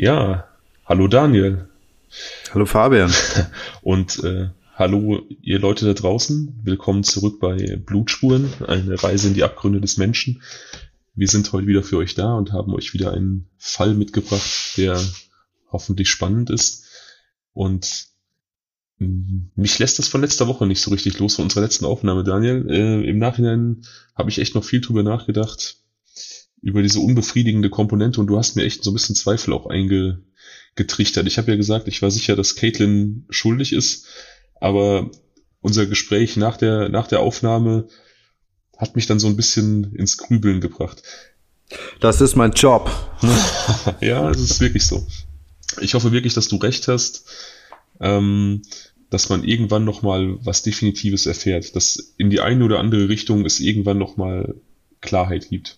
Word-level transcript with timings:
Ja, 0.00 0.46
hallo 0.86 1.08
Daniel. 1.08 1.66
Hallo 2.54 2.66
Fabian. 2.66 3.12
Und 3.82 4.22
äh, 4.22 4.50
hallo 4.76 5.26
ihr 5.42 5.58
Leute 5.58 5.86
da 5.86 5.92
draußen. 5.92 6.60
Willkommen 6.62 7.02
zurück 7.02 7.40
bei 7.40 7.74
Blutspuren, 7.84 8.48
eine 8.64 9.02
Reise 9.02 9.26
in 9.26 9.34
die 9.34 9.42
Abgründe 9.42 9.80
des 9.80 9.96
Menschen. 9.96 10.40
Wir 11.16 11.26
sind 11.26 11.52
heute 11.52 11.66
wieder 11.66 11.82
für 11.82 11.96
euch 11.96 12.14
da 12.14 12.34
und 12.34 12.52
haben 12.52 12.72
euch 12.74 12.94
wieder 12.94 13.12
einen 13.12 13.48
Fall 13.58 13.94
mitgebracht, 13.94 14.76
der 14.76 15.02
hoffentlich 15.72 16.08
spannend 16.08 16.50
ist. 16.50 16.84
Und 17.52 18.06
mm, 18.98 19.50
mich 19.56 19.80
lässt 19.80 19.98
das 19.98 20.06
von 20.06 20.20
letzter 20.20 20.46
Woche 20.46 20.64
nicht 20.68 20.80
so 20.80 20.92
richtig 20.92 21.18
los, 21.18 21.34
von 21.34 21.46
unserer 21.46 21.62
letzten 21.62 21.86
Aufnahme, 21.86 22.22
Daniel. 22.22 22.70
Äh, 22.70 23.04
Im 23.04 23.18
Nachhinein 23.18 23.82
habe 24.14 24.30
ich 24.30 24.38
echt 24.38 24.54
noch 24.54 24.62
viel 24.62 24.80
drüber 24.80 25.02
nachgedacht, 25.02 25.78
über 26.62 26.82
diese 26.82 27.00
unbefriedigende 27.00 27.70
Komponente 27.70 28.20
und 28.20 28.26
du 28.26 28.36
hast 28.38 28.56
mir 28.56 28.64
echt 28.64 28.82
so 28.82 28.90
ein 28.90 28.94
bisschen 28.94 29.14
Zweifel 29.14 29.52
auch 29.52 29.66
eingetrichtert. 29.66 31.26
Ich 31.26 31.38
habe 31.38 31.50
ja 31.50 31.56
gesagt, 31.56 31.88
ich 31.88 32.02
war 32.02 32.10
sicher, 32.10 32.36
dass 32.36 32.56
Caitlin 32.56 33.26
schuldig 33.30 33.72
ist, 33.72 34.06
aber 34.60 35.10
unser 35.60 35.86
Gespräch 35.86 36.36
nach 36.36 36.56
der, 36.56 36.88
nach 36.88 37.06
der 37.06 37.20
Aufnahme 37.20 37.88
hat 38.76 38.96
mich 38.96 39.06
dann 39.06 39.18
so 39.18 39.26
ein 39.26 39.36
bisschen 39.36 39.94
ins 39.94 40.16
Grübeln 40.18 40.60
gebracht. 40.60 41.02
Das 42.00 42.20
ist 42.20 42.36
mein 42.36 42.52
Job. 42.52 42.90
ja, 44.00 44.30
es 44.30 44.40
ist 44.40 44.60
wirklich 44.60 44.86
so. 44.86 45.06
Ich 45.80 45.94
hoffe 45.94 46.12
wirklich, 46.12 46.34
dass 46.34 46.48
du 46.48 46.56
recht 46.56 46.88
hast, 46.88 47.26
ähm, 48.00 48.62
dass 49.10 49.28
man 49.28 49.44
irgendwann 49.44 49.84
noch 49.84 50.02
mal 50.02 50.38
was 50.44 50.62
Definitives 50.62 51.26
erfährt, 51.26 51.74
dass 51.76 52.14
in 52.16 52.30
die 52.30 52.40
eine 52.40 52.64
oder 52.64 52.78
andere 52.78 53.08
Richtung 53.08 53.44
es 53.44 53.60
irgendwann 53.60 53.98
noch 53.98 54.16
mal 54.16 54.54
Klarheit 55.00 55.48
gibt. 55.48 55.77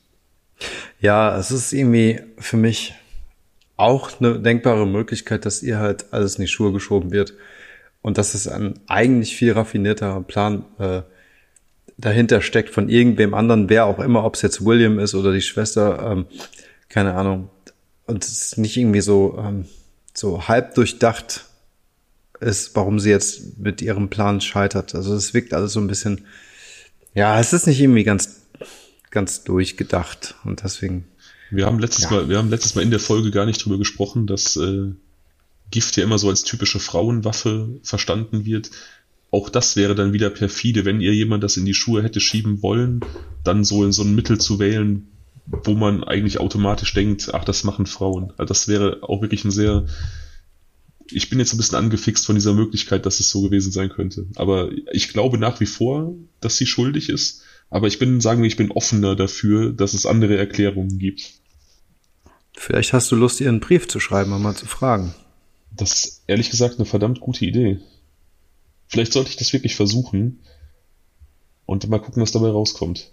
Ja, 1.01 1.39
es 1.39 1.51
ist 1.51 1.73
irgendwie 1.73 2.21
für 2.39 2.57
mich 2.57 2.95
auch 3.77 4.21
eine 4.21 4.39
denkbare 4.39 4.87
Möglichkeit, 4.87 5.47
dass 5.47 5.63
ihr 5.63 5.79
halt 5.79 6.13
alles 6.13 6.37
in 6.37 6.43
die 6.43 6.49
Schuhe 6.49 6.73
geschoben 6.73 7.11
wird 7.13 7.35
und 8.03 8.19
dass 8.19 8.35
es 8.35 8.47
ein 8.47 8.79
eigentlich 8.87 9.37
viel 9.37 9.53
raffinierterer 9.53 10.23
Plan 10.23 10.65
äh, 10.79 11.03
dahinter 11.97 12.41
steckt 12.41 12.71
von 12.71 12.89
irgendwem 12.89 13.35
anderen, 13.35 13.69
wer 13.69 13.87
auch 13.87 13.99
immer, 13.99 14.25
ob 14.25 14.35
es 14.35 14.43
jetzt 14.43 14.65
William 14.65 14.99
ist 14.99 15.15
oder 15.15 15.33
die 15.33 15.43
Schwester, 15.43 16.11
ähm, 16.13 16.27
keine 16.89 17.15
Ahnung. 17.15 17.51
Und 18.07 18.25
es 18.25 18.41
ist 18.41 18.59
nicht 18.59 18.77
irgendwie 18.77 19.01
so, 19.01 19.39
ähm, 19.39 19.67
so 20.15 20.49
halb 20.49 20.75
durchdacht 20.75 21.45
ist, 22.41 22.75
warum 22.75 22.99
sie 22.99 23.11
jetzt 23.11 23.59
mit 23.59 23.83
ihrem 23.83 24.09
Plan 24.09 24.41
scheitert. 24.41 24.95
Also 24.95 25.15
es 25.15 25.35
wirkt 25.35 25.55
alles 25.55 25.75
so 25.75 25.81
ein 25.81 25.87
bisschen, 25.87 26.27
ja, 27.15 27.39
es 27.39 27.53
ist 27.53 27.67
nicht 27.67 27.81
irgendwie 27.81 28.05
ganz, 28.05 28.40
ganz 29.11 29.45
durchgedacht 29.45 30.35
und 30.45 30.63
deswegen. 30.63 31.07
Wir 31.51 31.67
haben 31.67 31.79
letztes 31.81 32.05
ja. 32.05 32.11
Mal, 32.11 32.29
wir 32.29 32.39
haben 32.39 32.51
letztes 32.51 32.75
Mal 32.75 32.83
in 32.83 32.91
der 32.91 33.01
Folge 33.01 33.31
gar 33.31 33.47
nicht 33.47 33.65
drüber 33.65 33.79
gesprochen, 33.79 34.27
dass 34.27 34.57
äh, 34.57 34.93
Gift 35.71 35.97
ja 35.97 36.05
immer 36.05 36.19
so 36.19 36.29
als 36.29 36.43
typische 36.43 36.79
Frauenwaffe 36.79 37.81
verstanden 37.83 38.45
wird. 38.45 38.71
Auch 39.31 39.49
das 39.49 39.77
wäre 39.77 39.95
dann 39.95 40.13
wieder 40.13 40.31
perfide, 40.31 40.85
wenn 40.85 41.01
ihr 41.01 41.15
jemand 41.15 41.45
das 41.45 41.57
in 41.57 41.65
die 41.65 41.75
Schuhe 41.75 42.03
hätte 42.03 42.21
schieben 42.21 42.63
wollen, 42.63 43.01
dann 43.45 43.65
so 43.65 43.85
in 43.85 43.93
so 43.93 44.03
ein 44.03 44.15
Mittel 44.15 44.39
zu 44.39 44.59
wählen, 44.59 45.09
wo 45.47 45.75
man 45.75 46.05
eigentlich 46.05 46.39
automatisch 46.41 46.93
denkt, 46.95 47.33
ach, 47.33 47.45
das 47.45 47.65
machen 47.65 47.87
Frauen. 47.87 48.33
Also 48.37 48.47
das 48.47 48.69
wäre 48.69 49.03
auch 49.03 49.23
wirklich 49.23 49.45
ein 49.45 49.51
sehr, 49.51 49.87
ich 51.11 51.31
bin 51.31 51.39
jetzt 51.39 51.53
ein 51.53 51.57
bisschen 51.57 51.79
angefixt 51.79 52.27
von 52.27 52.35
dieser 52.35 52.55
Möglichkeit, 52.55 53.07
dass 53.07 53.21
es 53.21 53.31
so 53.31 53.43
gewesen 53.43 53.73
sein 53.73 53.89
könnte. 53.89 54.27
Aber 54.37 54.71
ich 54.93 55.09
glaube 55.09 55.39
nach 55.39 55.61
wie 55.61 55.67
vor, 55.67 56.15
dass 56.41 56.57
sie 56.57 56.67
schuldig 56.67 57.09
ist. 57.09 57.43
Aber 57.71 57.87
ich 57.87 57.99
bin, 57.99 58.21
sagen 58.21 58.43
wir, 58.43 58.49
ich 58.49 58.57
bin 58.57 58.73
offener 58.73 59.17
dafür, 59.17 59.73
dass 59.73 59.95
es 59.95 60.05
andere 60.05 60.37
Erklärungen 60.37 60.99
gibt. 60.99 61.35
Vielleicht 62.53 62.93
hast 62.93 63.11
du 63.11 63.17
Lust, 63.17 63.41
ihr 63.41 63.49
einen 63.49 63.61
Brief 63.61 63.89
zu 63.89 64.01
schreiben 64.01 64.33
und 64.33 64.43
mal 64.43 64.57
zu 64.57 64.67
fragen. 64.67 65.15
Das 65.71 65.93
ist 65.93 66.23
ehrlich 66.27 66.51
gesagt 66.51 66.77
eine 66.77 66.85
verdammt 66.85 67.21
gute 67.21 67.47
Idee. 67.47 67.79
Vielleicht 68.89 69.13
sollte 69.13 69.31
ich 69.31 69.37
das 69.37 69.53
wirklich 69.53 69.77
versuchen 69.77 70.41
und 71.65 71.89
mal 71.89 72.01
gucken, 72.01 72.21
was 72.21 72.33
dabei 72.33 72.49
rauskommt. 72.49 73.13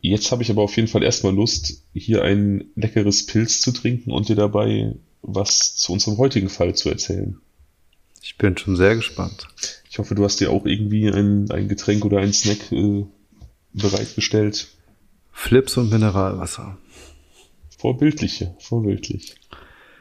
Jetzt 0.00 0.32
habe 0.32 0.42
ich 0.42 0.50
aber 0.50 0.62
auf 0.62 0.74
jeden 0.74 0.88
Fall 0.88 1.02
erstmal 1.02 1.34
Lust, 1.34 1.82
hier 1.92 2.22
ein 2.22 2.64
leckeres 2.74 3.26
Pilz 3.26 3.60
zu 3.60 3.70
trinken 3.70 4.10
und 4.10 4.28
dir 4.28 4.36
dabei 4.36 4.96
was 5.20 5.76
zu 5.76 5.92
unserem 5.92 6.16
heutigen 6.16 6.48
Fall 6.48 6.74
zu 6.74 6.88
erzählen. 6.88 7.38
Ich 8.22 8.38
bin 8.38 8.56
schon 8.56 8.76
sehr 8.76 8.96
gespannt. 8.96 9.46
Ich 9.92 9.98
hoffe, 9.98 10.14
du 10.14 10.24
hast 10.24 10.40
dir 10.40 10.50
auch 10.50 10.64
irgendwie 10.64 11.06
ein, 11.06 11.50
ein 11.50 11.68
Getränk 11.68 12.06
oder 12.06 12.18
ein 12.18 12.32
Snack 12.32 12.72
äh, 12.72 13.04
bereitgestellt. 13.74 14.68
Flips 15.32 15.76
und 15.76 15.90
Mineralwasser. 15.90 16.78
Vorbildliche, 17.76 18.56
vorbildlich. 18.58 19.34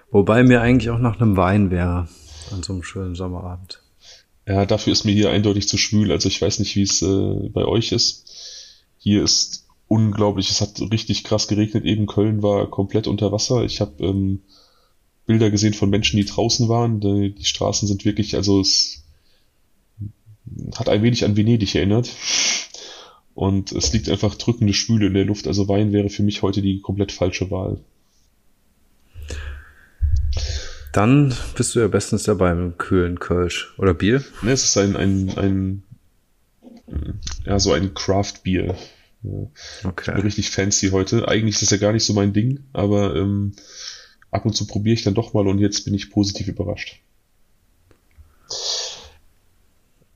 Wobei 0.09 0.43
mir 0.43 0.61
eigentlich 0.61 0.91
auch 0.91 0.97
nach 0.97 1.19
einem 1.19 1.35
Wein 1.35 1.71
wäre 1.71 2.07
an 2.51 2.63
so 2.63 2.71
einem 2.71 2.83
schönen 2.83 3.15
Sommerabend. 3.15 3.81
Ja, 4.47 4.65
dafür 4.65 4.93
ist 4.93 5.03
mir 5.03 5.11
hier 5.11 5.29
eindeutig 5.29 5.67
zu 5.67 5.77
schwül. 5.77 6.13
Also 6.13 6.29
ich 6.29 6.41
weiß 6.41 6.59
nicht, 6.59 6.77
wie 6.77 6.83
es 6.83 7.01
äh, 7.01 7.49
bei 7.49 7.65
euch 7.65 7.91
ist. 7.91 8.85
Hier 8.97 9.21
ist 9.21 9.67
unglaublich. 9.89 10.49
Es 10.51 10.61
hat 10.61 10.79
richtig 10.79 11.25
krass 11.25 11.49
geregnet. 11.49 11.83
Eben 11.83 12.05
Köln 12.05 12.41
war 12.41 12.69
komplett 12.69 13.07
unter 13.07 13.33
Wasser. 13.33 13.65
Ich 13.65 13.81
habe 13.81 14.01
ähm, 14.05 14.43
Bilder 15.25 15.51
gesehen 15.51 15.73
von 15.73 15.89
Menschen, 15.89 16.15
die 16.15 16.23
draußen 16.23 16.69
waren. 16.69 17.01
Die, 17.01 17.35
die 17.35 17.43
Straßen 17.43 17.89
sind 17.89 18.05
wirklich, 18.05 18.37
also 18.37 18.61
es 18.61 19.01
hat 20.75 20.89
ein 20.89 21.03
wenig 21.03 21.25
an 21.25 21.37
Venedig 21.37 21.75
erinnert. 21.75 22.09
Und 23.33 23.71
es 23.71 23.93
liegt 23.93 24.09
einfach 24.09 24.35
drückende 24.35 24.73
Schwüle 24.73 25.07
in 25.07 25.13
der 25.13 25.25
Luft. 25.25 25.47
Also 25.47 25.67
Wein 25.67 25.93
wäre 25.93 26.09
für 26.09 26.23
mich 26.23 26.41
heute 26.41 26.61
die 26.61 26.81
komplett 26.81 27.11
falsche 27.11 27.49
Wahl. 27.49 27.79
Dann 30.91 31.33
bist 31.55 31.73
du 31.73 31.79
ja 31.79 31.87
bestens 31.87 32.23
dabei 32.23 32.53
mit 32.53 32.77
kühlen 32.77 33.19
Kölsch 33.19 33.73
oder 33.77 33.93
Bier. 33.93 34.23
Ne, 34.41 34.51
es 34.51 34.63
ist 34.63 34.77
ein, 34.77 34.97
ein, 34.97 35.29
ein 35.37 35.83
ja, 37.45 37.59
so 37.59 37.71
ein 37.71 37.93
Craft-Bier. 37.93 38.75
Okay. 39.83 40.11
Ich 40.11 40.13
bin 40.15 40.23
richtig 40.23 40.49
fancy 40.49 40.89
heute. 40.89 41.27
Eigentlich 41.27 41.55
ist 41.55 41.61
das 41.61 41.69
ja 41.69 41.77
gar 41.77 41.93
nicht 41.93 42.03
so 42.03 42.13
mein 42.13 42.33
Ding, 42.33 42.65
aber 42.73 43.15
ähm, 43.15 43.53
ab 44.31 44.45
und 44.45 44.55
zu 44.55 44.67
probiere 44.67 44.95
ich 44.95 45.03
dann 45.03 45.13
doch 45.13 45.33
mal 45.33 45.47
und 45.47 45.59
jetzt 45.59 45.85
bin 45.85 45.93
ich 45.93 46.09
positiv 46.09 46.47
überrascht. 46.47 46.99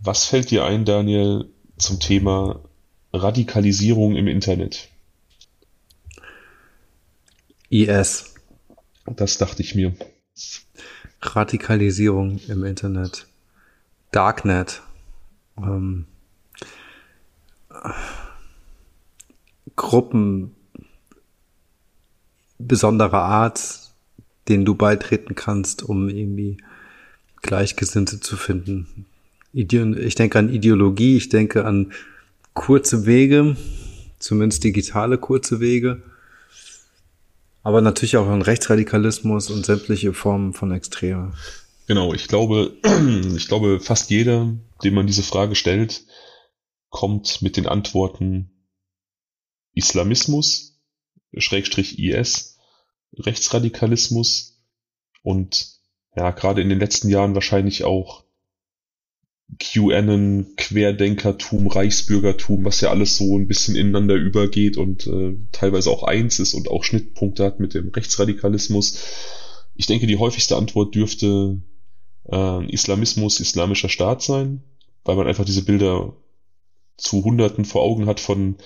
Was 0.05 0.25
fällt 0.25 0.51
dir 0.51 0.65
ein, 0.65 0.85
Daniel, 0.85 1.49
zum 1.79 1.99
Thema 1.99 2.63
Radikalisierung 3.11 4.15
im 4.15 4.27
Internet? 4.27 4.89
IS. 7.69 8.35
Das 9.07 9.39
dachte 9.39 9.63
ich 9.63 9.73
mir. 9.73 9.95
Radikalisierung 11.23 12.39
im 12.47 12.63
Internet. 12.65 13.25
Darknet. 14.11 14.83
Ähm, 15.57 16.05
Gruppen 19.75 20.55
besonderer 22.59 23.23
Art, 23.23 23.91
denen 24.49 24.65
du 24.65 24.75
beitreten 24.75 25.33
kannst, 25.33 25.81
um 25.81 26.09
irgendwie 26.09 26.57
Gleichgesinnte 27.41 28.19
zu 28.19 28.37
finden. 28.37 29.07
Ich 29.57 30.15
denke 30.15 30.37
an 30.37 30.53
Ideologie, 30.53 31.15
ich 31.15 31.29
denke 31.29 31.63
an 31.63 31.93
kurze 32.53 33.05
Wege, 33.05 33.55
zumindest 34.19 34.65
digitale 34.65 35.17
kurze 35.17 35.61
Wege, 35.61 36.03
aber 37.63 37.79
natürlich 37.79 38.17
auch 38.17 38.27
an 38.27 38.41
Rechtsradikalismus 38.41 39.49
und 39.49 39.65
sämtliche 39.65 40.11
Formen 40.11 40.51
von 40.51 40.73
Extreme. 40.73 41.31
Genau, 41.87 42.13
ich 42.13 42.27
glaube, 42.27 42.73
ich 43.37 43.47
glaube, 43.47 43.79
fast 43.79 44.09
jeder, 44.09 44.53
dem 44.83 44.93
man 44.93 45.07
diese 45.07 45.23
Frage 45.23 45.55
stellt, 45.55 46.03
kommt 46.89 47.41
mit 47.41 47.55
den 47.55 47.65
Antworten 47.65 48.51
Islamismus, 49.73 50.81
Schrägstrich 51.37 51.97
IS, 51.97 52.57
Rechtsradikalismus 53.17 54.61
und 55.23 55.79
ja, 56.17 56.31
gerade 56.31 56.61
in 56.61 56.67
den 56.67 56.79
letzten 56.79 57.07
Jahren 57.07 57.35
wahrscheinlich 57.35 57.85
auch 57.85 58.24
QAnon, 59.59 60.53
Querdenkertum, 60.57 61.67
Reichsbürgertum, 61.67 62.65
was 62.65 62.81
ja 62.81 62.89
alles 62.89 63.17
so 63.17 63.37
ein 63.37 63.47
bisschen 63.47 63.75
ineinander 63.75 64.15
übergeht 64.15 64.77
und 64.77 65.05
äh, 65.07 65.35
teilweise 65.51 65.91
auch 65.91 66.03
eins 66.03 66.39
ist 66.39 66.53
und 66.53 66.69
auch 66.69 66.83
Schnittpunkte 66.83 67.45
hat 67.45 67.59
mit 67.59 67.73
dem 67.73 67.89
Rechtsradikalismus. 67.89 68.97
Ich 69.75 69.85
denke, 69.85 70.07
die 70.07 70.17
häufigste 70.17 70.55
Antwort 70.55 70.95
dürfte 70.95 71.61
äh, 72.31 72.71
Islamismus, 72.71 73.39
islamischer 73.39 73.89
Staat 73.89 74.23
sein, 74.23 74.63
weil 75.03 75.15
man 75.15 75.27
einfach 75.27 75.45
diese 75.45 75.63
Bilder 75.63 76.15
zu 76.97 77.23
Hunderten 77.23 77.65
vor 77.65 77.83
Augen 77.83 78.07
hat 78.07 78.19
von, 78.19 78.57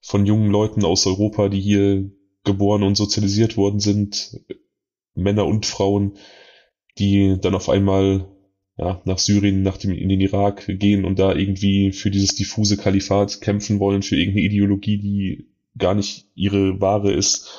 von 0.00 0.26
jungen 0.26 0.50
Leuten 0.50 0.84
aus 0.84 1.06
Europa, 1.06 1.48
die 1.48 1.60
hier 1.60 2.10
geboren 2.44 2.82
und 2.82 2.96
sozialisiert 2.96 3.56
worden 3.56 3.78
sind, 3.78 4.40
Männer 5.14 5.46
und 5.46 5.64
Frauen, 5.66 6.16
die 6.98 7.38
dann 7.40 7.54
auf 7.54 7.68
einmal 7.68 8.31
ja, 8.76 9.02
nach 9.04 9.18
Syrien, 9.18 9.62
nach 9.62 9.76
dem, 9.76 9.92
in 9.92 10.08
den 10.08 10.20
Irak 10.20 10.64
gehen 10.66 11.04
und 11.04 11.18
da 11.18 11.34
irgendwie 11.34 11.92
für 11.92 12.10
dieses 12.10 12.34
diffuse 12.34 12.76
Kalifat 12.76 13.40
kämpfen 13.40 13.80
wollen, 13.80 14.02
für 14.02 14.16
irgendeine 14.16 14.46
Ideologie, 14.46 14.98
die 14.98 15.48
gar 15.76 15.94
nicht 15.94 16.26
ihre 16.34 16.80
wahre 16.80 17.12
ist. 17.12 17.50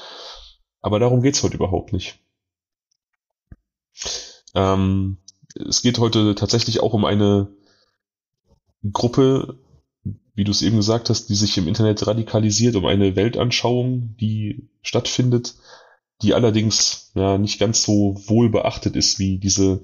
Aber 0.81 0.99
darum 0.99 1.21
geht's 1.21 1.43
heute 1.43 1.55
überhaupt 1.55 1.93
nicht. 1.93 2.19
Ähm, 4.55 5.17
es 5.55 5.81
geht 5.81 5.99
heute 5.99 6.35
tatsächlich 6.35 6.81
auch 6.81 6.93
um 6.93 7.05
eine 7.05 7.55
Gruppe, 8.91 9.59
wie 10.35 10.43
du 10.43 10.51
es 10.51 10.61
eben 10.61 10.77
gesagt 10.77 11.09
hast, 11.09 11.29
die 11.29 11.35
sich 11.35 11.57
im 11.57 11.67
Internet 11.67 12.05
radikalisiert, 12.05 12.75
um 12.75 12.85
eine 12.85 13.15
Weltanschauung, 13.15 14.15
die 14.19 14.69
stattfindet, 14.81 15.55
die 16.21 16.33
allerdings 16.33 17.11
ja, 17.15 17.37
nicht 17.37 17.59
ganz 17.59 17.83
so 17.83 18.15
wohl 18.27 18.49
beachtet 18.49 18.95
ist 18.95 19.19
wie 19.19 19.37
diese 19.37 19.83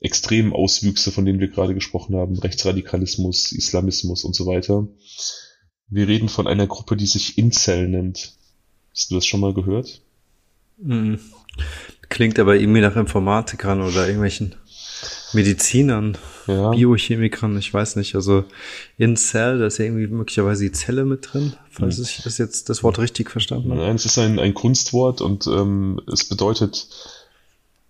extremen 0.00 0.52
Auswüchse, 0.52 1.12
von 1.12 1.24
denen 1.24 1.40
wir 1.40 1.48
gerade 1.48 1.74
gesprochen 1.74 2.16
haben, 2.16 2.38
Rechtsradikalismus, 2.38 3.52
Islamismus 3.52 4.24
und 4.24 4.34
so 4.34 4.46
weiter. 4.46 4.88
Wir 5.88 6.08
reden 6.08 6.28
von 6.28 6.46
einer 6.46 6.66
Gruppe, 6.66 6.96
die 6.96 7.06
sich 7.06 7.36
Incel 7.36 7.88
nennt. 7.88 8.32
Hast 8.92 9.10
du 9.10 9.14
das 9.14 9.26
schon 9.26 9.40
mal 9.40 9.54
gehört? 9.54 10.00
Klingt 12.08 12.38
aber 12.38 12.56
irgendwie 12.56 12.80
nach 12.80 12.96
Informatikern 12.96 13.82
oder 13.82 14.06
irgendwelchen 14.06 14.54
Medizinern, 15.32 16.18
ja. 16.46 16.70
Biochemikern, 16.70 17.56
ich 17.58 17.72
weiß 17.72 17.96
nicht. 17.96 18.14
Also 18.14 18.44
in 18.96 19.16
Cell, 19.16 19.58
da 19.58 19.66
ist 19.66 19.78
ja 19.78 19.84
irgendwie 19.84 20.06
möglicherweise 20.08 20.64
die 20.64 20.72
Zelle 20.72 21.04
mit 21.04 21.32
drin, 21.32 21.52
falls 21.70 21.98
mhm. 21.98 22.04
ich 22.04 22.22
das 22.22 22.38
jetzt 22.38 22.68
das 22.68 22.82
Wort 22.82 22.98
richtig 22.98 23.30
verstanden 23.30 23.70
habe. 23.70 23.80
Nein, 23.82 23.96
es 23.96 24.06
ist 24.06 24.18
ein, 24.18 24.38
ein 24.38 24.54
Kunstwort 24.54 25.20
und 25.20 25.46
ähm, 25.46 26.00
es 26.12 26.28
bedeutet 26.28 26.88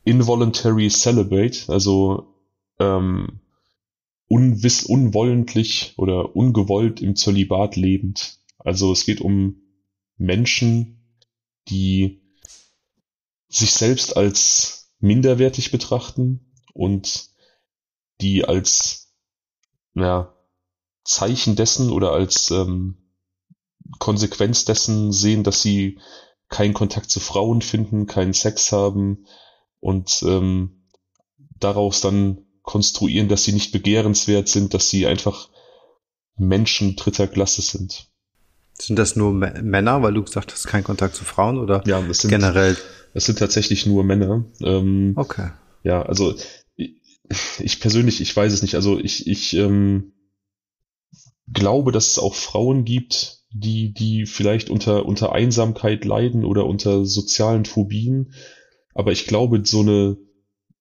involuntary 0.04 0.90
celibate, 0.90 1.68
also 1.68 2.34
ähm, 2.78 3.40
unwiss, 4.28 4.84
unwollentlich 4.84 5.94
oder 5.96 6.34
ungewollt 6.36 7.00
im 7.00 7.16
Zölibat 7.16 7.76
lebend. 7.76 8.38
Also 8.58 8.92
es 8.92 9.04
geht 9.04 9.20
um 9.20 9.62
Menschen, 10.16 11.16
die 11.68 12.22
sich 13.48 13.72
selbst 13.72 14.16
als 14.16 14.92
minderwertig 15.00 15.70
betrachten 15.70 16.52
und 16.72 17.30
die 18.20 18.44
als 18.44 19.12
ja, 19.94 20.34
Zeichen 21.04 21.56
dessen 21.56 21.90
oder 21.90 22.12
als 22.12 22.50
ähm, 22.50 23.10
Konsequenz 23.98 24.64
dessen 24.64 25.12
sehen, 25.12 25.42
dass 25.42 25.62
sie 25.62 25.98
keinen 26.48 26.74
Kontakt 26.74 27.10
zu 27.10 27.18
Frauen 27.20 27.62
finden, 27.62 28.06
keinen 28.06 28.32
Sex 28.32 28.72
haben 28.72 29.26
und 29.80 30.22
ähm, 30.26 30.84
daraus 31.58 32.00
dann 32.00 32.46
konstruieren, 32.62 33.28
dass 33.28 33.44
sie 33.44 33.52
nicht 33.52 33.72
begehrenswert 33.72 34.48
sind, 34.48 34.74
dass 34.74 34.90
sie 34.90 35.06
einfach 35.06 35.48
Menschen 36.36 36.96
dritter 36.96 37.26
Klasse 37.26 37.62
sind. 37.62 38.06
Sind 38.74 38.98
das 38.98 39.16
nur 39.16 39.32
Männer, 39.32 40.02
weil 40.02 40.14
du 40.14 40.22
gesagt 40.22 40.52
hast, 40.52 40.66
kein 40.66 40.84
Kontakt 40.84 41.14
zu 41.14 41.24
Frauen 41.24 41.58
oder 41.58 41.82
ja, 41.86 42.00
das 42.00 42.18
sind, 42.18 42.30
generell? 42.30 42.76
Das 43.12 43.26
sind 43.26 43.38
tatsächlich 43.38 43.86
nur 43.86 44.04
Männer. 44.04 44.44
Ähm, 44.62 45.12
okay. 45.16 45.50
Ja, 45.82 46.02
also 46.02 46.34
ich 47.58 47.80
persönlich, 47.80 48.20
ich 48.20 48.34
weiß 48.34 48.52
es 48.52 48.62
nicht. 48.62 48.74
Also 48.74 48.98
ich, 48.98 49.26
ich 49.26 49.54
ähm, 49.54 50.12
glaube, 51.52 51.92
dass 51.92 52.08
es 52.08 52.18
auch 52.18 52.34
Frauen 52.34 52.84
gibt, 52.84 53.40
die, 53.50 53.92
die 53.92 54.26
vielleicht 54.26 54.70
unter, 54.70 55.06
unter 55.06 55.32
Einsamkeit 55.32 56.04
leiden 56.04 56.44
oder 56.44 56.66
unter 56.66 57.04
sozialen 57.04 57.64
Phobien. 57.64 58.32
Aber 58.94 59.12
ich 59.12 59.26
glaube, 59.26 59.62
so 59.64 59.80
eine, 59.80 60.16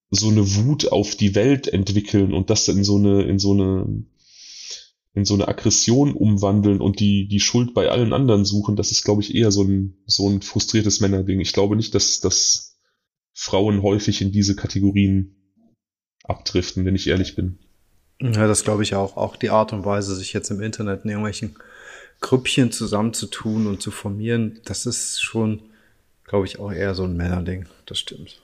so 0.09 0.29
eine 0.29 0.55
Wut 0.55 0.91
auf 0.91 1.15
die 1.15 1.35
Welt 1.35 1.67
entwickeln 1.67 2.33
und 2.33 2.49
das 2.49 2.67
in 2.67 2.83
so 2.83 2.97
eine, 2.97 3.23
in 3.23 3.39
so 3.39 3.53
eine, 3.53 4.05
in 5.13 5.25
so 5.25 5.33
eine 5.33 5.47
Aggression 5.47 6.13
umwandeln 6.13 6.81
und 6.81 6.99
die, 6.99 7.27
die 7.27 7.39
Schuld 7.39 7.73
bei 7.73 7.89
allen 7.89 8.13
anderen 8.13 8.45
suchen, 8.45 8.75
das 8.75 8.91
ist, 8.91 9.03
glaube 9.03 9.21
ich, 9.21 9.35
eher 9.35 9.51
so 9.51 9.63
ein, 9.63 9.97
so 10.05 10.29
ein 10.29 10.41
frustriertes 10.41 10.99
Männerding. 10.99 11.39
Ich 11.39 11.53
glaube 11.53 11.75
nicht, 11.75 11.93
dass, 11.95 12.19
dass 12.19 12.79
Frauen 13.33 13.81
häufig 13.81 14.21
in 14.21 14.31
diese 14.31 14.55
Kategorien 14.55 15.35
abdriften, 16.23 16.85
wenn 16.85 16.95
ich 16.95 17.07
ehrlich 17.07 17.35
bin. 17.35 17.59
Ja, 18.21 18.47
das 18.47 18.63
glaube 18.63 18.83
ich 18.83 18.95
auch. 18.95 19.17
Auch 19.17 19.35
die 19.35 19.49
Art 19.49 19.73
und 19.73 19.85
Weise, 19.85 20.15
sich 20.15 20.33
jetzt 20.33 20.51
im 20.51 20.61
Internet 20.61 21.03
in 21.03 21.09
irgendwelchen 21.09 21.55
Grüppchen 22.21 22.71
zusammenzutun 22.71 23.65
und 23.67 23.81
zu 23.81 23.91
formieren, 23.91 24.59
das 24.65 24.85
ist 24.85 25.21
schon, 25.21 25.68
glaube 26.29 26.45
ich, 26.45 26.59
auch 26.59 26.71
eher 26.71 26.95
so 26.95 27.03
ein 27.03 27.17
Männerding. 27.17 27.65
Das 27.85 27.99
stimmt. 27.99 28.41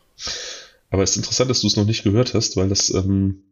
Aber 0.89 1.03
es 1.03 1.11
ist 1.11 1.17
interessant, 1.17 1.49
dass 1.49 1.61
du 1.61 1.67
es 1.67 1.77
noch 1.77 1.85
nicht 1.85 2.03
gehört 2.03 2.33
hast, 2.33 2.57
weil 2.57 2.67
das 2.67 2.89
ähm, 2.93 3.43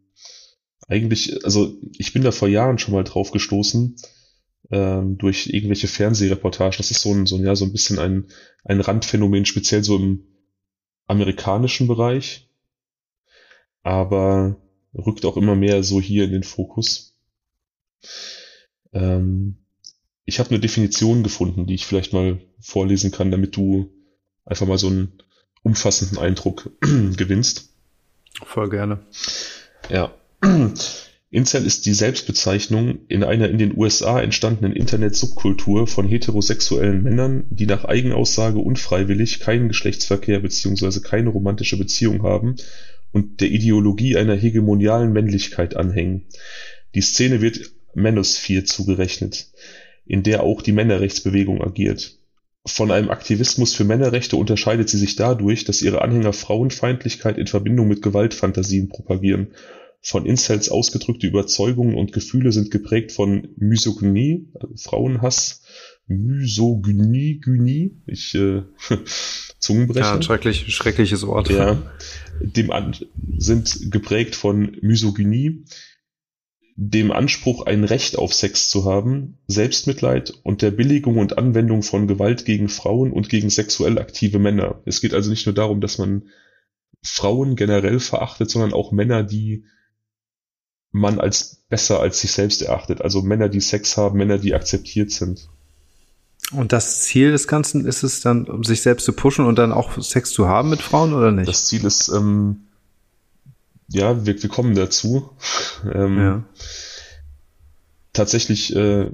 eigentlich, 0.88 1.46
also 1.46 1.74
ich 1.98 2.12
bin 2.12 2.24
da 2.24 2.32
vor 2.32 2.50
Jahren 2.50 2.78
schon 2.78 2.94
mal 2.94 3.04
drauf 3.04 3.32
gestoßen, 3.32 3.96
ähm, 4.72 5.18
durch 5.18 5.48
irgendwelche 5.48 5.88
Fernsehreportagen. 5.88 6.78
Das 6.78 6.92
ist 6.92 7.02
so 7.02 7.14
ein, 7.14 7.26
so 7.26 7.38
ein, 7.38 7.46
ja, 7.46 7.56
so 7.56 7.66
ein 7.66 7.72
bisschen 7.72 8.00
ein, 8.00 8.28
ein 8.66 8.82
Randphänomen, 8.82 9.46
speziell 9.46 9.84
so 9.84 9.96
im 9.96 10.26
amerikanischen 11.08 11.88
Bereich 11.88 12.50
aber 13.84 14.58
rückt 14.96 15.26
auch 15.26 15.38
immer 15.38 15.56
mehr 15.56 15.84
so 15.84 16.02
hier 16.02 16.24
in 16.24 16.32
den 16.32 16.44
Fokus. 16.44 17.16
Ähm, 18.94 19.58
ich 20.26 20.40
habe 20.40 20.50
eine 20.50 20.60
Definition 20.60 21.22
gefunden, 21.22 21.68
die 21.68 21.76
ich 21.76 21.86
vielleicht 21.86 22.14
mal 22.14 22.40
vorlesen 22.60 23.12
kann, 23.12 23.30
damit 23.30 23.56
du 23.58 23.92
einfach 24.46 24.68
mal 24.68 24.78
so 24.78 24.88
einen 24.88 25.14
umfassenden 25.64 26.18
Eindruck 26.18 26.72
gewinnst. 26.82 27.70
Voll 28.46 28.70
gerne. 28.70 29.00
Ja. 29.90 30.14
Incel 31.34 31.66
ist 31.66 31.88
die 31.88 31.96
Selbstbezeichnung 31.96 33.00
in 33.08 33.24
einer 33.24 33.50
in 33.50 33.58
den 33.58 33.76
USA 33.76 34.22
entstandenen 34.22 34.76
Internet-Subkultur 34.76 35.88
von 35.88 36.08
heterosexuellen 36.08 37.02
Männern, 37.02 37.46
die 37.50 37.66
nach 37.66 37.86
Eigenaussage 37.86 38.60
unfreiwillig 38.60 39.40
keinen 39.40 39.68
Geschlechtsverkehr 39.68 40.42
bzw. 40.42 41.00
keine 41.00 41.30
romantische 41.30 41.76
Beziehung 41.76 42.22
haben 42.22 42.58
und 43.12 43.42
der 43.42 43.50
Ideologie 43.50 44.16
einer 44.16 44.36
hegemonialen 44.36 45.12
Männlichkeit 45.12 45.76
anhängen. 45.76 46.28
Die 46.94 47.02
Szene 47.02 47.42
wird 47.42 47.72
Manosphere 47.96 48.64
zugerechnet, 48.64 49.48
in 50.06 50.22
der 50.22 50.44
auch 50.44 50.62
die 50.62 50.72
Männerrechtsbewegung 50.72 51.64
agiert. 51.64 52.16
Von 52.66 52.92
einem 52.92 53.10
Aktivismus 53.10 53.74
für 53.74 53.84
Männerrechte 53.84 54.38
unterscheidet 54.38 54.88
sie 54.90 54.98
sich 54.98 55.16
dadurch, 55.16 55.66
dass 55.66 55.82
ihre 55.82 56.02
Anhänger 56.02 56.32
Frauenfeindlichkeit 56.32 57.38
in 57.38 57.48
Verbindung 57.48 57.90
mit 57.90 58.02
Gewaltfantasien 58.02 58.88
propagieren. 58.88 59.48
Von 60.02 60.26
Incels 60.26 60.70
ausgedrückte 60.70 61.28
Überzeugungen 61.28 61.96
und 61.96 62.14
Gefühle 62.14 62.52
sind 62.52 62.72
geprägt 62.72 63.12
von 63.12 63.50
Misogynie, 63.58 64.48
also 64.54 64.74
Frauenhass, 64.78 65.62
Misogynie, 66.08 67.40
Gynie, 67.40 67.92
ich 68.06 68.36
äh, 68.36 68.64
Zungenbrecher. 69.60 70.16
Ja, 70.16 70.22
schrecklich, 70.22 70.74
schreckliches 70.76 71.26
Wort. 71.26 71.50
Ja, 71.50 71.82
dem 72.42 72.72
an, 72.72 72.96
sind 73.38 73.92
geprägt 73.92 74.36
von 74.36 74.78
Misogynie, 74.82 75.64
dem 76.76 77.12
Anspruch, 77.12 77.66
ein 77.66 77.84
Recht 77.84 78.18
auf 78.18 78.34
Sex 78.34 78.70
zu 78.70 78.86
haben, 78.86 79.38
Selbstmitleid 79.48 80.34
und 80.44 80.62
der 80.62 80.72
Billigung 80.72 81.18
und 81.18 81.38
Anwendung 81.38 81.84
von 81.84 82.08
Gewalt 82.08 82.46
gegen 82.46 82.68
Frauen 82.68 83.12
und 83.12 83.30
gegen 83.30 83.50
sexuell 83.50 84.00
aktive 84.00 84.40
Männer. 84.40 84.82
Es 84.86 85.00
geht 85.00 85.14
also 85.14 85.30
nicht 85.30 85.46
nur 85.46 85.54
darum, 85.54 85.82
dass 85.82 86.00
man 86.00 86.24
Frauen 87.04 87.56
generell 87.56 88.00
verachtet, 88.00 88.50
sondern 88.50 88.74
auch 88.74 88.92
Männer, 88.92 89.24
die 89.24 89.66
man 90.92 91.20
als 91.20 91.64
besser 91.70 92.00
als 92.00 92.22
sich 92.22 92.32
selbst 92.32 92.62
erachtet. 92.62 93.02
Also 93.02 93.22
Männer, 93.22 93.50
die 93.50 93.62
Sex 93.62 93.98
haben, 93.98 94.18
Männer, 94.18 94.38
die 94.38 94.54
akzeptiert 94.54 95.12
sind. 95.12 95.50
Und 96.52 96.72
das 96.72 97.02
Ziel 97.02 97.32
des 97.32 97.48
Ganzen 97.48 97.86
ist 97.86 98.04
es 98.04 98.22
dann, 98.22 98.46
um 98.46 98.64
sich 98.64 98.82
selbst 98.82 99.06
zu 99.06 99.14
pushen 99.14 99.46
und 99.46 99.58
dann 99.58 99.72
auch 99.72 100.02
Sex 100.02 100.32
zu 100.32 100.48
haben 100.48 100.70
mit 100.70 100.82
Frauen 100.82 101.14
oder 101.14 101.32
nicht? 101.32 101.48
Das 101.48 101.66
Ziel 101.66 101.86
ist, 101.86 102.10
ähm, 102.10 102.68
ja, 103.94 104.26
wir, 104.26 104.42
wir 104.42 104.50
kommen 104.50 104.76
dazu. 104.76 105.30
ähm, 105.94 106.18
ja. 106.18 106.46
Tatsächlich 108.12 108.76
äh, 108.76 109.10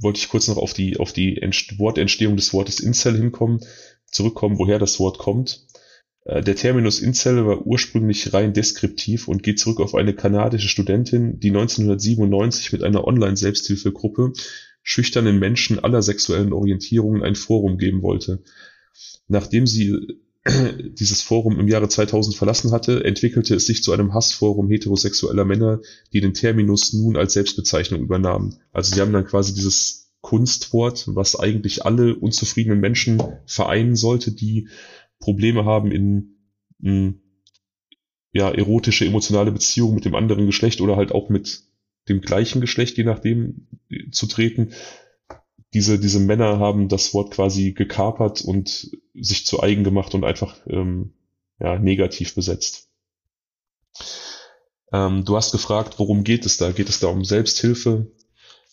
wollte 0.00 0.18
ich 0.18 0.28
kurz 0.28 0.48
noch 0.48 0.56
auf 0.56 0.74
die, 0.74 0.98
auf 0.98 1.12
die 1.12 1.40
Entst 1.40 1.78
Wortentstehung 1.78 2.36
des 2.36 2.52
Wortes 2.52 2.80
Incel 2.80 3.16
hinkommen, 3.16 3.60
zurückkommen, 4.06 4.58
woher 4.58 4.78
das 4.78 4.98
Wort 4.98 5.18
kommt. 5.18 5.66
Äh, 6.24 6.42
der 6.42 6.56
Terminus 6.56 7.00
Incel 7.00 7.46
war 7.46 7.66
ursprünglich 7.66 8.32
rein 8.32 8.52
deskriptiv 8.52 9.28
und 9.28 9.42
geht 9.42 9.58
zurück 9.58 9.80
auf 9.80 9.94
eine 9.94 10.14
kanadische 10.14 10.68
Studentin, 10.68 11.38
die 11.40 11.50
1997 11.50 12.72
mit 12.72 12.82
einer 12.82 13.06
Online-Selbsthilfegruppe 13.06 14.32
schüchternen 14.82 15.38
Menschen 15.38 15.78
aller 15.78 16.02
sexuellen 16.02 16.52
Orientierungen 16.52 17.22
ein 17.22 17.36
Forum 17.36 17.78
geben 17.78 18.02
wollte. 18.02 18.42
Nachdem 19.28 19.66
sie 19.66 20.18
dieses 20.78 21.22
Forum 21.22 21.58
im 21.58 21.68
Jahre 21.68 21.88
2000 21.88 22.36
verlassen 22.36 22.70
hatte, 22.72 23.04
entwickelte 23.04 23.54
es 23.54 23.66
sich 23.66 23.82
zu 23.82 23.92
einem 23.92 24.12
Hassforum 24.12 24.68
heterosexueller 24.68 25.44
Männer, 25.44 25.80
die 26.12 26.20
den 26.20 26.34
Terminus 26.34 26.92
nun 26.92 27.16
als 27.16 27.32
Selbstbezeichnung 27.32 28.00
übernahmen. 28.00 28.56
Also 28.72 28.94
sie 28.94 29.00
haben 29.00 29.12
dann 29.12 29.26
quasi 29.26 29.54
dieses 29.54 30.12
Kunstwort, 30.20 31.04
was 31.08 31.38
eigentlich 31.38 31.84
alle 31.84 32.16
unzufriedenen 32.16 32.80
Menschen 32.80 33.22
vereinen 33.46 33.96
sollte, 33.96 34.32
die 34.32 34.68
Probleme 35.18 35.64
haben 35.64 35.90
in, 35.90 36.36
in 36.82 37.20
ja, 38.32 38.50
erotische, 38.50 39.06
emotionale 39.06 39.52
Beziehungen 39.52 39.94
mit 39.94 40.04
dem 40.04 40.14
anderen 40.14 40.46
Geschlecht 40.46 40.80
oder 40.80 40.96
halt 40.96 41.12
auch 41.12 41.28
mit 41.28 41.62
dem 42.08 42.20
gleichen 42.20 42.60
Geschlecht, 42.60 42.96
je 42.96 43.04
nachdem, 43.04 43.68
zu 44.10 44.26
treten, 44.26 44.72
diese, 45.74 45.98
diese 45.98 46.20
Männer 46.20 46.60
haben 46.60 46.88
das 46.88 47.12
Wort 47.12 47.32
quasi 47.32 47.72
gekapert 47.72 48.42
und 48.42 48.96
sich 49.12 49.44
zu 49.44 49.60
eigen 49.60 49.82
gemacht 49.82 50.14
und 50.14 50.24
einfach 50.24 50.56
ähm, 50.68 51.12
ja, 51.60 51.78
negativ 51.78 52.34
besetzt. 52.34 52.88
Ähm, 54.92 55.24
du 55.24 55.36
hast 55.36 55.50
gefragt, 55.50 55.98
worum 55.98 56.22
geht 56.22 56.46
es 56.46 56.56
da? 56.56 56.70
Geht 56.70 56.88
es 56.88 57.00
da 57.00 57.08
um 57.08 57.24
Selbsthilfe? 57.24 58.12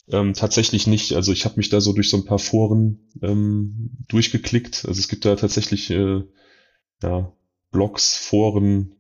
Ähm, 0.09 0.33
tatsächlich 0.33 0.85
nicht. 0.85 1.13
Also 1.13 1.31
ich 1.31 1.45
habe 1.45 1.57
mich 1.57 1.69
da 1.69 1.81
so 1.81 1.93
durch 1.93 2.09
so 2.09 2.17
ein 2.17 2.25
paar 2.25 2.39
Foren 2.39 3.09
ähm, 3.23 3.91
durchgeklickt. 4.07 4.85
Also 4.85 4.99
es 4.99 5.07
gibt 5.07 5.25
da 5.25 5.35
tatsächlich 5.35 5.89
äh, 5.89 6.21
ja, 7.01 7.33
Blogs, 7.71 8.15
Foren, 8.15 8.95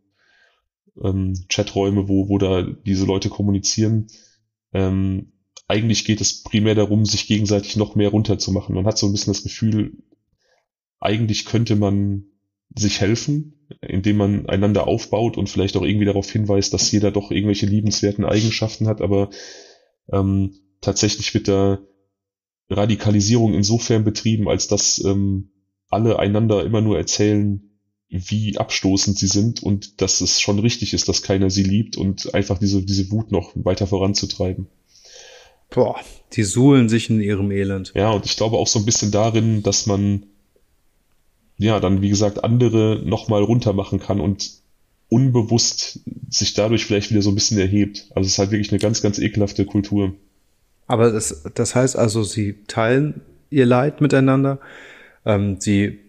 ähm, 1.03 1.45
Chaträume, 1.49 2.07
wo, 2.07 2.29
wo 2.29 2.39
da 2.39 2.63
diese 2.63 3.05
Leute 3.05 3.29
kommunizieren. 3.29 4.07
Ähm, 4.73 5.33
eigentlich 5.71 6.03
geht 6.03 6.19
es 6.19 6.43
primär 6.43 6.75
darum, 6.75 7.05
sich 7.05 7.27
gegenseitig 7.27 7.77
noch 7.77 7.95
mehr 7.95 8.09
runterzumachen. 8.09 8.75
Man 8.75 8.85
hat 8.85 8.97
so 8.97 9.07
ein 9.07 9.13
bisschen 9.13 9.31
das 9.31 9.43
Gefühl, 9.43 9.93
eigentlich 10.99 11.45
könnte 11.45 11.77
man 11.77 12.25
sich 12.75 12.99
helfen, 12.99 13.67
indem 13.81 14.17
man 14.17 14.49
einander 14.49 14.85
aufbaut 14.85 15.37
und 15.37 15.49
vielleicht 15.49 15.77
auch 15.77 15.83
irgendwie 15.83 16.05
darauf 16.05 16.29
hinweist, 16.29 16.73
dass 16.73 16.91
jeder 16.91 17.11
doch 17.11 17.31
irgendwelche 17.31 17.67
liebenswerten 17.67 18.25
Eigenschaften 18.25 18.87
hat, 18.89 18.99
aber 19.01 19.29
ähm, 20.11 20.55
tatsächlich 20.81 21.33
wird 21.33 21.47
da 21.47 21.79
Radikalisierung 22.69 23.53
insofern 23.53 24.03
betrieben, 24.03 24.49
als 24.49 24.67
dass 24.67 25.01
ähm, 25.05 25.51
alle 25.89 26.19
einander 26.19 26.65
immer 26.65 26.81
nur 26.81 26.97
erzählen, 26.97 27.77
wie 28.09 28.57
abstoßend 28.57 29.17
sie 29.17 29.27
sind 29.27 29.63
und 29.63 30.01
dass 30.01 30.19
es 30.19 30.41
schon 30.41 30.59
richtig 30.59 30.93
ist, 30.93 31.07
dass 31.07 31.21
keiner 31.21 31.49
sie 31.49 31.63
liebt 31.63 31.95
und 31.95 32.35
einfach 32.35 32.57
diese, 32.57 32.83
diese 32.83 33.09
Wut 33.09 33.31
noch 33.31 33.53
weiter 33.55 33.87
voranzutreiben. 33.87 34.67
Boah, 35.71 35.99
die 36.33 36.43
suhlen 36.43 36.89
sich 36.89 37.09
in 37.09 37.21
ihrem 37.21 37.49
Elend. 37.49 37.93
Ja, 37.95 38.11
und 38.11 38.25
ich 38.25 38.37
glaube 38.37 38.57
auch 38.57 38.67
so 38.67 38.77
ein 38.77 38.85
bisschen 38.85 39.11
darin, 39.11 39.63
dass 39.63 39.87
man 39.87 40.25
ja 41.57 41.79
dann, 41.79 42.01
wie 42.01 42.09
gesagt, 42.09 42.43
andere 42.43 43.01
nochmal 43.03 43.41
runter 43.41 43.73
machen 43.73 43.99
kann 43.99 44.19
und 44.19 44.51
unbewusst 45.09 46.01
sich 46.29 46.53
dadurch 46.53 46.85
vielleicht 46.85 47.09
wieder 47.09 47.21
so 47.21 47.31
ein 47.31 47.35
bisschen 47.35 47.57
erhebt. 47.57 48.07
Also 48.15 48.27
es 48.27 48.33
ist 48.33 48.39
halt 48.39 48.51
wirklich 48.51 48.71
eine 48.71 48.79
ganz, 48.79 49.01
ganz 49.01 49.17
ekelhafte 49.17 49.65
Kultur. 49.65 50.13
Aber 50.87 51.11
das, 51.11 51.43
das 51.53 51.73
heißt 51.73 51.95
also, 51.95 52.23
sie 52.23 52.57
teilen 52.67 53.21
ihr 53.49 53.65
Leid 53.65 54.01
miteinander, 54.01 54.59
ähm, 55.25 55.57
sie 55.59 55.99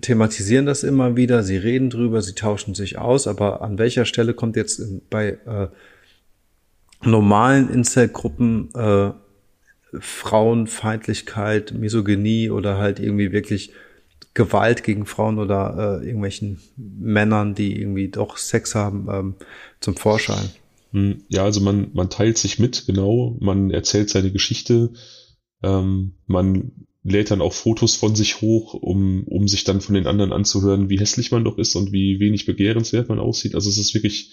thematisieren 0.00 0.66
das 0.66 0.82
immer 0.82 1.16
wieder, 1.16 1.42
sie 1.42 1.56
reden 1.56 1.88
drüber, 1.90 2.20
sie 2.20 2.34
tauschen 2.34 2.74
sich 2.74 2.98
aus, 2.98 3.26
aber 3.26 3.62
an 3.62 3.78
welcher 3.78 4.04
Stelle 4.04 4.34
kommt 4.34 4.56
jetzt 4.56 4.82
bei 5.08 5.38
äh, 5.46 5.68
normalen 7.02 7.68
Incel-Gruppen 7.68 8.70
äh, 8.74 9.12
Frauenfeindlichkeit, 9.98 11.72
Misogynie 11.72 12.50
oder 12.50 12.78
halt 12.78 13.00
irgendwie 13.00 13.32
wirklich 13.32 13.72
Gewalt 14.34 14.84
gegen 14.84 15.06
Frauen 15.06 15.38
oder 15.38 16.00
äh, 16.02 16.06
irgendwelchen 16.06 16.60
Männern, 16.76 17.54
die 17.54 17.80
irgendwie 17.80 18.08
doch 18.08 18.36
Sex 18.36 18.74
haben, 18.74 19.08
ähm, 19.10 19.34
zum 19.80 19.96
Vorschein. 19.96 20.50
Hm, 20.92 21.22
ja, 21.28 21.44
also 21.44 21.60
man, 21.60 21.90
man 21.94 22.10
teilt 22.10 22.36
sich 22.36 22.58
mit, 22.58 22.84
genau, 22.86 23.36
man 23.40 23.70
erzählt 23.70 24.10
seine 24.10 24.30
Geschichte, 24.30 24.90
ähm, 25.62 26.16
man 26.26 26.72
lädt 27.02 27.30
dann 27.30 27.40
auch 27.40 27.52
Fotos 27.52 27.94
von 27.94 28.14
sich 28.14 28.40
hoch, 28.40 28.74
um, 28.74 29.24
um 29.24 29.48
sich 29.48 29.64
dann 29.64 29.80
von 29.80 29.94
den 29.94 30.06
anderen 30.06 30.32
anzuhören, 30.32 30.90
wie 30.90 30.98
hässlich 30.98 31.30
man 31.30 31.44
doch 31.44 31.56
ist 31.56 31.74
und 31.76 31.92
wie 31.92 32.20
wenig 32.20 32.46
begehrenswert 32.46 33.08
man 33.08 33.20
aussieht. 33.20 33.54
Also 33.54 33.70
es 33.70 33.78
ist 33.78 33.94
wirklich 33.94 34.32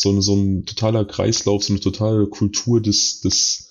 so, 0.00 0.10
ein 0.10 0.22
so 0.22 0.34
ein 0.34 0.64
totaler 0.64 1.04
Kreislauf, 1.04 1.62
so 1.62 1.72
eine 1.72 1.80
totale 1.80 2.26
Kultur 2.26 2.80
des, 2.80 3.20
des 3.20 3.70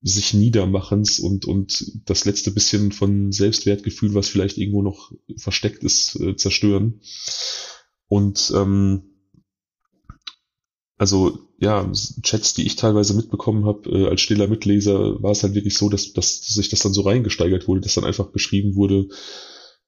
sich 0.00 0.34
Niedermachens 0.34 1.18
und, 1.18 1.44
und 1.46 2.00
das 2.08 2.24
letzte 2.24 2.50
bisschen 2.50 2.92
von 2.92 3.32
Selbstwertgefühl, 3.32 4.14
was 4.14 4.28
vielleicht 4.28 4.56
irgendwo 4.56 4.82
noch 4.82 5.12
versteckt 5.36 5.82
ist, 5.84 6.18
äh, 6.20 6.36
zerstören. 6.36 7.00
Und 8.08 8.52
ähm, 8.54 9.02
also 10.96 11.38
ja, 11.58 11.90
Chats, 12.22 12.54
die 12.54 12.66
ich 12.66 12.76
teilweise 12.76 13.14
mitbekommen 13.14 13.66
habe, 13.66 13.90
äh, 13.90 14.08
als 14.08 14.20
stiller 14.22 14.48
Mitleser, 14.48 15.22
war 15.22 15.32
es 15.32 15.42
halt 15.42 15.54
wirklich 15.54 15.76
so, 15.76 15.88
dass, 15.90 16.12
dass 16.12 16.38
sich 16.46 16.68
das 16.68 16.80
dann 16.80 16.94
so 16.94 17.02
reingesteigert 17.02 17.68
wurde, 17.68 17.80
dass 17.82 17.94
dann 17.94 18.04
einfach 18.04 18.32
geschrieben 18.32 18.76
wurde, 18.76 19.08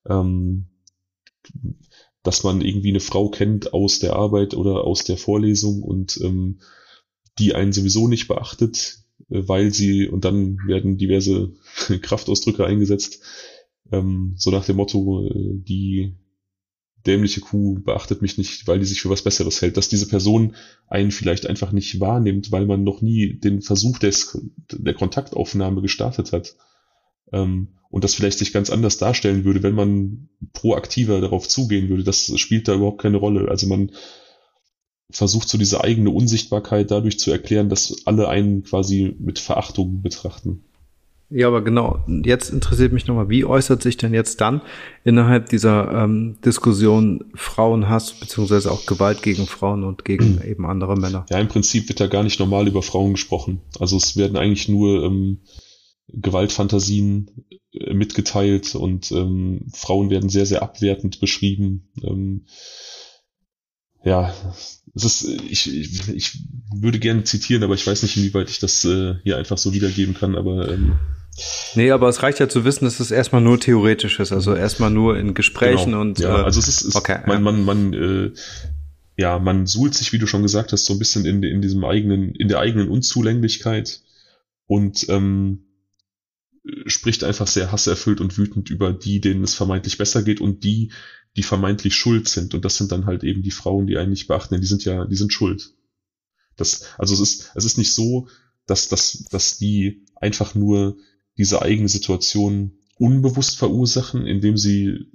ähm, 0.06 0.66
dass 2.28 2.44
man 2.44 2.60
irgendwie 2.60 2.90
eine 2.90 3.00
Frau 3.00 3.30
kennt 3.30 3.72
aus 3.72 4.00
der 4.00 4.14
Arbeit 4.14 4.52
oder 4.52 4.84
aus 4.84 5.02
der 5.02 5.16
Vorlesung 5.16 5.82
und 5.82 6.20
ähm, 6.22 6.58
die 7.38 7.54
einen 7.54 7.72
sowieso 7.72 8.06
nicht 8.06 8.28
beachtet, 8.28 8.98
äh, 9.30 9.48
weil 9.48 9.72
sie, 9.72 10.06
und 10.06 10.26
dann 10.26 10.58
werden 10.66 10.98
diverse 10.98 11.54
Kraftausdrücke 12.02 12.66
eingesetzt, 12.66 13.22
ähm, 13.90 14.34
so 14.36 14.50
nach 14.50 14.66
dem 14.66 14.76
Motto, 14.76 15.24
äh, 15.24 15.54
die 15.54 16.18
dämliche 17.06 17.40
Kuh 17.40 17.80
beachtet 17.82 18.20
mich 18.20 18.36
nicht, 18.36 18.66
weil 18.66 18.78
die 18.78 18.84
sich 18.84 19.00
für 19.00 19.08
was 19.08 19.22
Besseres 19.22 19.62
hält, 19.62 19.78
dass 19.78 19.88
diese 19.88 20.06
Person 20.06 20.54
einen 20.86 21.12
vielleicht 21.12 21.46
einfach 21.46 21.72
nicht 21.72 21.98
wahrnimmt, 21.98 22.52
weil 22.52 22.66
man 22.66 22.84
noch 22.84 23.00
nie 23.00 23.38
den 23.38 23.62
Versuch 23.62 23.98
des, 23.98 24.38
der 24.70 24.92
Kontaktaufnahme 24.92 25.80
gestartet 25.80 26.32
hat. 26.32 26.56
Ähm, 27.32 27.68
und 27.90 28.04
das 28.04 28.14
vielleicht 28.14 28.38
sich 28.38 28.52
ganz 28.52 28.70
anders 28.70 28.98
darstellen 28.98 29.44
würde, 29.44 29.62
wenn 29.62 29.74
man 29.74 30.28
proaktiver 30.52 31.20
darauf 31.20 31.48
zugehen 31.48 31.88
würde. 31.88 32.04
Das 32.04 32.38
spielt 32.38 32.68
da 32.68 32.74
überhaupt 32.74 33.00
keine 33.00 33.16
Rolle. 33.16 33.48
Also 33.48 33.66
man 33.66 33.92
versucht 35.10 35.48
so 35.48 35.56
diese 35.56 35.82
eigene 35.82 36.10
Unsichtbarkeit 36.10 36.90
dadurch 36.90 37.18
zu 37.18 37.30
erklären, 37.30 37.70
dass 37.70 38.06
alle 38.06 38.28
einen 38.28 38.62
quasi 38.62 39.16
mit 39.18 39.38
Verachtung 39.38 40.02
betrachten. 40.02 40.64
Ja, 41.30 41.48
aber 41.48 41.62
genau, 41.62 42.02
jetzt 42.24 42.48
interessiert 42.48 42.92
mich 42.92 43.06
nochmal, 43.06 43.28
wie 43.28 43.44
äußert 43.44 43.82
sich 43.82 43.98
denn 43.98 44.14
jetzt 44.14 44.40
dann 44.40 44.62
innerhalb 45.04 45.50
dieser 45.50 46.04
ähm, 46.04 46.38
Diskussion 46.42 47.24
Frauenhass 47.34 48.12
beziehungsweise 48.14 48.70
auch 48.70 48.86
Gewalt 48.86 49.22
gegen 49.22 49.46
Frauen 49.46 49.84
und 49.84 50.06
gegen 50.06 50.40
eben 50.46 50.64
andere 50.64 50.96
Männer? 50.96 51.26
Ja, 51.28 51.38
im 51.38 51.48
Prinzip 51.48 51.88
wird 51.88 52.00
da 52.00 52.06
gar 52.06 52.22
nicht 52.22 52.40
normal 52.40 52.66
über 52.66 52.82
Frauen 52.82 53.12
gesprochen. 53.12 53.60
Also 53.78 53.98
es 53.98 54.16
werden 54.16 54.38
eigentlich 54.38 54.68
nur 54.68 55.04
ähm, 55.04 55.40
Gewaltfantasien 56.08 57.44
äh, 57.72 57.94
mitgeteilt 57.94 58.74
und 58.74 59.12
ähm, 59.12 59.66
Frauen 59.72 60.10
werden 60.10 60.30
sehr, 60.30 60.46
sehr 60.46 60.62
abwertend 60.62 61.20
beschrieben. 61.20 61.88
Ähm, 62.02 62.46
ja, 64.04 64.32
es 64.94 65.04
ist, 65.04 65.24
ich, 65.24 65.72
ich, 65.72 66.08
ich 66.08 66.38
würde 66.74 66.98
gerne 66.98 67.24
zitieren, 67.24 67.62
aber 67.62 67.74
ich 67.74 67.86
weiß 67.86 68.02
nicht, 68.02 68.16
inwieweit 68.16 68.48
ich 68.48 68.58
das 68.58 68.84
äh, 68.84 69.16
hier 69.22 69.36
einfach 69.36 69.58
so 69.58 69.72
wiedergeben 69.72 70.14
kann, 70.14 70.34
aber 70.34 70.70
ähm, 70.70 70.98
Nee, 71.74 71.92
aber 71.92 72.08
es 72.08 72.22
reicht 72.22 72.40
ja 72.40 72.48
zu 72.48 72.64
wissen, 72.64 72.84
dass 72.84 72.98
es 72.98 73.12
erstmal 73.12 73.40
nur 73.40 73.60
theoretisch 73.60 74.18
ist, 74.18 74.32
also 74.32 74.54
erstmal 74.54 74.90
nur 74.90 75.16
in 75.16 75.34
Gesprächen 75.34 75.92
genau. 75.92 76.00
und 76.00 76.18
ja, 76.18 76.40
äh, 76.40 76.42
also 76.42 76.58
es 76.58 76.68
ist, 76.68 76.82
ist 76.82 76.96
okay, 76.96 77.20
man, 77.26 77.42
man, 77.42 77.64
man, 77.64 77.92
äh, 77.92 78.32
ja, 79.16 79.38
man 79.38 79.66
suhlt 79.66 79.94
sich, 79.94 80.12
wie 80.12 80.18
du 80.18 80.26
schon 80.26 80.42
gesagt 80.42 80.72
hast, 80.72 80.84
so 80.84 80.94
ein 80.94 80.98
bisschen 80.98 81.26
in, 81.26 81.42
in 81.42 81.62
diesem 81.62 81.84
eigenen, 81.84 82.34
in 82.34 82.48
der 82.48 82.58
eigenen 82.58 82.88
Unzulänglichkeit 82.88 84.00
und 84.66 85.08
ähm, 85.08 85.67
spricht 86.88 87.24
einfach 87.24 87.46
sehr 87.46 87.72
hasserfüllt 87.72 88.20
und 88.20 88.36
wütend 88.38 88.70
über 88.70 88.92
die, 88.92 89.20
denen 89.20 89.44
es 89.44 89.54
vermeintlich 89.54 89.98
besser 89.98 90.22
geht 90.22 90.40
und 90.40 90.64
die, 90.64 90.92
die 91.36 91.42
vermeintlich 91.42 91.94
schuld 91.94 92.28
sind. 92.28 92.54
Und 92.54 92.64
das 92.64 92.76
sind 92.76 92.92
dann 92.92 93.06
halt 93.06 93.24
eben 93.24 93.42
die 93.42 93.50
Frauen, 93.50 93.86
die 93.86 93.96
einen 93.96 94.10
nicht 94.10 94.28
beachten, 94.28 94.54
denn 94.54 94.60
die 94.60 94.66
sind 94.66 94.84
ja, 94.84 95.04
die 95.04 95.16
sind 95.16 95.32
schuld. 95.32 95.74
Das, 96.56 96.84
also 96.98 97.14
es 97.14 97.20
ist, 97.20 97.52
es 97.54 97.64
ist 97.64 97.78
nicht 97.78 97.92
so, 97.92 98.28
dass, 98.66 98.88
dass, 98.88 99.24
dass 99.30 99.58
die 99.58 100.04
einfach 100.16 100.54
nur 100.54 100.98
diese 101.36 101.62
eigene 101.62 101.88
Situation 101.88 102.72
unbewusst 102.96 103.56
verursachen, 103.56 104.26
indem 104.26 104.56
sie 104.56 105.06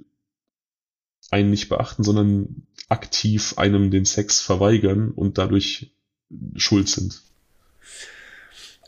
einen 1.30 1.50
nicht 1.50 1.68
beachten, 1.68 2.02
sondern 2.02 2.66
aktiv 2.88 3.54
einem 3.58 3.90
den 3.90 4.04
Sex 4.04 4.40
verweigern 4.40 5.10
und 5.10 5.38
dadurch 5.38 5.94
schuld 6.56 6.88
sind. 6.88 7.22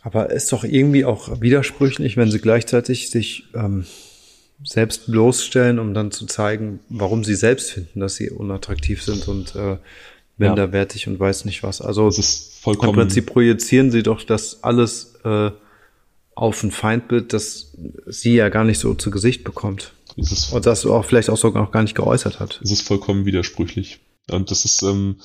Aber 0.06 0.30
ist 0.30 0.52
doch 0.52 0.62
irgendwie 0.62 1.04
auch 1.04 1.40
widersprüchlich, 1.40 2.16
wenn 2.16 2.30
sie 2.30 2.38
gleichzeitig 2.38 3.10
sich 3.10 3.46
ähm, 3.54 3.86
selbst 4.62 5.10
bloßstellen, 5.10 5.80
um 5.80 5.94
dann 5.94 6.12
zu 6.12 6.26
zeigen, 6.26 6.78
warum 6.88 7.24
sie 7.24 7.34
selbst 7.34 7.72
finden, 7.72 7.98
dass 7.98 8.14
sie 8.14 8.30
unattraktiv 8.30 9.02
sind 9.02 9.26
und 9.26 9.56
äh, 9.56 9.78
minderwertig 10.36 11.06
ja. 11.06 11.12
und 11.12 11.18
weiß 11.18 11.44
nicht 11.44 11.64
was. 11.64 11.80
Also 11.80 12.06
das 12.06 12.18
ist 12.18 12.54
vollkommen 12.60 12.90
im 12.90 12.94
Prinzip 12.94 13.26
projizieren 13.26 13.90
sie 13.90 14.04
doch 14.04 14.22
das 14.22 14.62
alles 14.62 15.16
äh, 15.24 15.50
auf 16.36 16.62
ein 16.62 16.70
Feindbild, 16.70 17.32
das 17.32 17.72
sie 18.06 18.36
ja 18.36 18.48
gar 18.48 18.62
nicht 18.62 18.78
so 18.78 18.94
zu 18.94 19.10
Gesicht 19.10 19.42
bekommt. 19.42 19.92
und 20.16 20.66
das 20.66 20.86
auch 20.86 21.04
vielleicht 21.04 21.30
auch 21.30 21.36
sogar 21.36 21.64
noch 21.64 21.72
gar 21.72 21.82
nicht 21.82 21.96
geäußert 21.96 22.38
hat. 22.38 22.60
Es 22.62 22.70
ist 22.70 22.82
vollkommen 22.82 23.26
widersprüchlich. 23.26 23.98
Und 24.30 24.52
das 24.52 24.64
ist, 24.64 24.82
ähm, 24.82 25.16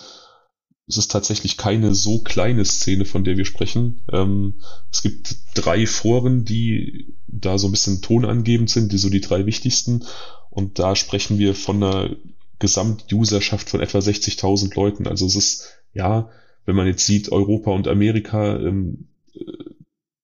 es 0.87 0.97
ist 0.97 1.11
tatsächlich 1.11 1.57
keine 1.57 1.93
so 1.95 2.19
kleine 2.19 2.65
Szene, 2.65 3.05
von 3.05 3.23
der 3.23 3.37
wir 3.37 3.45
sprechen. 3.45 4.03
Ähm, 4.11 4.55
es 4.91 5.01
gibt 5.01 5.37
drei 5.53 5.85
Foren, 5.85 6.43
die 6.43 7.13
da 7.27 7.57
so 7.57 7.67
ein 7.67 7.71
bisschen 7.71 8.01
tonangebend 8.01 8.69
sind, 8.69 8.91
die 8.91 8.97
so 8.97 9.09
die 9.09 9.21
drei 9.21 9.45
wichtigsten. 9.45 10.03
Und 10.49 10.79
da 10.79 10.95
sprechen 10.95 11.39
wir 11.39 11.55
von 11.55 11.81
einer 11.81 12.15
Gesamtuserschaft 12.59 13.69
von 13.69 13.79
etwa 13.79 13.99
60.000 13.99 14.75
Leuten. 14.75 15.07
Also 15.07 15.25
es 15.25 15.35
ist, 15.35 15.67
ja, 15.93 16.29
wenn 16.65 16.75
man 16.75 16.87
jetzt 16.87 17.05
sieht, 17.05 17.31
Europa 17.31 17.71
und 17.71 17.87
Amerika, 17.87 18.57
ähm, 18.57 19.07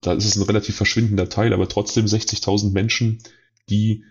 da 0.01 0.13
ist 0.13 0.25
es 0.25 0.35
ein 0.35 0.43
relativ 0.43 0.75
verschwindender 0.75 1.29
Teil, 1.29 1.53
aber 1.53 1.67
trotzdem 1.67 2.05
60.000 2.05 2.71
Menschen, 2.71 3.19
die 3.69 4.03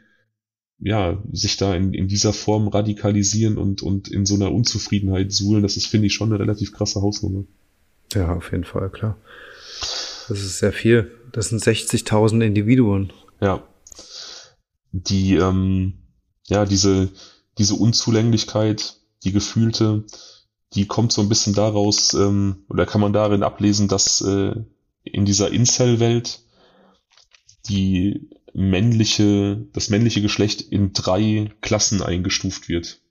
ja, 0.78 1.23
sich 1.33 1.56
da 1.56 1.75
in, 1.75 1.95
in 1.95 2.09
dieser 2.09 2.33
Form 2.33 2.68
radikalisieren 2.68 3.56
und, 3.59 3.83
und 3.83 4.09
in 4.09 4.26
so 4.26 4.35
einer 4.35 4.52
Unzufriedenheit 4.52 5.33
suhlen, 5.33 5.62
das 5.62 5.76
ist, 5.76 5.87
finde 5.87 6.06
ich, 6.06 6.14
schon 6.14 6.30
eine 6.30 6.40
relativ 6.40 6.73
krasse 6.73 7.00
Hausnummer. 7.00 7.45
Ja, 8.12 8.35
auf 8.35 8.52
jeden 8.52 8.64
Fall, 8.64 8.90
klar. 8.90 9.16
Das 10.28 10.40
ist 10.40 10.59
sehr 10.59 10.73
viel. 10.73 11.11
Das 11.33 11.49
sind 11.49 11.62
60.000 11.62 12.45
Individuen. 12.45 13.12
Ja. 13.40 13.62
Die, 14.92 15.35
ähm, 15.35 15.95
ja, 16.47 16.64
diese, 16.64 17.11
diese 17.59 17.75
Unzulänglichkeit, 17.75 18.97
die 19.25 19.33
gefühlte, 19.33 20.04
die 20.75 20.87
kommt 20.87 21.12
so 21.12 21.23
ein 21.23 21.28
bisschen 21.28 21.54
daraus, 21.54 22.14
ähm, 22.14 22.64
oder 22.68 22.87
kann 22.87 23.00
man 23.00 23.12
darin 23.12 23.42
ablesen, 23.42 23.88
dass 23.88 24.21
äh, 24.21 24.54
in 25.04 25.25
dieser 25.25 25.50
Incel-Welt 25.52 26.40
die 27.68 28.30
männliche, 28.56 29.66
das 29.75 29.90
männliche 29.90 30.22
Geschlecht 30.22 30.62
in 30.62 30.94
drei 30.94 31.52
Klassen 31.60 32.00
eingestuft 32.00 32.70
wird. 32.70 33.02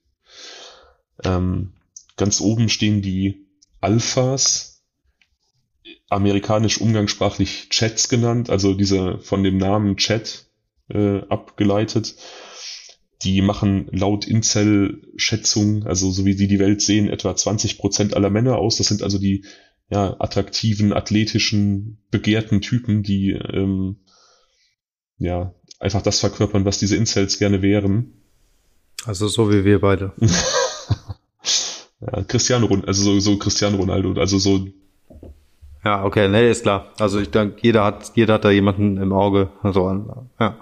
Ähm, 1.23 1.73
ganz 2.17 2.41
oben 2.41 2.67
stehen 2.67 3.03
die 3.03 3.45
Alphas, 3.79 4.83
amerikanisch 6.09 6.81
umgangssprachlich 6.81 7.69
Chats 7.69 8.09
genannt, 8.09 8.49
also 8.49 8.73
diese 8.73 9.19
von 9.19 9.43
dem 9.43 9.57
Namen 9.57 9.97
Chat 9.97 10.47
äh, 10.89 11.19
abgeleitet. 11.29 12.15
Die 13.21 13.41
machen 13.43 13.87
laut 13.91 14.25
Incel-Schätzung, 14.25 15.85
also 15.85 16.09
so 16.09 16.25
wie 16.25 16.33
sie 16.33 16.47
die 16.47 16.59
Welt 16.59 16.81
sehen, 16.81 17.07
etwa 17.07 17.35
20 17.35 17.77
Prozent 17.77 18.15
aller 18.15 18.31
Männer 18.31 18.57
aus. 18.57 18.77
Das 18.77 18.87
sind 18.87 19.03
also 19.03 19.19
die 19.19 19.45
ja, 19.89 20.19
attraktiven, 20.19 20.91
athletischen, 20.91 21.99
begehrten 22.09 22.61
Typen, 22.61 23.03
die 23.03 23.29
ähm, 23.31 23.97
ja 25.17 25.53
einfach 25.79 26.01
das 26.01 26.19
verkörpern, 26.19 26.65
was 26.65 26.79
diese 26.79 26.95
Incels 26.95 27.39
gerne 27.39 27.61
wären. 27.61 28.13
Also 29.05 29.27
so 29.27 29.51
wie 29.51 29.65
wir 29.65 29.79
beide. 29.81 30.13
ja, 32.01 32.23
Cristiano 32.23 32.65
Ronaldo, 32.65 32.87
also 32.87 33.03
so, 33.03 33.19
so 33.19 33.37
Cristiano 33.37 33.77
Ronaldo, 33.77 34.19
also 34.19 34.37
so. 34.37 34.67
Ja, 35.83 36.03
okay, 36.03 36.27
nee, 36.27 36.49
ist 36.49 36.63
klar. 36.63 36.91
Also 36.97 37.19
ich 37.19 37.29
denke, 37.29 37.57
jeder 37.61 37.83
hat, 37.83 38.11
jeder 38.15 38.35
hat 38.35 38.45
da 38.45 38.49
jemanden 38.49 38.97
im 38.97 39.13
Auge. 39.13 39.51
Also, 39.61 40.25
ja. 40.39 40.57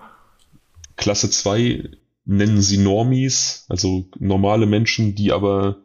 Klasse 0.97 1.29
2 1.29 1.89
nennen 2.25 2.61
sie 2.61 2.77
Normies, 2.77 3.65
also 3.69 4.05
normale 4.19 4.65
Menschen, 4.65 5.15
die 5.15 5.31
aber 5.31 5.77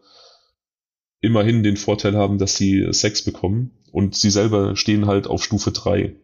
immerhin 1.21 1.63
den 1.63 1.77
Vorteil 1.77 2.17
haben, 2.17 2.39
dass 2.39 2.57
sie 2.57 2.89
Sex 2.93 3.23
bekommen 3.23 3.71
und 3.93 4.15
sie 4.15 4.31
selber 4.31 4.77
stehen 4.77 5.07
halt 5.07 5.27
auf 5.27 5.43
Stufe 5.43 5.73
3. 5.73 6.15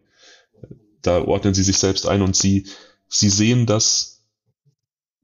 Da 1.05 1.23
ordnen 1.23 1.53
sie 1.53 1.63
sich 1.63 1.77
selbst 1.77 2.07
ein 2.07 2.21
und 2.21 2.35
sie, 2.35 2.67
sie 3.07 3.29
sehen 3.29 3.65
das 3.65 4.15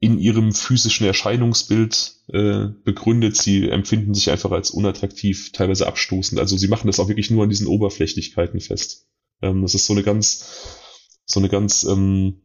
in 0.02 0.18
ihrem 0.18 0.52
physischen 0.52 1.06
Erscheinungsbild 1.06 2.16
äh, 2.32 2.66
begründet. 2.82 3.36
Sie 3.36 3.68
empfinden 3.68 4.14
sich 4.14 4.30
einfach 4.30 4.50
als 4.50 4.72
unattraktiv, 4.72 5.52
teilweise 5.52 5.86
abstoßend. 5.86 6.40
Also 6.40 6.56
sie 6.56 6.66
machen 6.66 6.88
das 6.88 6.98
auch 6.98 7.06
wirklich 7.06 7.30
nur 7.30 7.44
an 7.44 7.50
diesen 7.50 7.68
Oberflächlichkeiten 7.68 8.60
fest. 8.60 9.06
Ähm, 9.42 9.62
das 9.62 9.76
ist 9.76 9.86
so 9.86 9.92
eine 9.92 10.02
ganz, 10.02 10.44
so 11.24 11.38
eine 11.38 11.48
ganz, 11.48 11.84
ähm, 11.84 12.42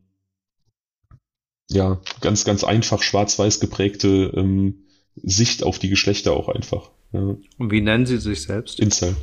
ja, 1.70 2.00
ganz, 2.22 2.46
ganz 2.46 2.64
einfach 2.64 3.02
schwarz-weiß 3.02 3.60
geprägte 3.60 4.32
ähm, 4.36 4.86
Sicht 5.16 5.64
auf 5.64 5.80
die 5.80 5.90
Geschlechter 5.90 6.34
auch 6.34 6.50
einfach. 6.50 6.92
Ja. 7.12 7.38
Und 7.58 7.72
wie 7.72 7.82
nennen 7.82 8.06
Sie 8.06 8.20
sich 8.20 8.44
selbst? 8.44 8.80
Incel. 8.80 9.16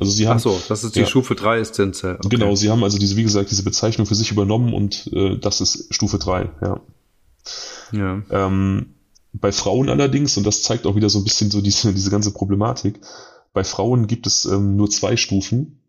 Also 0.00 0.12
sie 0.12 0.28
haben. 0.28 0.36
Ach 0.36 0.42
so, 0.42 0.62
das 0.68 0.84
ist 0.84 0.96
die 0.96 1.00
ja, 1.00 1.06
Stufe 1.06 1.34
3 1.34 1.58
ist 1.58 1.78
Incel. 1.78 2.16
Okay. 2.16 2.28
Genau, 2.28 2.54
sie 2.54 2.70
haben 2.70 2.84
also 2.84 2.98
diese, 2.98 3.16
wie 3.16 3.22
gesagt, 3.22 3.50
diese 3.50 3.62
Bezeichnung 3.62 4.06
für 4.06 4.14
sich 4.14 4.30
übernommen 4.30 4.72
und 4.72 5.10
äh, 5.12 5.36
das 5.38 5.60
ist 5.60 5.92
Stufe 5.94 6.18
3, 6.18 6.50
ja. 6.62 6.80
Ja. 7.92 8.22
Ähm, 8.30 8.94
bei 9.32 9.52
Frauen 9.52 9.88
allerdings, 9.88 10.36
und 10.36 10.44
das 10.44 10.62
zeigt 10.62 10.86
auch 10.86 10.96
wieder 10.96 11.08
so 11.08 11.18
ein 11.18 11.24
bisschen 11.24 11.50
so 11.50 11.60
diese, 11.60 11.92
diese 11.94 12.10
ganze 12.10 12.32
Problematik, 12.32 13.00
bei 13.52 13.64
Frauen 13.64 14.06
gibt 14.06 14.26
es 14.26 14.44
ähm, 14.44 14.76
nur 14.76 14.90
zwei 14.90 15.16
Stufen. 15.16 15.80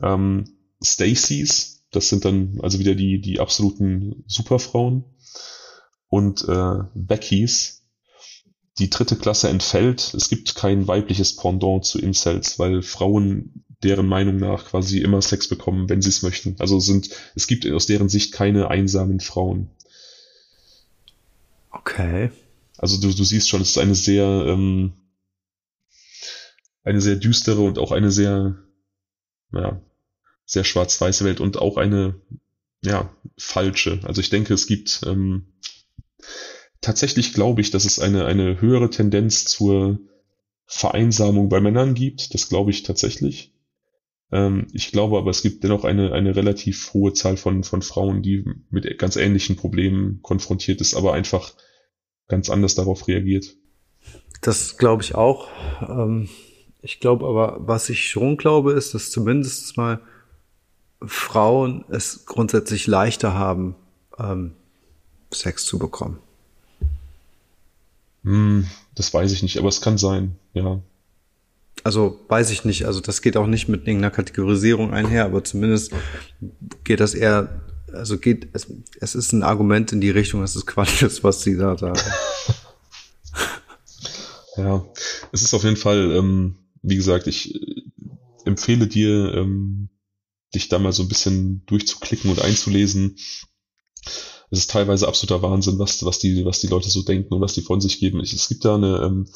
Ähm, 0.00 0.44
Stacys, 0.82 1.86
das 1.90 2.08
sind 2.08 2.24
dann 2.24 2.58
also 2.62 2.78
wieder 2.78 2.94
die, 2.94 3.20
die 3.20 3.40
absoluten 3.40 4.22
Superfrauen. 4.26 5.04
Und 6.08 6.46
äh, 6.48 6.74
Beckys, 6.94 7.77
die 8.78 8.90
dritte 8.90 9.16
Klasse 9.16 9.48
entfällt. 9.48 10.14
Es 10.14 10.28
gibt 10.28 10.54
kein 10.54 10.86
weibliches 10.86 11.36
Pendant 11.36 11.84
zu 11.84 11.98
Incels, 11.98 12.58
weil 12.58 12.82
Frauen 12.82 13.64
deren 13.82 14.06
Meinung 14.06 14.36
nach 14.36 14.66
quasi 14.66 15.00
immer 15.00 15.22
Sex 15.22 15.48
bekommen, 15.48 15.88
wenn 15.88 16.02
sie 16.02 16.08
es 16.08 16.22
möchten. 16.22 16.56
Also 16.58 16.80
sind, 16.80 17.10
es 17.34 17.46
gibt 17.46 17.66
aus 17.70 17.86
deren 17.86 18.08
Sicht 18.08 18.32
keine 18.32 18.68
einsamen 18.68 19.20
Frauen. 19.20 19.70
Okay. 21.70 22.30
Also 22.76 23.00
du, 23.00 23.12
du 23.12 23.24
siehst 23.24 23.48
schon, 23.48 23.60
es 23.60 23.70
ist 23.70 23.78
eine 23.78 23.94
sehr, 23.94 24.24
ähm, 24.24 24.92
eine 26.82 27.00
sehr 27.00 27.16
düstere 27.16 27.60
und 27.60 27.78
auch 27.78 27.92
eine 27.92 28.10
sehr, 28.10 28.56
ja, 29.52 29.80
sehr 30.44 30.64
schwarz-weiße 30.64 31.24
Welt 31.24 31.40
und 31.40 31.58
auch 31.58 31.76
eine, 31.76 32.20
ja, 32.82 33.12
falsche. 33.36 34.00
Also 34.04 34.20
ich 34.20 34.30
denke, 34.30 34.54
es 34.54 34.66
gibt 34.66 35.00
ähm, 35.06 35.52
tatsächlich 36.80 37.32
glaube 37.32 37.60
ich, 37.60 37.70
dass 37.70 37.84
es 37.84 37.98
eine, 37.98 38.24
eine 38.26 38.60
höhere 38.60 38.90
Tendenz 38.90 39.44
zur 39.44 39.98
Vereinsamung 40.66 41.48
bei 41.48 41.60
Männern 41.60 41.94
gibt. 41.94 42.34
Das 42.34 42.48
glaube 42.48 42.70
ich 42.70 42.82
tatsächlich. 42.82 43.54
Ähm, 44.30 44.66
ich 44.72 44.92
glaube 44.92 45.16
aber, 45.16 45.30
es 45.30 45.42
gibt 45.42 45.64
dennoch 45.64 45.84
eine, 45.84 46.12
eine 46.12 46.36
relativ 46.36 46.92
hohe 46.92 47.12
Zahl 47.14 47.36
von, 47.36 47.64
von 47.64 47.82
Frauen, 47.82 48.22
die 48.22 48.44
mit 48.70 48.98
ganz 48.98 49.16
ähnlichen 49.16 49.56
Problemen 49.56 50.20
konfrontiert 50.22 50.80
ist, 50.80 50.94
aber 50.94 51.14
einfach 51.14 51.54
ganz 52.28 52.50
anders 52.50 52.74
darauf 52.74 53.08
reagiert. 53.08 53.56
Das 54.42 54.76
glaube 54.76 55.02
ich 55.02 55.14
auch. 55.14 55.48
Ähm, 55.80 56.28
ich 56.82 57.00
glaube 57.00 57.26
aber, 57.26 57.56
was 57.60 57.88
ich 57.88 58.08
schon 58.08 58.36
glaube, 58.36 58.72
ist, 58.72 58.94
dass 58.94 59.10
zumindest 59.10 59.76
mal 59.76 60.00
Frauen 61.00 61.84
es 61.88 62.26
grundsätzlich 62.26 62.86
leichter 62.86 63.34
haben, 63.34 63.76
ähm, 64.18 64.54
Sex 65.32 65.64
zu 65.64 65.78
bekommen. 65.78 66.18
Hm, 68.28 68.66
das 68.94 69.14
weiß 69.14 69.32
ich 69.32 69.42
nicht, 69.42 69.56
aber 69.56 69.68
es 69.68 69.80
kann 69.80 69.96
sein, 69.96 70.36
ja. 70.52 70.82
Also 71.82 72.20
weiß 72.28 72.50
ich 72.50 72.66
nicht, 72.66 72.84
also 72.84 73.00
das 73.00 73.22
geht 73.22 73.38
auch 73.38 73.46
nicht 73.46 73.68
mit 73.68 73.86
irgendeiner 73.86 74.10
Kategorisierung 74.10 74.92
einher, 74.92 75.24
aber 75.24 75.44
zumindest 75.44 75.92
geht 76.84 77.00
das 77.00 77.14
eher, 77.14 77.62
also 77.90 78.18
geht, 78.18 78.48
es, 78.52 78.66
es 79.00 79.14
ist 79.14 79.32
ein 79.32 79.42
Argument 79.42 79.92
in 79.92 80.02
die 80.02 80.10
Richtung, 80.10 80.42
dass 80.42 80.56
es 80.56 80.66
Quatsch 80.66 81.02
ist, 81.02 81.24
was 81.24 81.40
sie 81.40 81.56
da 81.56 81.78
sagen. 81.78 81.98
ja, 84.58 84.84
es 85.32 85.40
ist 85.40 85.54
auf 85.54 85.64
jeden 85.64 85.76
Fall, 85.76 86.14
ähm, 86.14 86.56
wie 86.82 86.96
gesagt, 86.96 87.28
ich 87.28 87.54
äh, 87.54 87.82
empfehle 88.44 88.88
dir, 88.88 89.32
ähm, 89.36 89.88
dich 90.54 90.68
da 90.68 90.78
mal 90.78 90.92
so 90.92 91.02
ein 91.02 91.08
bisschen 91.08 91.64
durchzuklicken 91.64 92.30
und 92.30 92.42
einzulesen 92.42 93.16
es 94.50 94.60
ist 94.60 94.70
teilweise 94.70 95.08
absoluter 95.08 95.42
Wahnsinn, 95.42 95.78
was, 95.78 96.04
was 96.04 96.18
die, 96.18 96.44
was 96.44 96.60
die 96.60 96.68
Leute 96.68 96.88
so 96.88 97.02
denken 97.02 97.34
und 97.34 97.40
was 97.40 97.54
die 97.54 97.62
von 97.62 97.80
sich 97.80 98.00
geben. 98.00 98.20
es 98.20 98.48
gibt 98.48 98.64
da 98.64 98.76
eine, 98.76 99.02
ähm, 99.02 99.28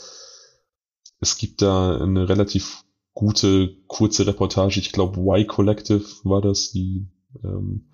es 1.20 1.36
gibt 1.36 1.62
da 1.62 1.98
eine 1.98 2.28
relativ 2.28 2.84
gute, 3.12 3.76
kurze 3.86 4.26
Reportage. 4.26 4.80
Ich 4.80 4.92
glaube, 4.92 5.20
Y 5.20 5.46
Collective 5.46 6.04
war 6.24 6.40
das, 6.40 6.72
die, 6.72 7.06
ähm, 7.44 7.92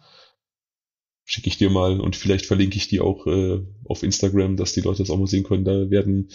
schicke 1.24 1.48
ich 1.48 1.59
dir 1.59 1.70
mal 1.70 2.00
und 2.00 2.16
vielleicht 2.16 2.46
verlinke 2.46 2.76
ich 2.76 2.88
die 2.88 3.00
auch 3.00 3.26
äh, 3.26 3.61
auf 3.85 4.02
Instagram, 4.02 4.57
dass 4.57 4.72
die 4.72 4.81
Leute 4.81 5.02
das 5.02 5.11
auch 5.11 5.18
mal 5.18 5.26
sehen 5.26 5.44
können. 5.44 5.64
Da 5.64 5.90
werden 5.90 6.31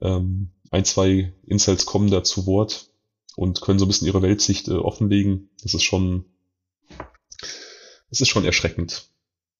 ähm, 0.00 0.52
ein, 0.70 0.84
zwei 0.84 1.32
Insights 1.46 1.86
kommen 1.86 2.10
da 2.10 2.22
zu 2.22 2.46
Wort 2.46 2.90
und 3.34 3.60
können 3.60 3.78
so 3.78 3.84
ein 3.84 3.88
bisschen 3.88 4.06
ihre 4.06 4.22
Weltsicht 4.22 4.68
äh, 4.68 4.72
offenlegen. 4.72 5.50
Das 5.62 5.74
ist 5.74 5.82
schon, 5.82 6.26
das 8.10 8.20
ist 8.20 8.28
schon 8.28 8.44
erschreckend. 8.44 9.10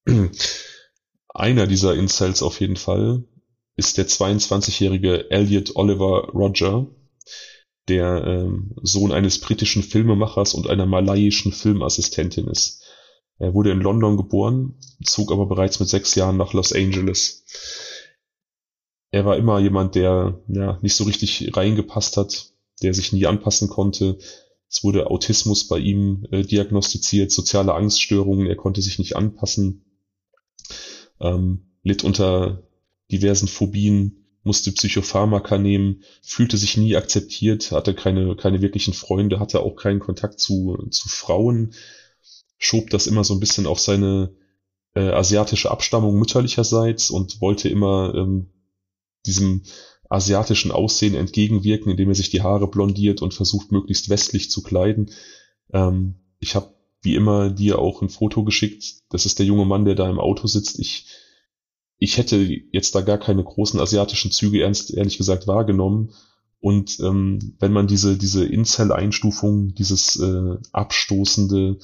Einer 1.35 1.67
dieser 1.67 1.95
Incels 1.95 2.43
auf 2.43 2.61
jeden 2.61 2.77
Fall 2.77 3.25
ist 3.77 3.99
der 3.99 4.09
22-jährige 4.09 5.31
Elliot 5.31 5.77
Oliver 5.77 6.31
Roger, 6.35 6.87
der 7.89 8.25
ähm, 8.25 8.75
Sohn 8.83 9.13
eines 9.13 9.41
britischen 9.41 9.83
Filmemachers 9.83 10.55
und 10.55 10.69
einer 10.69 10.87
malaiischen 10.87 11.53
Filmassistentin 11.53 12.49
ist. 12.49 12.83
Er 13.39 13.55
wurde 13.55 13.71
in 13.71 13.81
London 13.81 14.17
geboren, 14.17 14.75
zog 15.05 15.31
aber 15.31 15.47
bereits 15.47 15.79
mit 15.79 15.89
sechs 15.89 16.15
Jahren 16.15 16.37
nach 16.37 16.53
Los 16.53 16.73
Angeles. 16.73 17.45
Er 19.11 19.25
war 19.25 19.37
immer 19.37 19.61
jemand, 19.61 19.95
der 19.95 20.41
ja, 20.49 20.79
nicht 20.83 20.97
so 20.97 21.05
richtig 21.05 21.57
reingepasst 21.57 22.17
hat, 22.17 22.53
der 22.83 22.95
sich 22.95 23.13
nie 23.13 23.27
anpassen 23.27 23.69
konnte. 23.69 24.19
Es 24.69 24.83
wurde 24.83 25.07
Autismus 25.07 25.69
bei 25.69 25.79
ihm 25.79 26.27
äh, 26.31 26.43
diagnostiziert, 26.43 27.31
soziale 27.31 27.75
Angststörungen, 27.75 28.47
er 28.47 28.57
konnte 28.57 28.83
sich 28.83 28.99
nicht 28.99 29.17
anpassen 29.17 29.85
ähm, 31.21 31.67
litt 31.83 32.05
unter 32.05 32.63
diversen 33.11 33.49
Phobien, 33.49 34.25
musste 34.45 34.73
Psychopharmaka 34.73 35.59
nehmen, 35.59 36.03
fühlte 36.23 36.57
sich 36.57 36.77
nie 36.77 36.97
akzeptiert, 36.97 37.73
hatte 37.73 37.95
keine, 37.95 38.37
keine 38.37 38.63
wirklichen 38.63 38.95
Freunde, 38.95 39.41
hatte 39.41 39.61
auch 39.61 39.77
keinen 39.77 40.01
Kontakt 40.01 40.41
zu, 40.41 40.87
zu 40.91 41.09
Frauen, 41.09 41.75
schob 42.59 42.91
das 42.91 43.07
immer 43.07 43.25
so 43.25 43.35
ein 43.35 43.41
bisschen 43.41 43.67
auf 43.67 43.81
seine 43.81 44.35
äh, 44.95 45.11
asiatische 45.11 45.71
Abstammung 45.71 46.19
mütterlicherseits 46.19 47.11
und 47.11 47.41
wollte 47.41 47.69
immer 47.69 48.15
ähm, 48.15 48.51
diesem 49.27 49.63
asiatischen 50.09 50.71
Aussehen 50.71 51.15
entgegenwirken, 51.15 51.91
indem 51.91 52.09
er 52.09 52.15
sich 52.15 52.31
die 52.31 52.43
Haare 52.43 52.69
blondiert 52.69 53.21
und 53.21 53.35
versucht, 53.35 53.73
möglichst 53.73 54.09
westlich 54.09 54.51
zu 54.51 54.63
kleiden. 54.63 55.11
Ähm, 55.73 56.15
ich 56.41 56.55
habe 56.55 56.75
wie 57.03 57.15
immer 57.15 57.51
dir 57.51 57.79
auch 57.79 58.03
ein 58.03 58.09
Foto 58.09 58.45
geschickt. 58.45 59.03
Das 59.11 59.27
ist 59.27 59.39
der 59.39 59.47
junge 59.47 59.65
Mann, 59.65 59.85
der 59.85 59.95
da 59.95 60.09
im 60.09 60.19
Auto 60.19 60.47
sitzt. 60.47 60.79
Ich, 60.79 61.07
ich 61.99 62.17
hätte 62.17 62.37
jetzt 62.73 62.95
da 62.95 63.01
gar 63.01 63.19
keine 63.19 63.45
großen 63.45 63.81
asiatischen 63.81 64.31
Züge 64.31 64.63
ernst, 64.63 64.93
ehrlich 64.93 65.19
gesagt 65.19 65.47
wahrgenommen. 65.47 66.13
Und 66.61 66.99
ähm, 67.01 67.55
wenn 67.61 67.73
man 67.73 67.87
diese, 67.87 68.17
diese 68.17 68.45
Incel-Einstufung, 68.45 69.75
dieses 69.75 70.17
äh, 70.17 70.57
abstoßende, 70.73 71.79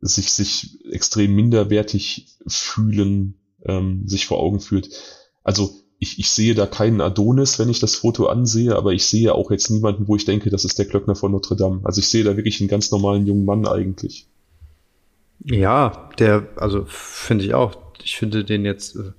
sich, 0.00 0.32
sich 0.32 0.84
extrem 0.90 1.34
minderwertig 1.34 2.36
fühlen, 2.46 3.38
ähm, 3.64 4.06
sich 4.06 4.26
vor 4.26 4.40
Augen 4.40 4.60
führt. 4.60 4.88
Also 5.44 5.72
ich, 5.98 6.18
ich 6.18 6.30
sehe 6.30 6.54
da 6.54 6.66
keinen 6.66 7.00
Adonis, 7.00 7.58
wenn 7.60 7.68
ich 7.68 7.78
das 7.78 7.94
Foto 7.94 8.26
ansehe, 8.26 8.74
aber 8.74 8.92
ich 8.92 9.06
sehe 9.06 9.34
auch 9.34 9.52
jetzt 9.52 9.70
niemanden, 9.70 10.08
wo 10.08 10.16
ich 10.16 10.24
denke, 10.24 10.50
das 10.50 10.64
ist 10.64 10.78
der 10.78 10.86
Glöckner 10.86 11.14
von 11.14 11.30
Notre 11.30 11.54
Dame. 11.54 11.80
Also 11.84 12.00
ich 12.00 12.08
sehe 12.08 12.24
da 12.24 12.36
wirklich 12.36 12.60
einen 12.60 12.68
ganz 12.68 12.90
normalen 12.90 13.24
jungen 13.24 13.44
Mann 13.44 13.66
eigentlich. 13.66 14.26
Ja, 15.44 16.10
der, 16.18 16.48
also 16.56 16.84
finde 16.86 17.44
ich 17.44 17.54
auch. 17.54 17.76
Ich 18.02 18.16
finde 18.16 18.44
den 18.44 18.64
jetzt 18.64 18.96
äh, 18.96 19.12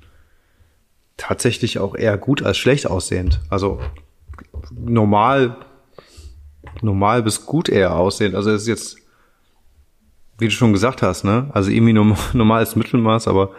tatsächlich 1.18 1.80
auch 1.80 1.96
eher 1.96 2.18
gut 2.18 2.44
als 2.44 2.58
schlecht 2.58 2.88
aussehend. 2.88 3.40
Also 3.50 3.80
normal, 4.72 5.58
normal 6.82 7.24
bis 7.24 7.46
gut 7.46 7.70
eher 7.70 7.96
aussehend. 7.96 8.36
Also 8.36 8.52
ist 8.52 8.68
jetzt, 8.68 8.98
wie 10.38 10.46
du 10.46 10.52
schon 10.52 10.74
gesagt 10.74 11.02
hast, 11.02 11.24
ne? 11.24 11.50
Also 11.54 11.72
irgendwie 11.72 11.94
normales 12.34 12.76
Mittelmaß, 12.76 13.28
aber 13.28 13.52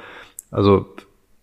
also 0.51 0.87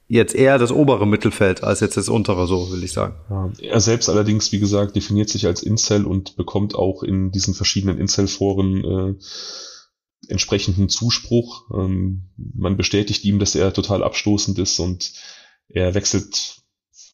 jetzt 0.07 0.35
eher 0.35 0.57
das 0.57 0.71
obere 0.71 1.07
Mittelfeld 1.07 1.63
als 1.63 1.79
jetzt 1.79 1.95
das 1.95 2.09
untere, 2.09 2.45
so 2.45 2.71
will 2.71 2.83
ich 2.83 2.91
sagen. 2.91 3.15
Er 3.61 3.79
selbst 3.79 4.09
allerdings, 4.09 4.51
wie 4.51 4.59
gesagt, 4.59 4.95
definiert 4.95 5.29
sich 5.29 5.45
als 5.47 5.63
Incel 5.63 6.05
und 6.05 6.35
bekommt 6.35 6.75
auch 6.75 7.01
in 7.03 7.31
diesen 7.31 7.53
verschiedenen 7.53 7.97
Incel-Foren 7.97 8.83
äh, 8.83 9.15
entsprechenden 10.27 10.89
Zuspruch. 10.89 11.69
Ähm, 11.73 12.29
man 12.37 12.77
bestätigt 12.77 13.23
ihm, 13.23 13.39
dass 13.39 13.55
er 13.55 13.73
total 13.73 14.03
abstoßend 14.03 14.59
ist 14.59 14.79
und 14.79 15.13
er 15.67 15.93
wechselt 15.93 16.61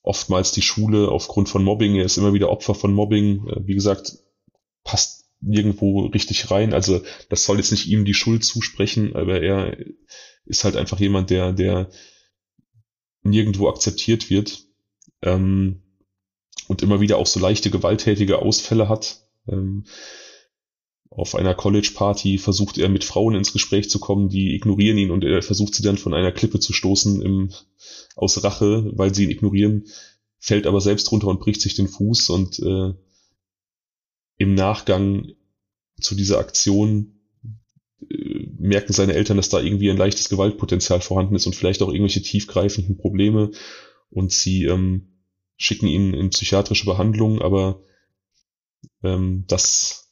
oftmals 0.02 0.52
die 0.52 0.62
Schule 0.62 1.10
aufgrund 1.10 1.50
von 1.50 1.64
Mobbing. 1.64 1.96
Er 1.96 2.06
ist 2.06 2.18
immer 2.18 2.34
wieder 2.34 2.50
Opfer 2.50 2.76
von 2.76 2.94
Mobbing. 2.94 3.48
Äh, 3.48 3.68
wie 3.68 3.76
gesagt, 3.76 4.18
passt 4.84 5.26
nirgendwo 5.40 6.08
richtig 6.08 6.50
rein. 6.50 6.74
Also 6.74 7.02
das 7.30 7.46
soll 7.46 7.58
jetzt 7.58 7.72
nicht 7.72 7.88
ihm 7.88 8.06
die 8.06 8.14
Schuld 8.14 8.44
zusprechen, 8.44 9.16
aber 9.16 9.42
er 9.42 9.78
ist 10.46 10.64
halt 10.64 10.76
einfach 10.76 11.00
jemand, 11.00 11.30
der, 11.30 11.52
der 11.52 11.90
nirgendwo 13.24 13.70
akzeptiert 13.70 14.30
wird 14.30 14.66
ähm, 15.22 15.84
und 16.68 16.82
immer 16.82 17.02
wieder 17.02 17.18
auch 17.18 17.28
so 17.28 17.40
leichte 17.40 17.70
gewalttätige 17.70 18.40
Ausfälle 18.40 18.90
hat. 18.90 19.28
Ähm, 19.48 19.86
auf 21.18 21.34
einer 21.34 21.56
College-Party 21.56 22.38
versucht 22.38 22.78
er 22.78 22.90
mit 22.90 23.04
Frauen 23.04 23.34
ins 23.34 23.52
Gespräch 23.52 23.90
zu 23.90 23.98
kommen, 23.98 24.30
die 24.30 24.54
ignorieren 24.54 25.00
ihn 25.00 25.10
und 25.10 25.24
er 25.24 25.42
versucht 25.42 25.74
sie 25.74 25.82
dann 25.82 25.98
von 25.98 26.14
einer 26.14 26.32
Klippe 26.32 26.60
zu 26.60 26.74
stoßen 26.74 27.24
im, 27.24 27.52
aus 28.16 28.44
Rache, 28.44 28.92
weil 28.94 29.16
sie 29.16 29.24
ihn 29.24 29.32
ignorieren, 29.32 29.88
fällt 30.38 30.68
aber 30.68 30.80
selbst 30.80 31.12
runter 31.12 31.26
und 31.28 31.40
bricht 31.40 31.60
sich 31.60 31.74
den 31.74 31.88
Fuß 31.88 32.30
und 32.30 32.60
äh, 32.60 32.94
im 34.38 34.54
Nachgang 34.54 35.32
zu 36.00 36.14
dieser 36.14 36.38
Aktion 36.38 37.20
äh, 38.08 38.48
merken 38.60 38.94
seine 38.94 39.16
Eltern, 39.16 39.38
dass 39.38 39.50
da 39.50 39.60
irgendwie 39.60 39.90
ein 39.90 39.98
leichtes 39.98 40.30
Gewaltpotenzial 40.30 41.02
vorhanden 41.02 41.34
ist 41.34 41.48
und 41.48 41.56
vielleicht 41.56 41.82
auch 41.82 41.90
irgendwelche 41.90 42.22
tiefgreifenden 42.22 42.96
Probleme 42.96 43.50
und 44.12 44.32
sie 44.32 44.66
ähm, 44.66 45.24
schicken 45.56 45.88
ihn 45.88 46.14
in 46.14 46.30
psychiatrische 46.30 46.86
Behandlung, 46.86 47.42
aber 47.42 47.82
ähm, 49.02 49.46
das 49.48 50.07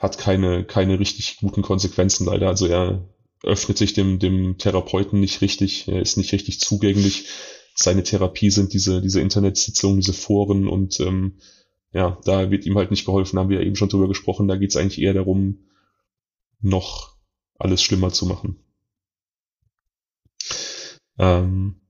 hat 0.00 0.16
keine, 0.16 0.64
keine 0.64 0.98
richtig 0.98 1.36
guten 1.36 1.60
Konsequenzen 1.60 2.24
leider. 2.24 2.48
Also 2.48 2.66
er 2.66 3.06
öffnet 3.44 3.76
sich 3.76 3.92
dem, 3.92 4.18
dem 4.18 4.56
Therapeuten 4.56 5.20
nicht 5.20 5.42
richtig, 5.42 5.86
er 5.88 6.00
ist 6.00 6.16
nicht 6.16 6.32
richtig 6.32 6.58
zugänglich. 6.58 7.28
Seine 7.74 8.02
Therapie 8.02 8.50
sind 8.50 8.72
diese, 8.72 9.02
diese 9.02 9.20
Internetsitzungen, 9.20 10.00
diese 10.00 10.14
Foren 10.14 10.68
und 10.68 10.98
ähm, 11.00 11.38
ja, 11.92 12.18
da 12.24 12.50
wird 12.50 12.64
ihm 12.64 12.78
halt 12.78 12.90
nicht 12.90 13.04
geholfen, 13.04 13.38
haben 13.38 13.50
wir 13.50 13.60
ja 13.60 13.66
eben 13.66 13.76
schon 13.76 13.90
drüber 13.90 14.08
gesprochen. 14.08 14.48
Da 14.48 14.56
geht 14.56 14.70
es 14.70 14.76
eigentlich 14.76 15.00
eher 15.00 15.14
darum, 15.14 15.66
noch 16.60 17.16
alles 17.58 17.82
schlimmer 17.82 18.10
zu 18.10 18.24
machen. 18.24 18.56
Ähm, 21.18 21.80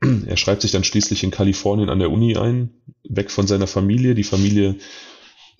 er 0.00 0.36
schreibt 0.38 0.62
sich 0.62 0.70
dann 0.70 0.84
schließlich 0.84 1.24
in 1.24 1.30
Kalifornien 1.30 1.90
an 1.90 1.98
der 1.98 2.10
Uni 2.10 2.36
ein, 2.36 2.70
weg 3.04 3.30
von 3.30 3.46
seiner 3.46 3.66
Familie. 3.66 4.14
Die 4.14 4.24
Familie 4.24 4.76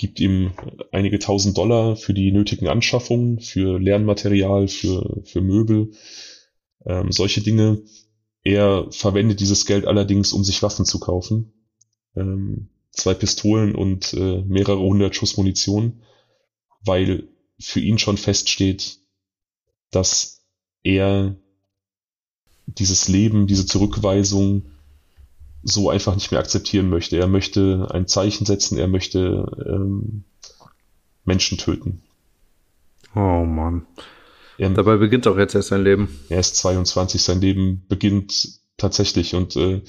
gibt 0.01 0.19
ihm 0.19 0.53
einige 0.93 1.19
tausend 1.19 1.59
Dollar 1.59 1.95
für 1.95 2.15
die 2.15 2.33
nötigen 2.33 2.69
Anschaffungen, 2.69 3.39
für 3.39 3.79
Lernmaterial, 3.79 4.67
für, 4.67 5.21
für 5.25 5.43
Möbel, 5.43 5.93
ähm, 6.87 7.13
solche 7.13 7.43
Dinge. 7.43 7.83
Er 8.43 8.87
verwendet 8.93 9.41
dieses 9.41 9.67
Geld 9.67 9.85
allerdings, 9.85 10.33
um 10.33 10.43
sich 10.43 10.63
Waffen 10.63 10.87
zu 10.87 11.01
kaufen. 11.01 11.53
Ähm, 12.17 12.71
zwei 12.93 13.13
Pistolen 13.13 13.75
und 13.75 14.15
äh, 14.15 14.43
mehrere 14.47 14.81
hundert 14.81 15.15
Schuss 15.15 15.37
Munition, 15.37 16.01
weil 16.83 17.29
für 17.59 17.81
ihn 17.81 17.99
schon 17.99 18.17
feststeht, 18.17 19.01
dass 19.91 20.47
er 20.83 21.37
dieses 22.65 23.07
Leben, 23.07 23.47
diese 23.47 23.67
Zurückweisung 23.67 24.71
so 25.63 25.91
einfach 25.91 26.15
nicht 26.15 26.31
mehr 26.31 26.41
akzeptieren 26.41 26.89
möchte. 26.89 27.19
Er 27.19 27.27
möchte 27.27 27.89
ein 27.91 28.07
Zeichen 28.07 28.47
setzen, 28.47 28.79
er 28.79 28.89
möchte 28.89 29.47
ähm, 29.67 30.25
Menschen 31.25 31.59
töten. 31.59 32.03
Oh 33.15 33.45
Mann. 33.45 33.87
Er, 34.59 34.71
Dabei 34.71 34.97
beginnt 34.97 35.27
auch 35.27 35.37
jetzt 35.37 35.55
erst 35.55 35.69
sein 35.69 35.85
Leben. 35.85 36.09
Er 36.29 36.41
ist 36.41 36.57
22, 36.57 37.23
sein 37.23 37.41
Leben 37.41 37.85
beginnt 37.89 38.61
tatsächlich 38.77 39.35
und 39.35 39.57
äh, 39.57 39.83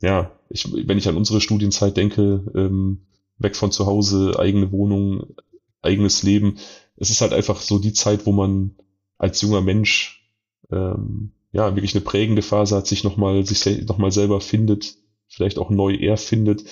ja, 0.00 0.32
ich, 0.50 0.70
wenn 0.72 0.98
ich 0.98 1.08
an 1.08 1.16
unsere 1.16 1.40
Studienzeit 1.40 1.96
denke, 1.96 2.44
ähm, 2.54 3.06
weg 3.38 3.56
von 3.56 3.72
zu 3.72 3.86
Hause, 3.86 4.38
eigene 4.38 4.70
Wohnung, 4.72 5.34
eigenes 5.82 6.22
Leben, 6.22 6.58
es 6.96 7.10
ist 7.10 7.20
halt 7.20 7.32
einfach 7.32 7.60
so 7.60 7.78
die 7.78 7.92
Zeit, 7.92 8.26
wo 8.26 8.32
man 8.32 8.76
als 9.18 9.40
junger 9.40 9.60
Mensch 9.60 10.28
ähm, 10.70 11.32
ja, 11.54 11.76
wirklich 11.76 11.94
eine 11.94 12.04
prägende 12.04 12.42
Phase 12.42 12.74
hat, 12.74 12.88
sich 12.88 13.04
nochmal, 13.04 13.46
sich 13.46 13.64
nochmal 13.86 14.10
selber 14.10 14.40
findet, 14.40 14.96
vielleicht 15.28 15.56
auch 15.56 15.70
neu 15.70 15.94
erfindet. 15.94 16.64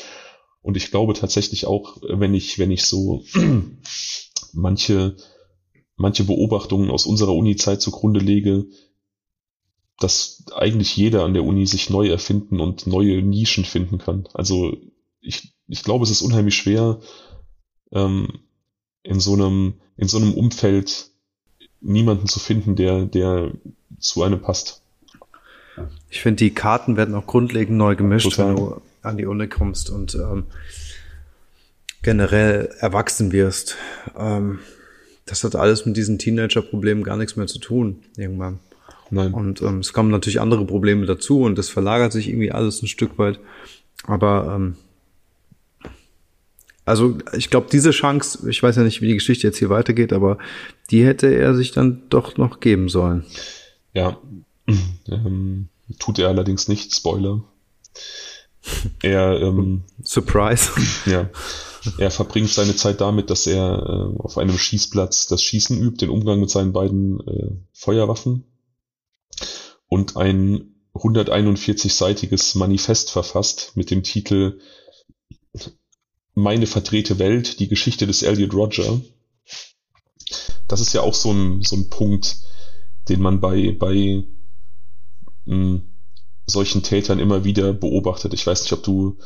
Und 0.61 0.77
ich 0.77 0.91
glaube 0.91 1.15
tatsächlich 1.15 1.67
auch, 1.67 1.99
wenn 2.03 2.35
ich, 2.35 2.59
wenn 2.59 2.73
ich 2.73 2.85
so 2.85 3.23
manche, 4.53 5.17
manche 5.95 6.25
Beobachtungen 6.25 6.91
aus 6.91 7.07
unserer 7.07 7.33
Uni-Zeit 7.33 7.81
zugrunde 7.81 8.19
lege, 8.19 8.67
dass 10.01 10.47
eigentlich 10.57 10.97
jeder 10.97 11.23
an 11.23 11.35
der 11.35 11.45
Uni 11.45 11.65
sich 11.65 11.89
neu 11.89 12.09
erfinden 12.09 12.59
und 12.59 12.89
neue 12.89 13.23
Nischen 13.23 13.65
finden 13.65 13.99
kann. 13.99 14.29
Also 14.35 14.77
ich, 15.21 15.55
ich 15.69 15.85
glaube, 15.85 16.03
es 16.03 16.11
ist 16.11 16.23
unheimlich 16.23 16.57
schwer, 16.57 16.99
ähm, 17.93 18.41
in 19.05 19.21
so 19.21 19.35
einem, 19.35 19.75
in 19.97 20.09
so 20.09 20.17
einem 20.17 20.35
Umfeld 20.35 21.12
niemanden 21.83 22.27
zu 22.27 22.41
finden, 22.41 22.77
der, 22.77 23.05
der 23.05 23.51
zu 23.99 24.23
einem 24.23 24.41
passt. 24.41 24.81
Ich 26.11 26.21
finde, 26.21 26.45
die 26.45 26.55
Karten 26.55 26.97
werden 26.97 27.15
auch 27.15 27.27
grundlegend 27.27 27.77
neu 27.77 27.97
gemischt, 27.97 28.31
Total. 28.31 28.49
wenn 28.49 28.57
du 28.57 28.83
an 29.03 29.17
die 29.17 29.27
Uni 29.27 29.49
kommst 29.49 29.91
und 29.91 30.15
ähm, 30.15 30.45
generell 32.03 32.75
erwachsen 32.79 33.33
wirst. 33.33 33.77
Ähm, 34.17 34.59
das 35.25 35.45
hat 35.45 35.57
alles 35.57 35.87
mit 35.87 35.97
diesen 35.97 36.19
Teenager-Problemen 36.19 37.05
gar 37.05 37.17
nichts 37.17 37.37
mehr 37.37 37.47
zu 37.47 37.59
tun, 37.59 38.03
irgendwann. 38.17 38.59
Nein. 39.11 39.33
Und 39.35 39.63
ähm, 39.63 39.79
es 39.79 39.93
kommen 39.93 40.11
natürlich 40.11 40.41
andere 40.41 40.65
Probleme 40.65 41.07
dazu 41.07 41.43
und 41.43 41.57
das 41.57 41.69
verlagert 41.69 42.13
sich 42.13 42.29
irgendwie 42.29 42.53
alles 42.53 42.83
ein 42.83 42.89
Stück 42.89 43.19
weit. 43.19 43.39
Aber 44.05 44.55
ähm, 44.57 44.77
also 46.85 47.19
ich 47.37 47.51
glaube, 47.51 47.69
diese 47.71 47.91
Chance, 47.91 48.49
ich 48.51 48.63
weiß 48.63 48.77
ja 48.77 48.83
nicht, 48.83 49.01
wie 49.03 49.09
die 49.09 49.15
Geschichte 49.15 49.47
jetzt 49.47 49.59
hier 49.59 49.71
weitergeht, 49.71 50.13
aber 50.13 50.39
die 50.91 51.05
hätte 51.05 51.33
er 51.33 51.55
sich 51.55 51.73
dann 51.73 52.03
doch 52.09 52.37
noch 52.37 52.61
geben 52.61 52.89
sollen. 52.89 53.25
Ja, 53.95 54.19
ähm, 55.09 55.69
tut 55.99 56.19
er 56.19 56.29
allerdings 56.29 56.69
nicht, 56.69 56.95
Spoiler. 56.95 57.43
Er, 59.03 59.41
ähm, 59.41 59.85
Surprise. 60.03 60.71
Ja. 61.07 61.31
Er 61.99 62.11
verbringt 62.13 62.51
seine 62.51 62.77
Zeit 62.77 63.01
damit, 63.01 63.29
dass 63.29 63.47
er 63.47 64.13
äh, 64.15 64.19
auf 64.21 64.39
einem 64.39 64.57
Schießplatz 64.57 65.27
das 65.27 65.43
Schießen 65.43 65.81
übt, 65.81 66.05
den 66.05 66.11
Umgang 66.11 66.39
mit 66.39 66.51
seinen 66.51 66.73
beiden 66.73 67.21
äh, 67.27 67.51
Feuerwaffen 67.73 68.45
und 69.89 70.17
ein 70.17 70.75
141-seitiges 70.95 72.57
Manifest 72.57 73.11
verfasst 73.11 73.73
mit 73.75 73.91
dem 73.91 74.03
Titel 74.03 74.61
Meine 76.35 76.67
verdrehte 76.67 77.19
Welt, 77.19 77.61
die 77.61 77.69
Geschichte 77.69 78.07
des 78.07 78.23
Elliot 78.23 78.55
Roger. 78.55 79.01
Das 80.67 80.81
ist 80.81 80.93
ja 80.93 81.03
auch 81.03 81.15
so 81.15 81.33
ein, 81.33 81.63
so 81.63 81.77
ein 81.77 81.91
Punkt, 81.91 82.37
den 83.09 83.21
man 83.21 83.41
bei, 83.41 83.77
bei 83.79 84.25
mh, 85.45 85.55
hm, 85.55 85.83
solchen 86.47 86.83
Tätern 86.83 87.19
immer 87.19 87.45
wieder 87.45 87.73
beobachtet. 87.73 88.35
Ich 88.35 88.47
weiß 88.47 88.63
nicht, 88.63 88.73
ob 88.73 88.83
du 88.83 89.19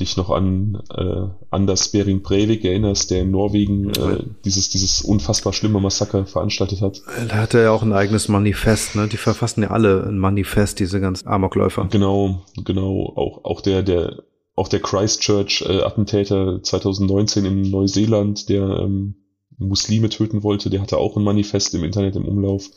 dich 0.00 0.16
noch 0.16 0.30
an 0.30 0.82
äh, 0.94 1.28
Anders 1.50 1.88
Bering 1.88 2.22
Breivik 2.22 2.64
erinnerst, 2.64 3.10
der 3.10 3.22
in 3.22 3.30
Norwegen 3.30 3.90
äh, 3.90 4.22
dieses, 4.44 4.68
dieses 4.68 5.02
unfassbar 5.02 5.52
schlimme 5.52 5.80
Massaker 5.80 6.24
veranstaltet 6.24 6.80
hat. 6.80 7.02
Da 7.28 7.36
hat 7.36 7.54
er 7.54 7.62
ja 7.62 7.70
auch 7.72 7.82
ein 7.82 7.92
eigenes 7.92 8.28
Manifest, 8.28 8.94
ne? 8.94 9.08
Die 9.08 9.16
verfassen 9.16 9.62
ja 9.62 9.70
alle 9.70 10.04
ein 10.04 10.18
Manifest, 10.18 10.78
diese 10.78 11.00
ganzen 11.00 11.26
Amokläufer. 11.26 11.88
Genau, 11.90 12.42
genau. 12.64 13.12
Auch, 13.16 13.44
auch 13.44 13.60
der, 13.60 13.82
der, 13.82 14.22
auch 14.58 14.68
der 14.68 14.80
Christchurch-Attentäter 14.80 16.62
2019 16.62 17.44
in 17.44 17.62
Neuseeland, 17.62 18.48
der 18.48 18.62
ähm, 18.80 19.14
Muslime 19.56 20.08
töten 20.08 20.42
wollte, 20.42 20.70
der 20.70 20.80
hatte 20.80 20.98
auch 20.98 21.16
ein 21.16 21.24
Manifest 21.24 21.74
im 21.74 21.84
Internet 21.84 22.16
im 22.16 22.26
Umlauf. 22.26 22.68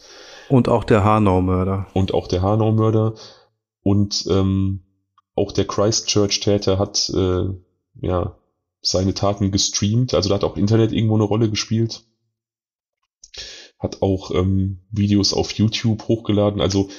Und 0.49 0.69
auch 0.69 0.83
der 0.83 1.03
Hanau-Mörder. 1.03 1.87
Und 1.93 2.13
auch 2.13 2.27
der 2.27 2.41
Hanau-Mörder. 2.41 3.15
Und 3.83 4.25
ähm, 4.29 4.81
auch 5.35 5.51
der 5.51 5.65
Christchurch-Täter 5.65 6.77
hat 6.77 7.09
äh, 7.15 7.45
ja 8.01 8.37
seine 8.81 9.13
Taten 9.13 9.51
gestreamt, 9.51 10.13
also 10.13 10.29
da 10.29 10.35
hat 10.35 10.43
auch 10.43 10.57
Internet 10.57 10.91
irgendwo 10.91 11.15
eine 11.15 11.23
Rolle 11.23 11.49
gespielt. 11.49 12.03
Hat 13.79 14.01
auch 14.01 14.31
ähm, 14.31 14.81
Videos 14.91 15.33
auf 15.33 15.51
YouTube 15.53 16.07
hochgeladen, 16.07 16.61
also 16.61 16.89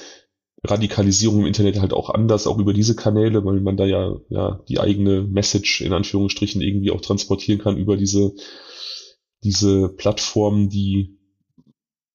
Radikalisierung 0.65 1.41
im 1.41 1.45
Internet 1.45 1.79
halt 1.79 1.93
auch 1.93 2.09
anders, 2.09 2.47
auch 2.47 2.57
über 2.57 2.73
diese 2.73 2.95
Kanäle, 2.95 3.43
weil 3.43 3.59
man 3.59 3.75
da 3.75 3.85
ja, 3.85 4.15
ja 4.29 4.61
die 4.69 4.79
eigene 4.79 5.21
Message 5.21 5.81
in 5.81 5.91
Anführungsstrichen 5.91 6.61
irgendwie 6.61 6.91
auch 6.91 7.01
transportieren 7.01 7.59
kann 7.59 7.77
über 7.77 7.97
diese, 7.97 8.33
diese 9.43 9.89
Plattformen, 9.89 10.69
die 10.69 11.19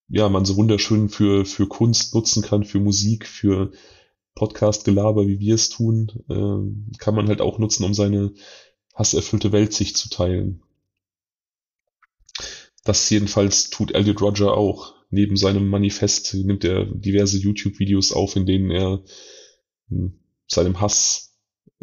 ja 0.09 0.29
man 0.31 0.47
so 0.47 0.57
wunderschön 0.57 1.11
für, 1.11 1.45
für 1.45 1.67
Kunst 1.67 2.15
nutzen 2.15 2.43
kann, 2.43 2.65
für 2.65 2.81
Musik, 2.81 3.27
für 3.27 3.71
Podcast-Gelaber, 4.35 5.27
wie 5.27 5.41
wir 5.41 5.55
es 5.55 5.69
tun, 5.69 6.09
äh, 6.29 6.97
kann 6.99 7.15
man 7.15 7.29
halt 7.29 7.43
auch 7.43 7.59
nutzen, 7.59 7.85
um 7.85 7.93
seine 7.93 8.33
hasserfüllte 8.95 9.53
Welt 9.53 9.75
sich 9.75 9.95
zu 9.95 10.09
teilen. 10.09 10.63
Das 12.85 13.11
jedenfalls 13.11 13.69
tut 13.69 13.93
Elliot 13.93 14.23
Roger 14.23 14.57
auch. 14.57 14.95
Neben 15.11 15.37
seinem 15.37 15.69
Manifest 15.69 16.35
nimmt 16.35 16.65
er 16.65 16.85
diverse 16.85 17.39
YouTube-Videos 17.39 18.13
auf, 18.13 18.37
in 18.37 18.47
denen 18.47 18.71
er 18.71 19.03
hm, 19.89 20.19
seinem 20.47 20.81
Hass 20.81 21.35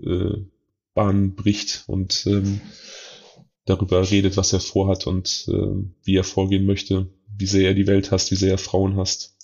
äh, 0.01 0.35
Bahn 0.93 1.35
bricht 1.35 1.83
und 1.88 2.25
ähm, 2.27 2.61
darüber 3.65 4.09
redet, 4.09 4.38
was 4.38 4.53
er 4.53 4.59
vorhat 4.59 5.07
und 5.07 5.45
äh, 5.49 5.89
wie 6.03 6.15
er 6.15 6.23
vorgehen 6.23 6.65
möchte, 6.65 7.09
wie 7.27 7.47
sehr 7.47 7.69
er 7.69 7.73
die 7.73 7.88
Welt 7.88 8.11
hasst, 8.11 8.31
wie 8.31 8.35
sehr 8.35 8.51
er 8.51 8.57
Frauen 8.57 8.95
hasst. 8.95 9.35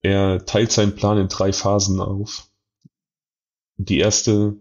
Er 0.00 0.44
teilt 0.44 0.70
seinen 0.70 0.94
Plan 0.94 1.18
in 1.18 1.28
drei 1.28 1.52
Phasen 1.52 2.00
auf. 2.00 2.48
Die 3.76 3.98
erste 3.98 4.56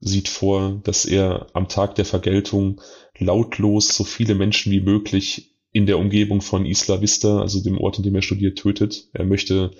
sieht 0.00 0.28
vor, 0.28 0.80
dass 0.84 1.04
er 1.04 1.48
am 1.54 1.68
Tag 1.68 1.94
der 1.96 2.04
Vergeltung 2.04 2.80
lautlos 3.18 3.88
so 3.88 4.04
viele 4.04 4.34
Menschen 4.34 4.72
wie 4.72 4.80
möglich 4.80 5.53
in 5.74 5.86
der 5.86 5.98
Umgebung 5.98 6.40
von 6.40 6.66
Isla 6.66 7.00
Vista, 7.00 7.40
also 7.40 7.60
dem 7.60 7.78
Ort, 7.78 7.98
in 7.98 8.04
dem 8.04 8.14
er 8.14 8.22
studiert, 8.22 8.56
tötet. 8.56 9.08
Er 9.12 9.24
möchte 9.24 9.72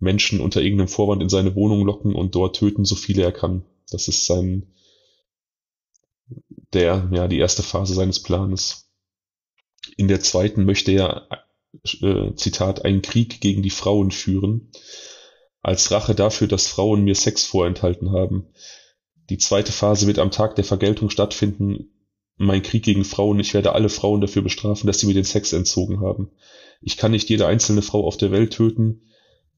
Menschen 0.00 0.40
unter 0.40 0.60
irgendeinem 0.60 0.88
Vorwand 0.88 1.22
in 1.22 1.28
seine 1.28 1.54
Wohnung 1.54 1.86
locken 1.86 2.12
und 2.16 2.34
dort 2.34 2.56
töten, 2.56 2.84
so 2.84 2.96
viele 2.96 3.22
er 3.22 3.30
kann. 3.30 3.64
Das 3.88 4.08
ist 4.08 4.26
sein, 4.26 4.66
der, 6.72 7.08
ja, 7.12 7.28
die 7.28 7.38
erste 7.38 7.62
Phase 7.62 7.94
seines 7.94 8.20
Planes. 8.20 8.90
In 9.96 10.08
der 10.08 10.20
zweiten 10.20 10.64
möchte 10.64 10.90
er 10.90 11.28
äh, 12.00 12.34
Zitat, 12.34 12.84
einen 12.84 13.00
Krieg 13.00 13.40
gegen 13.40 13.62
die 13.62 13.70
Frauen 13.70 14.10
führen, 14.10 14.72
als 15.60 15.92
Rache 15.92 16.16
dafür, 16.16 16.48
dass 16.48 16.66
Frauen 16.66 17.04
mir 17.04 17.14
Sex 17.14 17.44
vorenthalten 17.46 18.10
haben. 18.10 18.48
Die 19.30 19.38
zweite 19.38 19.70
Phase 19.70 20.08
wird 20.08 20.18
am 20.18 20.32
Tag 20.32 20.56
der 20.56 20.64
Vergeltung 20.64 21.10
stattfinden. 21.10 22.01
Mein 22.44 22.62
Krieg 22.62 22.82
gegen 22.84 23.04
Frauen, 23.04 23.38
ich 23.40 23.54
werde 23.54 23.74
alle 23.74 23.88
Frauen 23.88 24.20
dafür 24.20 24.42
bestrafen, 24.42 24.86
dass 24.86 24.98
sie 24.98 25.06
mir 25.06 25.14
den 25.14 25.24
Sex 25.24 25.52
entzogen 25.52 26.00
haben. 26.00 26.30
Ich 26.80 26.96
kann 26.96 27.12
nicht 27.12 27.28
jede 27.28 27.46
einzelne 27.46 27.82
Frau 27.82 28.06
auf 28.06 28.16
der 28.16 28.32
Welt 28.32 28.52
töten, 28.52 29.02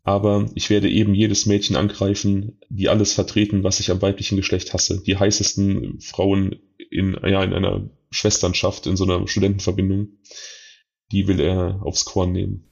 aber 0.03 0.51
ich 0.55 0.69
werde 0.69 0.91
eben 0.91 1.15
jedes 1.15 1.47
Mädchen 1.47 1.77
angreifen, 1.77 2.59
die 2.69 2.89
alles 2.89 3.15
vertreten, 3.15 3.65
was 3.65 3.81
ich 3.81 3.91
am 3.91 4.03
weiblichen 4.03 4.37
Geschlecht 4.37 4.75
hasse. 4.75 5.03
Die 5.03 5.17
heißesten 5.17 6.01
Frauen 6.01 6.57
in, 6.91 7.17
ja, 7.23 7.43
in 7.43 7.55
einer 7.55 7.89
Schwesternschaft, 8.11 8.87
in 8.87 8.97
so 8.97 9.05
einer 9.05 9.27
Studentenverbindung 9.27 10.09
die 11.15 11.29
will 11.29 11.41
er 11.41 11.81
aufs 11.83 12.05
Korn 12.05 12.33
nehmen. 12.33 12.65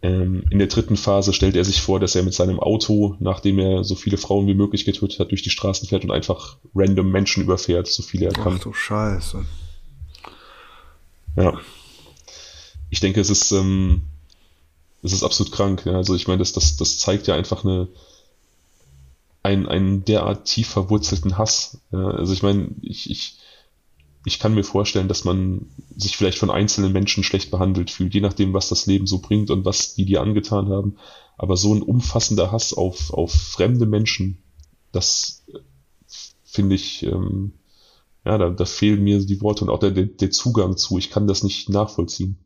Ähm, 0.00 0.44
in 0.50 0.58
der 0.58 0.68
dritten 0.68 0.96
Phase 0.96 1.32
stellt 1.32 1.56
er 1.56 1.64
sich 1.64 1.82
vor, 1.82 1.98
dass 1.98 2.14
er 2.14 2.22
mit 2.22 2.34
seinem 2.34 2.60
Auto, 2.60 3.16
nachdem 3.18 3.58
er 3.58 3.82
so 3.82 3.96
viele 3.96 4.16
Frauen 4.16 4.46
wie 4.46 4.54
möglich 4.54 4.84
getötet 4.84 5.18
hat, 5.18 5.32
durch 5.32 5.42
die 5.42 5.50
Straßen 5.50 5.88
fährt 5.88 6.04
und 6.04 6.12
einfach 6.12 6.56
random 6.74 7.10
Menschen 7.10 7.42
überfährt, 7.42 7.88
so 7.88 8.02
viele 8.02 8.26
er 8.26 8.32
kann. 8.32 8.54
Ach 8.58 8.62
du 8.62 8.72
Scheiße. 8.72 9.44
Ja. 11.36 11.58
Ich 12.90 13.00
denke, 13.00 13.20
es 13.20 13.28
ist, 13.28 13.50
ähm, 13.50 14.02
es 15.02 15.12
ist 15.12 15.24
absolut 15.24 15.52
krank. 15.52 15.84
Ja. 15.84 15.94
Also 15.94 16.14
ich 16.14 16.28
meine, 16.28 16.38
das, 16.38 16.52
das, 16.52 16.76
das 16.76 16.98
zeigt 16.98 17.26
ja 17.26 17.34
einfach 17.34 17.64
eine, 17.64 17.88
einen, 19.42 19.66
einen 19.66 20.04
derart 20.04 20.44
tief 20.44 20.68
verwurzelten 20.68 21.38
Hass. 21.38 21.78
Ja. 21.90 22.06
Also 22.10 22.32
ich 22.32 22.44
meine, 22.44 22.68
ich, 22.82 23.10
ich, 23.10 23.38
ich 24.24 24.38
kann 24.38 24.54
mir 24.54 24.64
vorstellen, 24.64 25.08
dass 25.08 25.24
man 25.24 25.66
sich 25.96 26.16
vielleicht 26.16 26.38
von 26.38 26.50
einzelnen 26.50 26.92
Menschen 26.92 27.24
schlecht 27.24 27.50
behandelt 27.50 27.90
fühlt, 27.90 28.14
je 28.14 28.20
nachdem, 28.20 28.52
was 28.52 28.68
das 28.68 28.86
Leben 28.86 29.06
so 29.06 29.18
bringt 29.18 29.50
und 29.50 29.64
was 29.64 29.94
die 29.94 30.04
dir 30.04 30.20
angetan 30.20 30.68
haben. 30.68 30.96
Aber 31.36 31.56
so 31.56 31.74
ein 31.74 31.82
umfassender 31.82 32.50
Hass 32.50 32.72
auf, 32.72 33.12
auf 33.12 33.32
fremde 33.32 33.86
Menschen, 33.86 34.42
das 34.92 35.44
finde 36.44 36.74
ich, 36.74 37.04
ähm, 37.04 37.52
ja, 38.24 38.38
da, 38.38 38.50
da 38.50 38.64
fehlen 38.64 39.04
mir 39.04 39.24
die 39.24 39.40
Worte 39.40 39.64
und 39.64 39.70
auch 39.70 39.78
der, 39.78 39.92
der 39.92 40.30
Zugang 40.30 40.76
zu. 40.76 40.98
Ich 40.98 41.10
kann 41.10 41.26
das 41.26 41.42
nicht 41.42 41.68
nachvollziehen. 41.68 42.38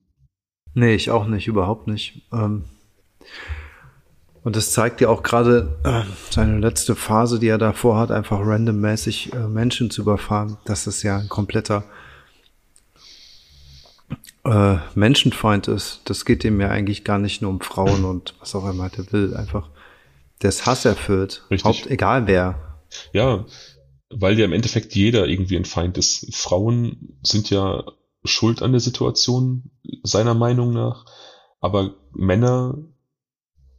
Nee, 0.75 0.95
ich 0.95 1.11
auch 1.11 1.27
nicht, 1.27 1.49
überhaupt 1.49 1.87
nicht. 1.87 2.23
Ähm 2.33 2.65
und 4.45 4.57
das 4.57 4.73
zeigt 4.73 5.01
ja 5.01 5.09
auch 5.09 5.23
gerade 5.23 5.77
äh, 5.85 6.03
seine 6.31 6.59
letzte 6.59 6.95
Phase, 6.95 7.39
die 7.39 7.49
er 7.49 7.59
davor 7.59 7.99
hat, 7.99 8.11
einfach 8.11 8.41
randommäßig 8.41 9.33
äh, 9.33 9.47
Menschen 9.47 9.91
zu 9.91 10.03
überfahren. 10.03 10.57
Das 10.65 10.87
ist 10.87 11.03
ja 11.03 11.19
ein 11.19 11.29
kompletter 11.29 11.85
äh, 14.45 14.77
Menschenfeind 14.95 15.69
ist. 15.69 16.01
Das 16.07 16.25
geht 16.25 16.45
ihm 16.45 16.61
ja 16.61 16.69
eigentlich 16.69 17.05
gar 17.05 17.19
nicht 17.19 17.43
nur 17.43 17.51
um 17.51 17.61
Frauen 17.61 18.05
und 18.05 18.35
was 18.41 18.55
auch 18.55 18.69
immer 18.69 18.91
er 18.97 19.13
will. 19.13 19.37
Einfach 19.37 19.69
der 20.43 20.49
ist 20.49 20.67
Hass 20.67 20.85
erfüllt. 20.85 21.43
Richtig. 21.51 21.65
Haupt, 21.65 21.87
egal 21.91 22.27
wer. 22.27 22.81
Ja, 23.13 23.47
weil 24.11 24.39
ja 24.39 24.45
im 24.45 24.53
Endeffekt 24.53 24.95
jeder 24.95 25.27
irgendwie 25.27 25.57
ein 25.57 25.65
Feind 25.65 25.97
ist. 25.97 26.35
Frauen 26.35 27.17
sind 27.23 27.49
ja 27.51 27.85
schuld 28.25 28.61
an 28.61 28.73
der 28.73 28.81
Situation, 28.81 29.71
seiner 30.03 30.35
Meinung 30.35 30.73
nach. 30.73 31.07
Aber 31.61 31.95
Männer 32.13 32.77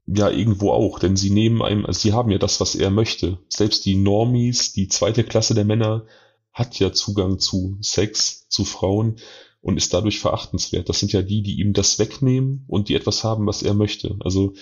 ja 0.06 0.30
irgendwo 0.30 0.72
auch, 0.72 1.00
denn 1.00 1.16
sie 1.16 1.30
nehmen 1.30 1.62
einem, 1.62 1.86
also 1.86 2.00
sie 2.00 2.14
haben 2.14 2.32
ja 2.32 2.38
das, 2.38 2.60
was 2.60 2.76
er 2.76 2.90
möchte. 2.90 3.40
Selbst 3.48 3.86
die 3.86 3.96
Normies, 3.96 4.74
die 4.74 4.88
zweite 4.88 5.24
Klasse 5.24 5.56
der 5.56 5.66
Männer, 5.66 6.06
hat 6.52 6.78
ja 6.80 6.92
Zugang 6.92 7.40
zu 7.40 7.78
Sex, 7.82 8.48
zu 8.50 8.66
Frauen 8.66 9.18
und 9.62 9.78
ist 9.78 9.94
dadurch 9.94 10.20
verachtenswert. 10.20 10.90
Das 10.90 11.00
sind 11.00 11.14
ja 11.14 11.22
die, 11.22 11.42
die 11.42 11.60
ihm 11.60 11.74
das 11.74 11.98
wegnehmen 12.00 12.66
und 12.68 12.90
die 12.90 12.96
etwas 12.96 13.24
haben, 13.24 13.48
was 13.48 13.64
er 13.64 13.74
möchte. 13.74 14.18
Also 14.20 14.54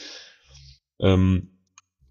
ähm, 0.99 1.58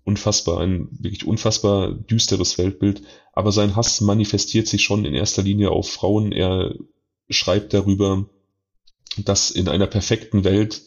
unfassbar, 0.04 0.60
ein 0.60 0.88
wirklich 0.90 1.24
unfassbar 1.24 1.92
düsteres 1.92 2.58
Weltbild. 2.58 3.02
Aber 3.32 3.52
sein 3.52 3.76
Hass 3.76 4.00
manifestiert 4.00 4.66
sich 4.66 4.82
schon 4.82 5.04
in 5.04 5.14
erster 5.14 5.42
Linie 5.42 5.70
auf 5.70 5.90
Frauen. 5.90 6.32
Er 6.32 6.74
schreibt 7.28 7.72
darüber, 7.72 8.28
dass 9.16 9.50
in 9.50 9.68
einer 9.68 9.86
perfekten 9.86 10.44
Welt 10.44 10.82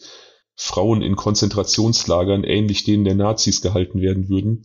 Frauen 0.56 1.02
in 1.02 1.16
Konzentrationslagern 1.16 2.44
ähnlich 2.44 2.84
denen 2.84 3.04
der 3.04 3.14
Nazis 3.14 3.60
gehalten 3.60 4.00
werden 4.00 4.28
würden. 4.28 4.64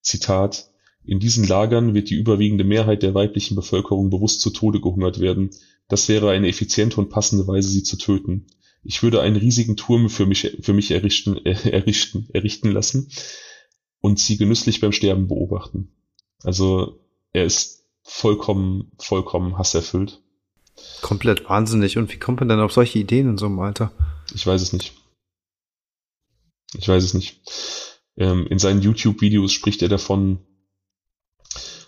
Zitat 0.00 0.70
In 1.04 1.20
diesen 1.20 1.46
Lagern 1.46 1.94
wird 1.94 2.10
die 2.10 2.16
überwiegende 2.16 2.64
Mehrheit 2.64 3.02
der 3.02 3.14
weiblichen 3.14 3.54
Bevölkerung 3.54 4.10
bewusst 4.10 4.40
zu 4.40 4.50
Tode 4.50 4.80
gehungert 4.80 5.20
werden. 5.20 5.50
Das 5.88 6.08
wäre 6.08 6.30
eine 6.30 6.48
effiziente 6.48 7.00
und 7.00 7.10
passende 7.10 7.46
Weise, 7.46 7.68
sie 7.68 7.82
zu 7.82 7.96
töten. 7.96 8.46
Ich 8.84 9.02
würde 9.02 9.20
einen 9.20 9.36
riesigen 9.36 9.76
Turm 9.76 10.10
für 10.10 10.26
mich, 10.26 10.56
für 10.60 10.72
mich 10.72 10.90
errichten, 10.90 11.36
äh, 11.44 11.70
errichten, 11.70 12.28
errichten 12.32 12.70
lassen 12.72 13.08
und 14.00 14.18
sie 14.18 14.36
genüsslich 14.36 14.80
beim 14.80 14.92
Sterben 14.92 15.28
beobachten. 15.28 15.92
Also 16.42 17.00
er 17.32 17.44
ist 17.44 17.86
vollkommen, 18.02 18.90
vollkommen 18.98 19.56
hasserfüllt. 19.56 20.20
Komplett 21.00 21.48
wahnsinnig. 21.48 21.98
Und 21.98 22.12
wie 22.12 22.18
kommt 22.18 22.40
man 22.40 22.48
denn 22.48 22.60
auf 22.60 22.72
solche 22.72 22.98
Ideen 22.98 23.30
in 23.30 23.38
so 23.38 23.46
einem 23.46 23.60
Alter? 23.60 23.92
Ich 24.34 24.46
weiß 24.46 24.60
es 24.60 24.72
nicht. 24.72 24.94
Ich 26.78 26.88
weiß 26.88 27.04
es 27.04 27.14
nicht. 27.14 27.40
Ähm, 28.16 28.46
in 28.46 28.58
seinen 28.58 28.82
YouTube-Videos 28.82 29.52
spricht 29.52 29.82
er 29.82 29.88
davon, 29.88 30.40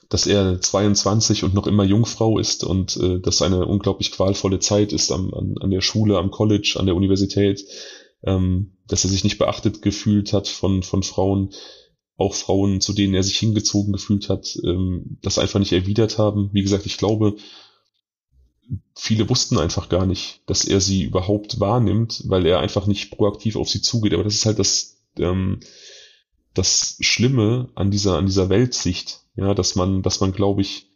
dass 0.09 0.27
er 0.27 0.61
22 0.61 1.45
und 1.45 1.55
noch 1.55 1.67
immer 1.67 1.85
Jungfrau 1.85 2.39
ist 2.39 2.65
und 2.65 2.97
äh, 2.99 3.21
dass 3.21 3.43
eine 3.43 3.67
unglaublich 3.67 4.13
qualvolle 4.13 4.61
Zeit 4.61 4.93
ist 4.93 5.11
am, 5.11 5.33
an, 5.35 5.57
an 5.61 5.71
der 5.71 5.81
Schule, 5.81 6.19
am 6.19 6.31
College, 6.31 6.77
an 6.79 6.87
der 6.87 6.95
Universität, 6.95 7.65
ähm, 8.23 8.77
dass 8.87 9.05
er 9.05 9.11
sich 9.11 9.25
nicht 9.25 9.39
beachtet 9.39 9.83
gefühlt 9.83 10.33
hat 10.33 10.49
von, 10.49 10.83
von 10.83 11.03
Frauen, 11.03 11.51
auch 12.17 12.35
Frauen, 12.35 12.81
zu 12.81 12.93
denen 12.93 13.15
er 13.15 13.23
sich 13.23 13.39
hingezogen 13.39 13.93
gefühlt 13.93 14.29
hat, 14.29 14.57
ähm, 14.65 15.19
das 15.23 15.39
einfach 15.39 15.59
nicht 15.59 15.73
erwidert 15.73 16.19
haben. 16.19 16.51
Wie 16.53 16.63
gesagt, 16.63 16.87
ich 16.87 16.97
glaube, 16.97 17.37
viele 18.95 19.29
wussten 19.29 19.59
einfach 19.59 19.89
gar 19.89 20.07
nicht, 20.07 20.41
dass 20.47 20.65
er 20.65 20.81
sie 20.81 21.03
überhaupt 21.03 21.61
wahrnimmt, 21.61 22.23
weil 22.27 22.47
er 22.47 22.61
einfach 22.61 22.87
nicht 22.87 23.11
proaktiv 23.11 23.57
auf 23.57 23.69
sie 23.69 23.83
zugeht. 23.83 24.15
Aber 24.15 24.25
das 24.25 24.35
ist 24.35 24.47
halt 24.47 24.59
das, 24.59 24.97
ähm, 25.19 25.61
das 26.55 26.97
Schlimme 27.01 27.71
an 27.75 27.91
dieser, 27.91 28.19
an 28.19 28.27
dieser 28.27 28.49
Weltsicht, 28.49 29.21
ja, 29.37 29.55
dass 29.55 29.75
man, 29.75 30.03
dass 30.03 30.21
man, 30.21 30.33
glaube 30.33 30.63
ich, 30.63 30.91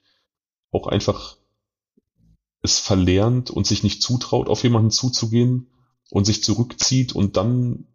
auch 0.71 0.87
einfach 0.87 1.37
es 2.63 2.79
verlernt 2.79 3.51
und 3.51 3.67
sich 3.67 3.83
nicht 3.83 4.03
zutraut, 4.03 4.49
auf 4.49 4.63
jemanden 4.63 4.91
zuzugehen 4.91 5.69
und 6.11 6.25
sich 6.25 6.43
zurückzieht 6.43 7.13
und 7.13 7.37
dann, 7.37 7.87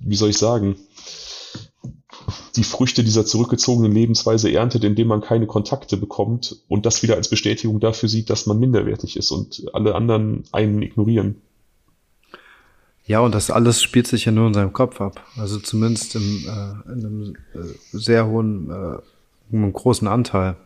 wie 0.00 0.16
soll 0.16 0.30
ich 0.30 0.38
sagen, 0.38 0.76
die 2.56 2.64
Früchte 2.64 3.04
dieser 3.04 3.24
zurückgezogenen 3.24 3.92
Lebensweise 3.92 4.52
erntet, 4.52 4.84
indem 4.84 5.08
man 5.08 5.20
keine 5.20 5.46
Kontakte 5.46 5.96
bekommt 5.96 6.56
und 6.68 6.86
das 6.86 7.02
wieder 7.02 7.16
als 7.16 7.28
Bestätigung 7.28 7.80
dafür 7.80 8.08
sieht, 8.08 8.30
dass 8.30 8.46
man 8.46 8.58
minderwertig 8.58 9.16
ist 9.16 9.30
und 9.30 9.64
alle 9.72 9.94
anderen 9.94 10.44
einen 10.52 10.82
ignorieren. 10.82 11.40
Ja, 13.04 13.20
und 13.20 13.34
das 13.34 13.50
alles 13.50 13.82
spielt 13.82 14.06
sich 14.06 14.26
ja 14.26 14.32
nur 14.32 14.46
in 14.46 14.54
seinem 14.54 14.72
Kopf 14.72 15.00
ab. 15.00 15.24
Also 15.36 15.58
zumindest 15.58 16.14
im, 16.14 16.44
äh, 16.46 16.92
in 16.92 17.06
einem 17.06 17.36
äh, 17.54 17.58
sehr 17.92 18.26
hohen, 18.26 18.70
äh, 18.70 19.54
einem 19.54 19.72
großen 19.72 20.06
Anteil. 20.06 20.56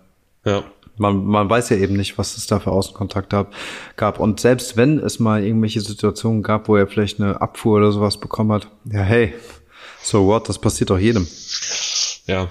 Ja. 0.45 0.65
Man, 0.99 1.27
man 1.27 1.49
weiß 1.49 1.71
ja 1.71 1.77
eben 1.77 1.95
nicht, 1.95 2.17
was 2.19 2.37
es 2.37 2.47
da 2.47 2.59
für 2.59 2.71
Außenkontakte 2.71 3.47
gab. 3.97 4.21
Und 4.21 4.41
selbst 4.41 4.77
wenn 4.77 4.99
es 4.99 5.19
mal 5.19 5.43
irgendwelche 5.43 5.81
Situationen 5.81 6.43
gab, 6.43 6.69
wo 6.69 6.77
er 6.77 6.87
vielleicht 6.87 7.21
eine 7.21 7.41
Abfuhr 7.41 7.79
oder 7.79 7.93
sowas 7.93 8.19
bekommen 8.19 8.53
hat, 8.53 8.71
ja, 8.85 9.01
hey, 9.01 9.35
so 10.07 10.27
what, 10.27 10.49
das 10.49 10.61
passiert 10.61 10.91
doch 10.91 10.99
jedem. 10.99 11.27
Ja, 12.27 12.51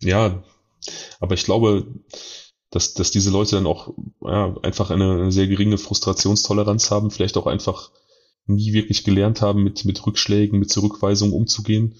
ja. 0.00 0.42
Aber 1.20 1.34
ich 1.34 1.44
glaube, 1.44 1.86
dass, 2.70 2.94
dass 2.94 3.10
diese 3.10 3.30
Leute 3.30 3.56
dann 3.56 3.66
auch 3.66 3.94
ja, 4.22 4.56
einfach 4.62 4.90
eine 4.90 5.30
sehr 5.30 5.46
geringe 5.46 5.78
Frustrationstoleranz 5.78 6.90
haben, 6.90 7.10
vielleicht 7.10 7.36
auch 7.36 7.46
einfach 7.46 7.90
nie 8.46 8.72
wirklich 8.72 9.04
gelernt 9.04 9.42
haben, 9.42 9.62
mit, 9.62 9.84
mit 9.84 10.04
Rückschlägen, 10.06 10.58
mit 10.58 10.70
Zurückweisungen 10.70 11.34
umzugehen. 11.34 11.96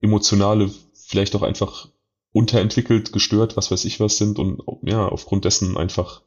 Emotionale, 0.00 0.70
vielleicht 0.94 1.36
auch 1.36 1.42
einfach 1.42 1.88
unterentwickelt, 2.32 3.12
gestört, 3.12 3.56
was 3.56 3.70
weiß 3.70 3.84
ich 3.84 4.00
was 4.00 4.16
sind 4.16 4.38
und 4.38 4.62
ja, 4.82 5.06
aufgrund 5.06 5.44
dessen 5.44 5.76
einfach 5.76 6.22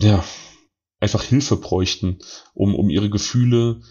ja, 0.00 0.24
einfach 1.00 1.22
Hilfe 1.22 1.56
bräuchten, 1.56 2.18
um, 2.54 2.74
um 2.74 2.88
ihre 2.88 3.10
Gefühle 3.10 3.82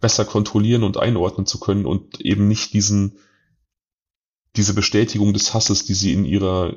besser 0.00 0.24
kontrollieren 0.24 0.82
und 0.82 0.96
einordnen 0.96 1.46
zu 1.46 1.60
können 1.60 1.86
und 1.86 2.20
eben 2.20 2.48
nicht 2.48 2.72
diesen, 2.72 3.18
diese 4.56 4.74
Bestätigung 4.74 5.32
des 5.32 5.54
Hasses, 5.54 5.84
die 5.84 5.94
sie 5.94 6.12
in 6.12 6.24
ihrer 6.24 6.74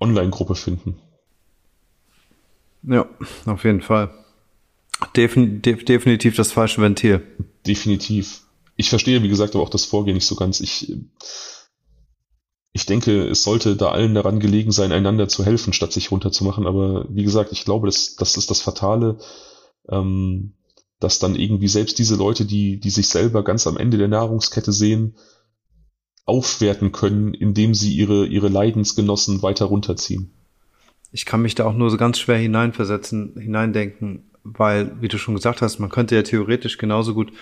Online-Gruppe 0.00 0.54
finden. 0.54 1.00
Ja, 2.82 3.06
auf 3.46 3.64
jeden 3.64 3.82
Fall. 3.82 4.10
Defin 5.16 5.62
def 5.62 5.84
definitiv 5.84 6.36
das 6.36 6.52
falsche 6.52 6.80
Ventil. 6.80 7.22
Definitiv. 7.66 8.42
Ich 8.76 8.88
verstehe, 8.88 9.22
wie 9.22 9.28
gesagt, 9.28 9.54
aber 9.54 9.64
auch 9.64 9.70
das 9.70 9.84
Vorgehen 9.84 10.14
nicht 10.14 10.26
so 10.26 10.36
ganz. 10.36 10.60
Ich, 10.60 10.94
ich 12.72 12.86
denke, 12.86 13.28
es 13.28 13.42
sollte 13.42 13.76
da 13.76 13.90
allen 13.90 14.14
daran 14.14 14.40
gelegen 14.40 14.72
sein, 14.72 14.92
einander 14.92 15.28
zu 15.28 15.44
helfen, 15.44 15.72
statt 15.72 15.92
sich 15.92 16.10
runterzumachen. 16.10 16.66
Aber 16.66 17.06
wie 17.10 17.24
gesagt, 17.24 17.52
ich 17.52 17.64
glaube, 17.64 17.86
das, 17.86 18.16
das 18.16 18.36
ist 18.36 18.50
das 18.50 18.62
Fatale. 18.62 19.18
Ähm, 19.88 20.54
dass 21.00 21.18
dann 21.18 21.34
irgendwie 21.34 21.68
selbst 21.68 21.98
diese 21.98 22.16
Leute, 22.16 22.44
die, 22.44 22.78
die 22.78 22.90
sich 22.90 23.08
selber 23.08 23.42
ganz 23.42 23.66
am 23.66 23.76
Ende 23.76 23.96
der 23.96 24.08
Nahrungskette 24.08 24.72
sehen, 24.72 25.14
aufwerten 26.26 26.92
können, 26.92 27.34
indem 27.34 27.74
sie 27.74 27.94
ihre, 27.94 28.26
ihre 28.26 28.48
Leidensgenossen 28.48 29.42
weiter 29.42 29.64
runterziehen. 29.64 30.30
Ich 31.10 31.24
kann 31.24 31.42
mich 31.42 31.56
da 31.56 31.64
auch 31.64 31.74
nur 31.74 31.90
so 31.90 31.96
ganz 31.96 32.18
schwer 32.18 32.36
hineinversetzen, 32.36 33.34
hineindenken, 33.36 34.30
weil, 34.44 34.92
wie 35.00 35.08
du 35.08 35.18
schon 35.18 35.34
gesagt 35.34 35.62
hast, 35.62 35.80
man 35.80 35.90
könnte 35.90 36.14
ja 36.14 36.22
theoretisch 36.22 36.78
genauso 36.78 37.14
gut 37.14 37.32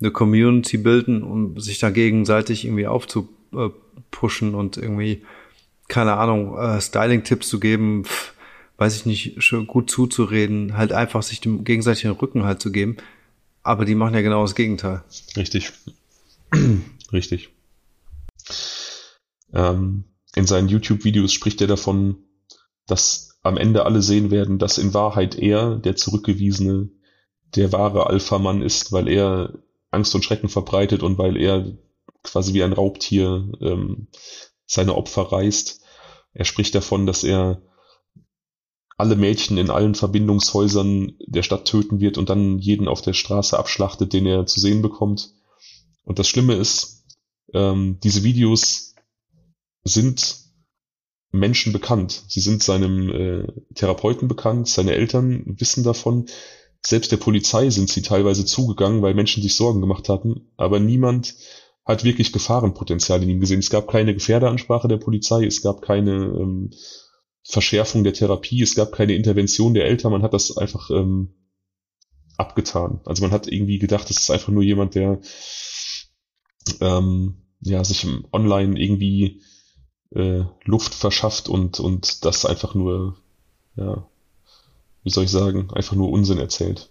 eine 0.00 0.10
Community 0.10 0.76
bilden, 0.76 1.22
um 1.22 1.58
sich 1.58 1.78
da 1.78 1.90
gegenseitig 1.90 2.64
irgendwie 2.64 2.86
aufzupushen 2.86 4.54
und 4.54 4.76
irgendwie, 4.76 5.22
keine 5.88 6.14
Ahnung, 6.14 6.58
äh, 6.58 6.80
Styling-Tipps 6.80 7.48
zu 7.48 7.58
geben, 7.58 8.04
pff, 8.04 8.34
weiß 8.78 8.96
ich 8.96 9.06
nicht, 9.06 9.38
gut 9.66 9.90
zuzureden, 9.90 10.76
halt 10.76 10.92
einfach 10.92 11.22
sich 11.22 11.40
dem 11.40 11.64
gegenseitigen 11.64 12.12
Rücken 12.12 12.44
halt 12.44 12.60
zu 12.60 12.70
geben. 12.70 12.96
Aber 13.62 13.84
die 13.84 13.94
machen 13.94 14.14
ja 14.14 14.20
genau 14.20 14.42
das 14.42 14.54
Gegenteil. 14.54 15.02
Richtig. 15.36 15.72
Richtig. 17.12 17.50
Ähm, 19.52 20.04
in 20.34 20.46
seinen 20.46 20.68
YouTube-Videos 20.68 21.32
spricht 21.32 21.60
er 21.60 21.66
davon, 21.66 22.18
dass 22.86 23.38
am 23.42 23.56
Ende 23.56 23.84
alle 23.86 24.02
sehen 24.02 24.30
werden, 24.30 24.58
dass 24.58 24.78
in 24.78 24.94
Wahrheit 24.94 25.36
er, 25.36 25.76
der 25.76 25.96
Zurückgewiesene, 25.96 26.90
der 27.54 27.72
wahre 27.72 28.06
Alpha-Mann 28.08 28.60
ist, 28.62 28.92
weil 28.92 29.08
er 29.08 29.54
Angst 29.90 30.14
und 30.14 30.24
Schrecken 30.24 30.48
verbreitet 30.48 31.02
und 31.02 31.16
weil 31.16 31.36
er 31.36 31.72
quasi 32.22 32.52
wie 32.54 32.62
ein 32.62 32.72
Raubtier 32.72 33.50
ähm, 33.60 34.08
seine 34.66 34.94
Opfer 34.94 35.32
reißt. 35.32 35.80
Er 36.34 36.44
spricht 36.44 36.74
davon, 36.74 37.06
dass 37.06 37.24
er 37.24 37.62
alle 38.96 39.16
Mädchen 39.16 39.58
in 39.58 39.70
allen 39.70 39.94
Verbindungshäusern 39.94 41.12
der 41.26 41.42
Stadt 41.42 41.66
töten 41.66 42.00
wird 42.00 42.16
und 42.16 42.30
dann 42.30 42.58
jeden 42.58 42.88
auf 42.88 43.02
der 43.02 43.12
Straße 43.12 43.58
abschlachtet, 43.58 44.12
den 44.12 44.26
er 44.26 44.46
zu 44.46 44.60
sehen 44.60 44.82
bekommt. 44.82 45.34
Und 46.04 46.18
das 46.18 46.28
Schlimme 46.28 46.54
ist, 46.54 47.04
ähm, 47.52 47.98
diese 48.02 48.22
Videos 48.22 48.94
sind 49.84 50.46
Menschen 51.30 51.72
bekannt. 51.72 52.24
Sie 52.28 52.40
sind 52.40 52.62
seinem 52.62 53.10
äh, 53.10 53.46
Therapeuten 53.74 54.28
bekannt, 54.28 54.68
seine 54.68 54.92
Eltern 54.92 55.42
wissen 55.58 55.84
davon. 55.84 56.26
Selbst 56.84 57.12
der 57.12 57.18
Polizei 57.18 57.68
sind 57.70 57.90
sie 57.90 58.02
teilweise 58.02 58.44
zugegangen, 58.44 59.02
weil 59.02 59.14
Menschen 59.14 59.42
sich 59.42 59.54
Sorgen 59.54 59.80
gemacht 59.80 60.08
hatten. 60.08 60.52
Aber 60.56 60.80
niemand 60.80 61.34
hat 61.84 62.04
wirklich 62.04 62.32
Gefahrenpotenzial 62.32 63.22
in 63.22 63.28
ihm 63.28 63.40
gesehen. 63.40 63.58
Es 63.58 63.70
gab 63.70 63.88
keine 63.88 64.14
Gefährderansprache 64.14 64.88
der 64.88 64.96
Polizei, 64.96 65.44
es 65.44 65.62
gab 65.62 65.82
keine 65.82 66.12
ähm, 66.12 66.70
Verschärfung 67.48 68.02
der 68.02 68.12
Therapie, 68.12 68.62
es 68.62 68.74
gab 68.74 68.92
keine 68.92 69.14
Intervention 69.14 69.74
der 69.74 69.86
Eltern, 69.86 70.12
man 70.12 70.22
hat 70.22 70.34
das 70.34 70.56
einfach 70.56 70.90
ähm, 70.90 71.34
abgetan. 72.36 73.00
Also 73.04 73.22
man 73.22 73.30
hat 73.30 73.46
irgendwie 73.46 73.78
gedacht, 73.78 74.10
das 74.10 74.18
ist 74.18 74.30
einfach 74.30 74.48
nur 74.48 74.62
jemand, 74.62 74.94
der 74.94 75.20
ähm, 76.80 77.36
ja 77.60 77.84
sich 77.84 78.06
Online 78.32 78.78
irgendwie 78.78 79.42
äh, 80.10 80.42
Luft 80.64 80.94
verschafft 80.94 81.48
und 81.48 81.78
und 81.78 82.24
das 82.24 82.44
einfach 82.44 82.74
nur 82.74 83.16
ja 83.76 84.06
wie 85.04 85.10
soll 85.10 85.24
ich 85.24 85.30
sagen 85.30 85.68
einfach 85.72 85.94
nur 85.94 86.10
Unsinn 86.10 86.38
erzählt. 86.38 86.90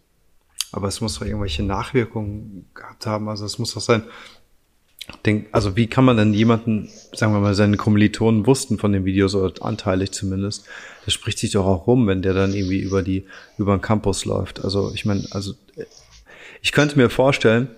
Aber 0.72 0.88
es 0.88 1.02
muss 1.02 1.16
doch 1.16 1.26
irgendwelche 1.26 1.64
Nachwirkungen 1.64 2.70
gehabt 2.74 3.06
haben. 3.06 3.30
Also 3.30 3.46
es 3.46 3.60
muss 3.60 3.74
doch 3.74 3.82
sein, 3.82 4.04
denk, 5.26 5.48
also 5.52 5.76
wie 5.76 5.88
kann 5.88 6.06
man 6.06 6.18
denn 6.18 6.34
jemanden, 6.34 6.90
sagen 7.14 7.34
wir 7.34 7.40
mal, 7.40 7.54
seine 7.54 7.78
Kommilitonen 7.78 8.48
wussten 8.48 8.78
von 8.78 8.92
dem 8.92 9.06
Video, 9.06 9.28
so 9.28 9.46
anteilig 9.62 10.12
zumindest, 10.12 10.66
das 11.06 11.14
spricht 11.14 11.40
sich 11.40 11.52
doch 11.52 11.66
auch 11.66 11.88
rum, 11.88 12.08
wenn 12.08 12.22
der 12.22 12.34
dann 12.34 12.54
irgendwie 12.54 12.80
über 12.80 13.04
die, 13.04 13.26
über 13.58 13.76
den 13.76 13.82
Campus 13.82 14.26
läuft. 14.26 14.64
Also 14.64 14.92
ich 14.94 15.06
meine, 15.06 15.24
also 15.32 15.54
ich 16.62 16.72
könnte 16.72 16.98
mir 16.98 17.10
vorstellen, 17.10 17.70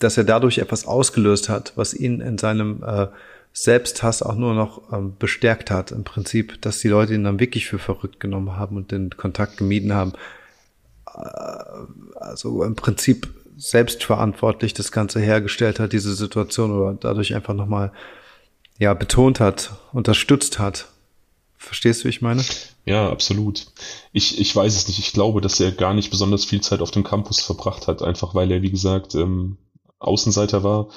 dass 0.00 0.16
er 0.16 0.24
dadurch 0.24 0.58
etwas 0.58 0.86
ausgelöst 0.86 1.48
hat, 1.48 1.72
was 1.76 1.94
ihn 1.94 2.20
in 2.20 2.38
seinem 2.38 2.82
äh, 2.82 3.06
Selbsthass 3.52 4.22
auch 4.22 4.34
nur 4.34 4.54
noch 4.54 4.92
ähm, 4.92 5.14
bestärkt 5.16 5.70
hat. 5.70 5.92
Im 5.92 6.02
Prinzip, 6.02 6.60
dass 6.60 6.80
die 6.80 6.88
Leute 6.88 7.14
ihn 7.14 7.22
dann 7.22 7.38
wirklich 7.38 7.66
für 7.66 7.78
verrückt 7.78 8.18
genommen 8.18 8.56
haben 8.56 8.76
und 8.76 8.90
den 8.90 9.10
Kontakt 9.10 9.56
gemieden 9.56 9.94
haben. 9.94 10.12
Äh, 11.06 11.20
also 12.16 12.64
im 12.64 12.74
Prinzip 12.74 13.28
selbstverantwortlich 13.56 14.74
das 14.74 14.92
Ganze 14.92 15.20
hergestellt 15.20 15.80
hat, 15.80 15.92
diese 15.92 16.14
Situation, 16.14 16.72
oder 16.72 16.94
dadurch 16.94 17.34
einfach 17.34 17.54
nochmal 17.54 17.92
ja, 18.78 18.94
betont 18.94 19.40
hat, 19.40 19.70
unterstützt 19.92 20.58
hat. 20.58 20.88
Verstehst 21.56 22.00
du, 22.00 22.04
wie 22.04 22.10
ich 22.10 22.22
meine? 22.22 22.44
Ja, 22.84 23.08
absolut. 23.10 23.66
Ich, 24.12 24.38
ich 24.38 24.54
weiß 24.54 24.76
es 24.76 24.86
nicht. 24.88 24.98
Ich 24.98 25.12
glaube, 25.12 25.40
dass 25.40 25.60
er 25.60 25.72
gar 25.72 25.94
nicht 25.94 26.10
besonders 26.10 26.44
viel 26.44 26.60
Zeit 26.60 26.80
auf 26.80 26.90
dem 26.90 27.04
Campus 27.04 27.40
verbracht 27.40 27.86
hat, 27.86 28.02
einfach 28.02 28.34
weil 28.34 28.50
er, 28.50 28.62
wie 28.62 28.70
gesagt, 28.70 29.14
ähm, 29.14 29.56
Außenseiter 29.98 30.62
war, 30.62 30.88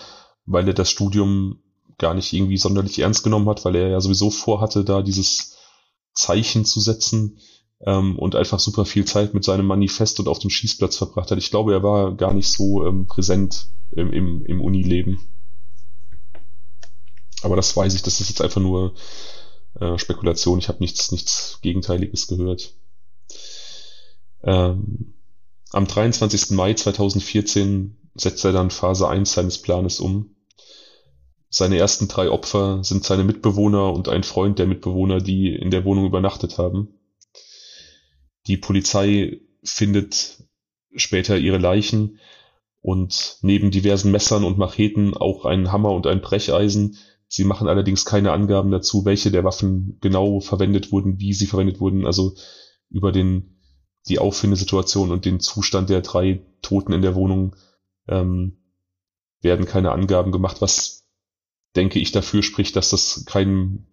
weil 0.46 0.68
er 0.68 0.74
das 0.74 0.92
Studium 0.92 1.60
gar 1.98 2.14
nicht 2.14 2.34
irgendwie 2.34 2.58
sonderlich 2.58 3.00
ernst 3.00 3.24
genommen 3.24 3.48
hat, 3.48 3.64
weil 3.64 3.76
er 3.76 3.88
ja 3.88 4.02
sowieso 4.02 4.30
vorhatte, 4.30 4.84
da 4.84 5.02
dieses 5.02 5.58
Zeichen 6.14 6.66
zu 6.66 6.80
setzen, 6.80 7.40
ähm, 7.82 8.18
und 8.18 8.36
einfach 8.36 8.60
super 8.60 8.86
viel 8.86 9.06
Zeit 9.06 9.34
mit 9.34 9.44
seinem 9.44 9.66
Manifest 9.66 10.20
und 10.20 10.28
auf 10.28 10.40
dem 10.40 10.50
Schießplatz 10.50 10.98
verbracht 10.98 11.32
hat. 11.32 11.38
Ich 11.38 11.52
glaube, 11.52 11.74
er 11.74 11.84
war 11.84 12.16
gar 12.16 12.34
nicht 12.34 12.50
so 12.50 12.86
ähm, 12.86 13.08
präsent 13.08 13.68
im, 13.92 14.12
im, 14.12 14.46
im 14.46 14.62
Unileben. 14.62 15.20
Aber 17.44 17.56
das 17.56 17.76
weiß 17.76 17.94
ich, 17.94 18.02
das 18.02 18.20
ist 18.20 18.30
jetzt 18.30 18.42
einfach 18.42 18.62
nur 18.62 18.94
äh, 19.80 19.98
Spekulation. 19.98 20.60
Ich 20.60 20.70
habe 20.70 20.80
nichts, 20.80 21.12
nichts 21.12 21.60
Gegenteiliges 21.62 22.28
gehört. 22.28 22.74
Ähm, 24.44 25.14
am 25.72 25.86
23. 25.86 26.52
Mai 26.52 26.74
2014 26.74 27.98
setzt 28.16 28.44
er 28.46 28.54
dann 28.54 28.72
Phase 28.72 29.08
1 29.08 29.34
seines 29.34 29.62
Planes 29.62 30.00
um. 30.00 30.36
Seine 31.50 31.78
ersten 31.78 32.08
drei 32.08 32.30
Opfer 32.30 32.84
sind 32.84 33.04
seine 33.04 33.24
Mitbewohner 33.24 33.94
und 33.94 34.10
ein 34.10 34.24
Freund 34.24 34.60
der 34.60 34.68
Mitbewohner, 34.68 35.20
die 35.20 35.56
in 35.56 35.72
der 35.72 35.86
Wohnung 35.86 36.06
übernachtet 36.06 36.58
haben. 36.58 36.97
Die 38.48 38.58
Polizei 38.58 39.42
findet 39.64 40.44
später 40.96 41.38
ihre 41.38 41.58
Leichen 41.58 42.20
und 42.82 43.38
neben 43.42 43.72
diversen 43.72 44.12
Messern 44.12 44.44
und 44.44 44.58
Macheten 44.58 45.14
auch 45.14 45.46
einen 45.46 45.72
Hammer 45.72 45.92
und 45.92 46.08
ein 46.08 46.22
Brecheisen. 46.22 46.98
Sie 47.28 47.44
machen 47.44 47.68
allerdings 47.68 48.06
keine 48.06 48.32
Angaben 48.32 48.72
dazu, 48.72 49.04
welche 49.04 49.32
der 49.32 49.44
Waffen 49.44 49.98
genau 50.00 50.40
verwendet 50.40 50.92
wurden, 50.92 51.20
wie 51.20 51.34
sie 51.34 51.48
verwendet 51.48 51.80
wurden. 51.82 52.06
Also 52.06 52.36
über 52.90 53.12
den, 53.12 53.60
die 54.08 54.20
Auffindesituation 54.20 55.12
und 55.12 55.26
den 55.26 55.42
Zustand 55.42 55.90
der 55.90 56.02
drei 56.02 56.42
Toten 56.62 56.94
in 56.94 57.02
der 57.02 57.16
Wohnung 57.16 57.56
ähm, 58.08 58.58
werden 59.42 59.66
keine 59.66 59.92
Angaben 59.92 60.32
gemacht, 60.32 60.62
was 60.62 61.06
denke 61.76 62.00
ich 62.00 62.12
dafür 62.12 62.42
spricht, 62.42 62.76
dass 62.76 62.90
das 62.90 63.26
kein 63.26 63.86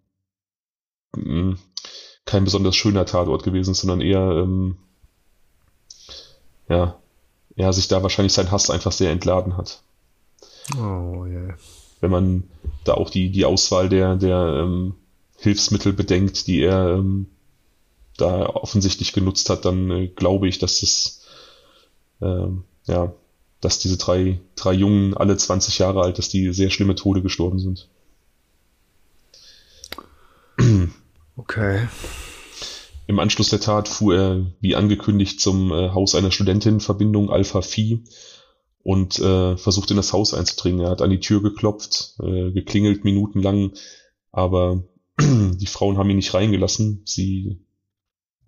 mm, 1.17 1.55
kein 2.27 2.45
besonders 2.45 2.77
schöner 2.77 3.07
Tatort 3.07 3.43
gewesen 3.43 3.75
sondern 3.75 4.01
eher 4.01 4.31
ähm, 4.31 4.77
ja, 6.69 6.97
er 7.57 7.73
sich 7.73 7.89
da 7.89 8.03
wahrscheinlich 8.03 8.33
sein 8.33 8.51
Hass 8.51 8.71
einfach 8.71 8.93
sehr 8.93 9.11
entladen 9.11 9.57
hat. 9.57 9.83
Oh 10.77 11.25
yeah. 11.27 11.57
Wenn 12.01 12.11
man 12.11 12.45
da 12.85 12.95
auch 12.95 13.11
die, 13.11 13.31
die 13.31 13.45
Auswahl 13.45 13.89
der, 13.89 14.17
der 14.17 14.63
ähm, 14.63 14.95
Hilfsmittel 15.39 15.93
bedenkt, 15.93 16.47
die 16.47 16.63
er 16.63 16.95
ähm, 16.95 17.27
da 18.17 18.47
offensichtlich 18.47 19.13
genutzt 19.13 19.51
hat, 19.51 19.65
dann 19.65 19.91
äh, 19.91 20.07
glaube 20.09 20.49
ich, 20.49 20.59
dass 20.59 20.81
das 20.81 21.21
ähm, 22.23 22.65
ja, 22.87 23.13
dass 23.61 23.79
diese 23.79 23.97
drei, 23.97 24.41
drei 24.57 24.73
Jungen, 24.73 25.15
alle 25.15 25.37
20 25.37 25.79
Jahre 25.79 26.03
alt, 26.03 26.19
dass 26.19 26.29
die 26.29 26.53
sehr 26.53 26.71
schlimme 26.71 26.95
Tode 26.95 27.23
gestorben 27.23 27.59
sind. 27.59 27.89
Okay. 31.45 31.89
Im 33.07 33.19
Anschluss 33.19 33.51
der 33.51 33.61
Tat 33.61 33.87
fuhr 33.87 34.17
er, 34.17 34.47
wie 34.61 34.77
angekündigt, 34.77 35.41
zum 35.41 35.71
äh, 35.73 35.91
Haus 35.91 36.15
einer 36.15 36.31
Studentin-Verbindung 36.31 37.31
Alpha 37.31 37.61
Phi 37.61 38.03
und 38.83 39.19
äh, 39.19 39.57
versuchte 39.59 39.93
in 39.93 39.99
das 39.99 40.15
Haus 40.15 40.33
einzudringen. 40.33 40.81
Er 40.81 40.91
hat 40.91 41.03
an 41.03 41.11
die 41.11 41.21
Tür 41.21 41.43
geklopft, 41.43 42.15
äh, 42.23 42.51
geklingelt 42.51 43.05
minutenlang, 43.05 43.73
aber 44.33 44.85
die 45.21 45.67
Frauen 45.67 45.99
haben 45.99 46.09
ihn 46.09 46.17
nicht 46.17 46.33
reingelassen. 46.33 47.03
Sie 47.05 47.61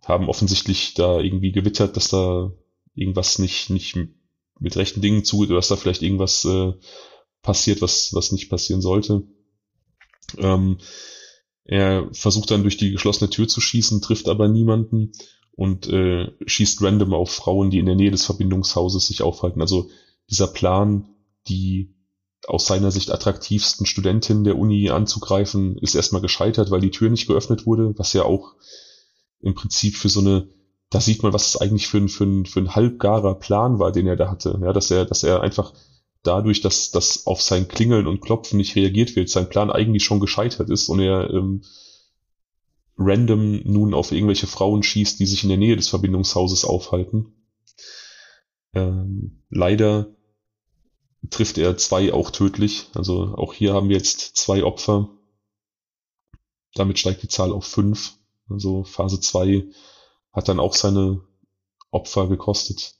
haben 0.06 0.30
offensichtlich 0.30 0.94
da 0.94 1.20
irgendwie 1.20 1.52
gewittert, 1.52 1.98
dass 1.98 2.08
da 2.08 2.50
irgendwas 2.94 3.38
nicht, 3.38 3.68
nicht 3.68 3.98
mit 4.58 4.76
rechten 4.76 5.02
Dingen 5.02 5.22
zugeht 5.22 5.50
oder 5.50 5.58
dass 5.58 5.68
da 5.68 5.76
vielleicht 5.76 6.02
irgendwas 6.02 6.46
äh, 6.46 6.72
passiert, 7.42 7.82
was, 7.82 8.14
was 8.14 8.32
nicht 8.32 8.48
passieren 8.48 8.80
sollte. 8.80 9.22
Ähm, 10.38 10.78
er 11.66 12.08
versucht 12.12 12.50
dann 12.50 12.62
durch 12.62 12.76
die 12.76 12.92
geschlossene 12.92 13.30
Tür 13.30 13.48
zu 13.48 13.60
schießen, 13.60 14.00
trifft 14.00 14.28
aber 14.28 14.48
niemanden 14.48 15.12
und 15.52 15.88
äh, 15.88 16.30
schießt 16.46 16.82
random 16.82 17.14
auf 17.14 17.30
Frauen, 17.30 17.70
die 17.70 17.78
in 17.78 17.86
der 17.86 17.96
Nähe 17.96 18.10
des 18.10 18.24
Verbindungshauses 18.24 19.06
sich 19.06 19.22
aufhalten. 19.22 19.60
Also 19.60 19.88
dieser 20.30 20.46
Plan, 20.46 21.08
die 21.48 21.94
aus 22.46 22.66
seiner 22.66 22.90
Sicht 22.90 23.10
attraktivsten 23.10 23.86
Studentinnen 23.86 24.44
der 24.44 24.58
Uni 24.58 24.90
anzugreifen, 24.90 25.78
ist 25.78 25.94
erstmal 25.94 26.22
gescheitert, 26.22 26.70
weil 26.70 26.80
die 26.80 26.90
Tür 26.90 27.10
nicht 27.10 27.26
geöffnet 27.26 27.66
wurde, 27.66 27.94
was 27.96 28.12
ja 28.12 28.22
auch 28.22 28.54
im 29.40 29.54
Prinzip 29.54 29.96
für 29.96 30.08
so 30.08 30.20
eine, 30.20 30.48
da 30.90 31.00
sieht 31.00 31.22
man, 31.22 31.32
was 31.32 31.48
es 31.48 31.56
eigentlich 31.56 31.88
für 31.88 31.98
ein, 31.98 32.08
für 32.08 32.24
ein, 32.24 32.46
für 32.46 32.60
ein 32.60 32.74
halbgarer 32.74 33.34
Plan 33.34 33.78
war, 33.80 33.90
den 33.90 34.06
er 34.06 34.16
da 34.16 34.30
hatte. 34.30 34.58
Ja, 34.62 34.72
dass 34.72 34.90
er, 34.90 35.04
dass 35.04 35.24
er 35.24 35.40
einfach 35.40 35.72
dadurch, 36.26 36.60
dass 36.60 36.90
das 36.90 37.26
auf 37.26 37.42
sein 37.42 37.68
Klingeln 37.68 38.06
und 38.06 38.20
Klopfen 38.20 38.56
nicht 38.56 38.76
reagiert 38.76 39.16
wird, 39.16 39.28
sein 39.28 39.48
Plan 39.48 39.70
eigentlich 39.70 40.04
schon 40.04 40.20
gescheitert 40.20 40.70
ist 40.70 40.88
und 40.88 41.00
er 41.00 41.30
ähm, 41.30 41.62
random 42.98 43.60
nun 43.64 43.94
auf 43.94 44.12
irgendwelche 44.12 44.46
Frauen 44.46 44.82
schießt, 44.82 45.18
die 45.20 45.26
sich 45.26 45.42
in 45.42 45.48
der 45.48 45.58
Nähe 45.58 45.76
des 45.76 45.88
Verbindungshauses 45.88 46.64
aufhalten. 46.64 47.34
Ähm, 48.74 49.42
leider 49.50 50.14
trifft 51.30 51.58
er 51.58 51.76
zwei 51.76 52.12
auch 52.12 52.30
tödlich. 52.30 52.86
Also 52.94 53.34
auch 53.36 53.52
hier 53.52 53.74
haben 53.74 53.88
wir 53.88 53.96
jetzt 53.96 54.36
zwei 54.36 54.64
Opfer. 54.64 55.10
Damit 56.74 56.98
steigt 56.98 57.22
die 57.22 57.28
Zahl 57.28 57.52
auf 57.52 57.64
fünf. 57.64 58.14
Also 58.48 58.84
Phase 58.84 59.20
zwei 59.20 59.66
hat 60.32 60.48
dann 60.48 60.60
auch 60.60 60.74
seine 60.74 61.22
Opfer 61.90 62.28
gekostet. 62.28 62.94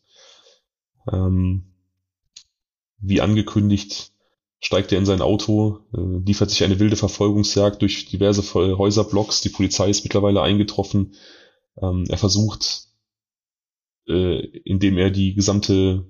Ähm, 1.13 1.76
wie 2.99 3.21
angekündigt, 3.21 4.13
steigt 4.61 4.93
er 4.93 4.99
in 4.99 5.07
sein 5.07 5.23
Auto, 5.23 5.81
äh, 5.95 6.25
liefert 6.25 6.51
sich 6.51 6.65
eine 6.65 6.79
wilde 6.79 6.97
Verfolgungsjagd 6.97 7.83
durch 7.83 8.07
diverse 8.07 8.43
Häuserblocks. 8.55 9.41
Die 9.43 9.51
Polizei 9.51 9.91
ist 9.91 10.05
mittlerweile 10.05 10.43
eingetroffen. 10.43 11.15
Ähm, 11.81 12.05
er 12.09 12.19
versucht, 12.19 12.89
äh, 14.09 14.41
indem 14.65 14.99
er 14.99 15.11
die 15.11 15.35
gesamte 15.35 16.07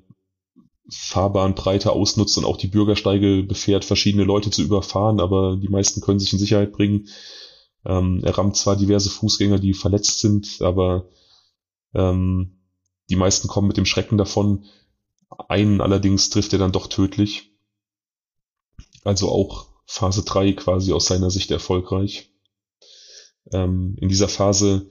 Fahrbahnbreite 0.89 1.91
ausnutzt 1.91 2.39
und 2.39 2.45
auch 2.45 2.57
die 2.57 2.68
Bürgersteige 2.68 3.43
befährt, 3.43 3.84
verschiedene 3.84 4.24
Leute 4.24 4.51
zu 4.51 4.62
überfahren, 4.62 5.20
aber 5.20 5.57
die 5.57 5.68
meisten 5.68 6.01
können 6.01 6.20
sich 6.20 6.32
in 6.32 6.39
Sicherheit 6.39 6.72
bringen. 6.72 7.09
Ähm, 7.84 8.20
er 8.22 8.39
rammt 8.39 8.57
zwar 8.57 8.76
diverse 8.76 9.11
Fußgänger, 9.11 9.59
die 9.59 9.74
verletzt 9.74 10.20
sind, 10.20 10.59
aber 10.61 11.09
ähm, 11.95 12.61
die 13.11 13.16
meisten 13.16 13.49
kommen 13.49 13.68
mit 13.68 13.76
dem 13.76 13.87
Schrecken 13.87 14.18
davon. 14.18 14.64
Einen 15.48 15.80
allerdings 15.80 16.30
trifft 16.30 16.52
er 16.52 16.58
dann 16.58 16.72
doch 16.72 16.86
tödlich. 16.86 17.52
Also 19.04 19.30
auch 19.30 19.68
Phase 19.86 20.24
3 20.24 20.52
quasi 20.52 20.92
aus 20.92 21.06
seiner 21.06 21.30
Sicht 21.30 21.50
erfolgreich. 21.50 22.30
Ähm, 23.52 23.96
in 24.00 24.08
dieser 24.08 24.28
Phase 24.28 24.88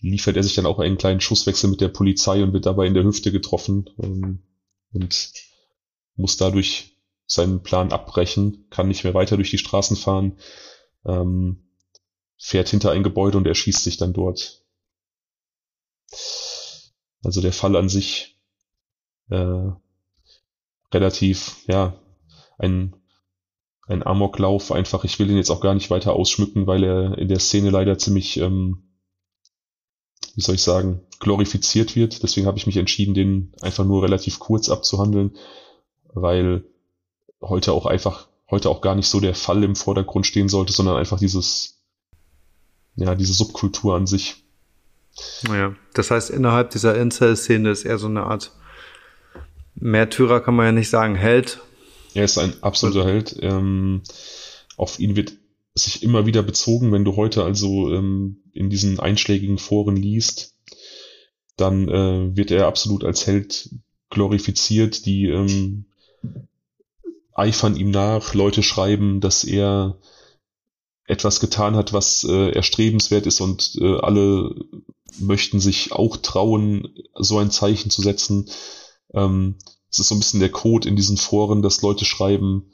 liefert 0.00 0.36
er 0.36 0.42
sich 0.42 0.54
dann 0.54 0.66
auch 0.66 0.78
einen 0.78 0.98
kleinen 0.98 1.20
Schusswechsel 1.20 1.70
mit 1.70 1.80
der 1.80 1.88
Polizei 1.88 2.42
und 2.42 2.52
wird 2.52 2.66
dabei 2.66 2.86
in 2.86 2.94
der 2.94 3.04
Hüfte 3.04 3.32
getroffen 3.32 3.88
ähm, 4.02 4.42
und 4.92 5.32
muss 6.16 6.36
dadurch 6.36 6.98
seinen 7.26 7.62
Plan 7.62 7.90
abbrechen, 7.90 8.66
kann 8.68 8.88
nicht 8.88 9.04
mehr 9.04 9.14
weiter 9.14 9.36
durch 9.36 9.50
die 9.50 9.58
Straßen 9.58 9.96
fahren, 9.96 10.38
ähm, 11.06 11.70
fährt 12.36 12.68
hinter 12.68 12.90
ein 12.90 13.02
Gebäude 13.02 13.38
und 13.38 13.46
erschießt 13.46 13.82
sich 13.82 13.96
dann 13.96 14.12
dort. 14.12 14.62
Also 17.22 17.40
der 17.40 17.54
Fall 17.54 17.76
an 17.76 17.88
sich 17.88 18.33
äh, 19.30 19.70
relativ, 20.92 21.56
ja, 21.66 21.94
ein, 22.58 22.94
ein 23.86 24.06
Amoklauf 24.06 24.72
einfach. 24.72 25.04
Ich 25.04 25.18
will 25.18 25.30
ihn 25.30 25.36
jetzt 25.36 25.50
auch 25.50 25.60
gar 25.60 25.74
nicht 25.74 25.90
weiter 25.90 26.14
ausschmücken, 26.14 26.66
weil 26.66 26.84
er 26.84 27.18
in 27.18 27.28
der 27.28 27.40
Szene 27.40 27.70
leider 27.70 27.98
ziemlich, 27.98 28.38
ähm, 28.38 28.84
wie 30.34 30.40
soll 30.40 30.54
ich 30.54 30.62
sagen, 30.62 31.00
glorifiziert 31.20 31.96
wird. 31.96 32.22
Deswegen 32.22 32.46
habe 32.46 32.58
ich 32.58 32.66
mich 32.66 32.76
entschieden, 32.76 33.14
den 33.14 33.52
einfach 33.60 33.84
nur 33.84 34.02
relativ 34.02 34.38
kurz 34.38 34.68
abzuhandeln, 34.68 35.36
weil 36.12 36.64
heute 37.40 37.72
auch 37.72 37.86
einfach, 37.86 38.28
heute 38.50 38.70
auch 38.70 38.80
gar 38.80 38.94
nicht 38.94 39.08
so 39.08 39.20
der 39.20 39.34
Fall 39.34 39.62
im 39.62 39.76
Vordergrund 39.76 40.26
stehen 40.26 40.48
sollte, 40.48 40.72
sondern 40.72 40.96
einfach 40.96 41.18
dieses, 41.18 41.82
ja, 42.96 43.14
diese 43.14 43.32
Subkultur 43.32 43.96
an 43.96 44.06
sich. 44.06 44.44
Naja, 45.46 45.74
das 45.92 46.10
heißt, 46.10 46.30
innerhalb 46.30 46.70
dieser 46.70 46.96
Incel-Szene 46.96 47.70
ist 47.70 47.84
eher 47.84 47.98
so 47.98 48.06
eine 48.06 48.24
Art 48.24 48.52
Märtyrer 49.74 50.40
kann 50.40 50.54
man 50.54 50.66
ja 50.66 50.72
nicht 50.72 50.90
sagen, 50.90 51.14
Held. 51.14 51.60
Er 52.14 52.24
ist 52.24 52.38
ein 52.38 52.62
absoluter 52.62 53.04
Held. 53.04 53.36
Ähm, 53.40 54.02
auf 54.76 54.98
ihn 54.98 55.16
wird 55.16 55.32
sich 55.74 56.02
immer 56.02 56.26
wieder 56.26 56.42
bezogen, 56.42 56.92
wenn 56.92 57.04
du 57.04 57.16
heute 57.16 57.42
also 57.42 57.92
ähm, 57.92 58.42
in 58.52 58.70
diesen 58.70 59.00
einschlägigen 59.00 59.58
Foren 59.58 59.96
liest, 59.96 60.54
dann 61.56 61.88
äh, 61.88 62.36
wird 62.36 62.50
er 62.50 62.66
absolut 62.66 63.04
als 63.04 63.26
Held 63.26 63.70
glorifiziert. 64.10 65.06
Die 65.06 65.26
ähm, 65.26 65.86
eifern 67.34 67.76
ihm 67.76 67.90
nach, 67.90 68.34
Leute 68.34 68.62
schreiben, 68.62 69.20
dass 69.20 69.42
er 69.42 69.98
etwas 71.06 71.40
getan 71.40 71.76
hat, 71.76 71.92
was 71.92 72.24
äh, 72.24 72.50
erstrebenswert 72.50 73.26
ist 73.26 73.40
und 73.40 73.76
äh, 73.80 73.98
alle 73.98 74.54
möchten 75.18 75.60
sich 75.60 75.92
auch 75.92 76.16
trauen, 76.16 76.94
so 77.14 77.38
ein 77.38 77.50
Zeichen 77.50 77.90
zu 77.90 78.00
setzen. 78.00 78.48
Ähm, 79.14 79.56
es 79.90 80.00
ist 80.00 80.08
so 80.08 80.14
ein 80.14 80.18
bisschen 80.18 80.40
der 80.40 80.50
Code 80.50 80.88
in 80.88 80.96
diesen 80.96 81.16
Foren, 81.16 81.62
dass 81.62 81.82
Leute 81.82 82.04
schreiben, 82.04 82.64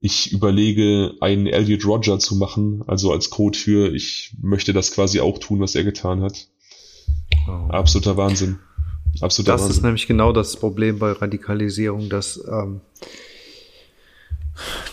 ich 0.00 0.32
überlege, 0.32 1.14
einen 1.20 1.46
Elliot 1.46 1.84
Roger 1.84 2.18
zu 2.18 2.34
machen, 2.36 2.82
also 2.86 3.12
als 3.12 3.30
Code 3.30 3.56
für, 3.56 3.94
ich 3.94 4.34
möchte 4.40 4.72
das 4.72 4.92
quasi 4.92 5.20
auch 5.20 5.38
tun, 5.38 5.60
was 5.60 5.74
er 5.74 5.84
getan 5.84 6.22
hat. 6.22 6.48
Oh. 7.46 7.70
Absoluter 7.70 8.16
Wahnsinn. 8.16 8.58
Absoluter 9.20 9.52
das 9.52 9.62
Wahnsinn. 9.62 9.76
ist 9.76 9.82
nämlich 9.82 10.06
genau 10.06 10.32
das 10.32 10.56
Problem 10.56 10.98
bei 10.98 11.12
Radikalisierung, 11.12 12.08
dass, 12.08 12.42
ähm, 12.50 12.80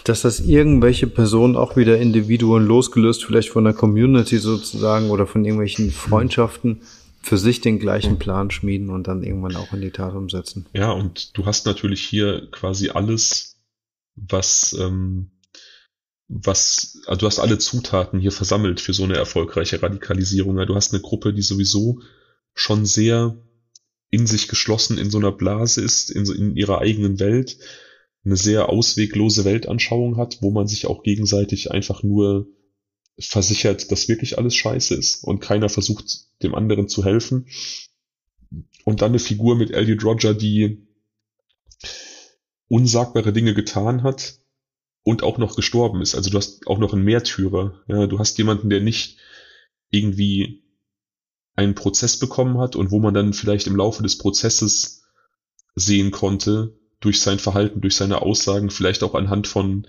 dass 0.04 0.22
das 0.22 0.42
irgendwelche 0.42 1.08
Personen 1.08 1.56
auch 1.56 1.78
wieder 1.78 1.98
Individuen 1.98 2.66
losgelöst, 2.66 3.24
vielleicht 3.24 3.50
von 3.50 3.64
der 3.64 3.74
Community 3.74 4.38
sozusagen 4.38 5.10
oder 5.10 5.26
von 5.26 5.46
irgendwelchen 5.46 5.92
Freundschaften, 5.92 6.82
für 7.22 7.38
sich 7.38 7.62
den 7.62 7.80
gleichen 7.80 8.20
Plan 8.20 8.52
schmieden 8.52 8.90
und 8.90 9.08
dann 9.08 9.24
irgendwann 9.24 9.56
auch 9.56 9.74
in 9.74 9.82
die 9.82 9.92
Tat 9.92 10.14
umsetzen. 10.14 10.66
Ja, 10.74 10.92
und 10.92 11.38
du 11.38 11.46
hast 11.46 11.66
natürlich 11.66 12.02
hier 12.02 12.48
quasi 12.52 12.90
alles, 12.90 13.60
was, 14.16 14.76
ähm, 14.80 15.32
was, 16.28 17.02
also 17.06 17.20
du 17.20 17.26
hast 17.28 17.40
alle 17.40 17.58
Zutaten 17.58 18.20
hier 18.20 18.32
versammelt 18.32 18.80
für 18.80 18.94
so 18.94 19.04
eine 19.04 19.16
erfolgreiche 19.16 19.82
Radikalisierung. 19.82 20.56
Du 20.66 20.76
hast 20.76 20.94
eine 20.94 21.02
Gruppe, 21.02 21.34
die 21.34 21.42
sowieso 21.42 22.02
schon 22.54 22.86
sehr 22.86 23.38
in 24.10 24.26
sich 24.26 24.48
geschlossen 24.48 24.98
in 24.98 25.10
so 25.10 25.18
einer 25.18 25.32
Blase 25.32 25.82
ist, 25.82 26.10
in, 26.10 26.26
in 26.26 26.56
ihrer 26.56 26.80
eigenen 26.80 27.20
Welt, 27.20 27.58
eine 28.24 28.38
sehr 28.38 28.70
ausweglose 28.70 29.46
Weltanschauung 29.46 30.18
hat, 30.18 30.38
wo 30.42 30.52
man 30.52 30.68
sich 30.68 30.88
auch 30.88 31.04
gegenseitig 31.04 31.72
einfach 31.72 32.04
nur 32.04 32.48
versichert, 33.20 33.92
dass 33.92 34.08
wirklich 34.08 34.38
alles 34.38 34.56
scheiße 34.56 34.96
ist 34.96 35.24
und 35.24 35.40
keiner 35.40 35.70
versucht, 35.70 36.28
dem 36.44 36.54
anderen 36.54 36.88
zu 36.88 37.04
helfen. 37.04 37.48
Und 38.86 39.02
dann 39.02 39.12
eine 39.12 39.20
Figur 39.20 39.56
mit 39.56 39.72
Elliot 39.72 40.04
Roger, 40.04 40.34
die 40.34 40.88
unsagbare 42.70 43.34
Dinge 43.34 43.54
getan 43.54 44.04
hat 44.04 44.40
und 45.04 45.24
auch 45.24 45.38
noch 45.38 45.56
gestorben 45.56 46.02
ist. 46.02 46.16
Also 46.16 46.30
du 46.30 46.38
hast 46.38 46.68
auch 46.68 46.80
noch 46.80 46.94
einen 46.94 47.04
Märtyrer. 47.04 47.82
Ja, 47.88 48.08
du 48.08 48.20
hast 48.20 48.38
jemanden, 48.38 48.70
der 48.70 48.82
nicht 48.82 49.18
irgendwie 49.90 50.64
einen 51.56 51.76
Prozess 51.76 52.18
bekommen 52.18 52.60
hat 52.60 52.76
und 52.76 52.92
wo 52.92 53.00
man 53.00 53.14
dann 53.14 53.34
vielleicht 53.34 53.68
im 53.68 53.76
Laufe 53.76 54.04
des 54.04 54.18
Prozesses 54.18 55.04
sehen 55.76 56.12
konnte, 56.12 56.78
durch 57.00 57.22
sein 57.22 57.40
Verhalten, 57.40 57.82
durch 57.82 57.96
seine 57.96 58.22
Aussagen, 58.22 58.70
vielleicht 58.70 59.04
auch 59.04 59.16
anhand 59.16 59.48
von 59.48 59.88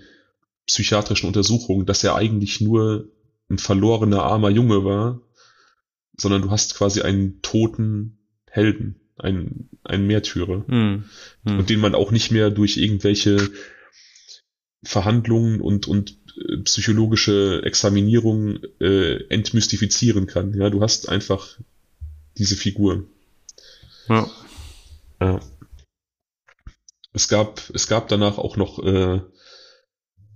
psychiatrischen 0.65 1.27
Untersuchungen, 1.27 1.85
dass 1.85 2.03
er 2.03 2.15
eigentlich 2.15 2.61
nur 2.61 3.11
ein 3.49 3.57
verlorener 3.57 4.23
armer 4.23 4.49
Junge 4.49 4.83
war, 4.83 5.21
sondern 6.17 6.41
du 6.41 6.51
hast 6.51 6.75
quasi 6.75 7.01
einen 7.01 7.41
toten 7.41 8.19
Helden, 8.49 8.99
einen, 9.17 9.69
einen 9.83 10.07
Märtyrer. 10.07 10.65
Hm. 10.67 11.05
Hm. 11.45 11.59
Und 11.59 11.69
den 11.69 11.79
man 11.79 11.95
auch 11.95 12.11
nicht 12.11 12.31
mehr 12.31 12.49
durch 12.51 12.77
irgendwelche 12.77 13.49
Verhandlungen 14.83 15.61
und, 15.61 15.87
und 15.87 16.17
äh, 16.37 16.57
psychologische 16.63 17.61
Examinierung 17.63 18.59
äh, 18.79 19.23
entmystifizieren 19.29 20.27
kann. 20.27 20.53
Ja, 20.53 20.69
du 20.69 20.81
hast 20.81 21.09
einfach 21.09 21.59
diese 22.37 22.55
Figur. 22.55 23.05
Ja. 24.07 24.29
ja. 25.21 25.39
Es 27.11 27.27
gab, 27.27 27.61
es 27.73 27.87
gab 27.87 28.07
danach 28.07 28.37
auch 28.37 28.55
noch 28.55 28.83
äh, 28.83 29.21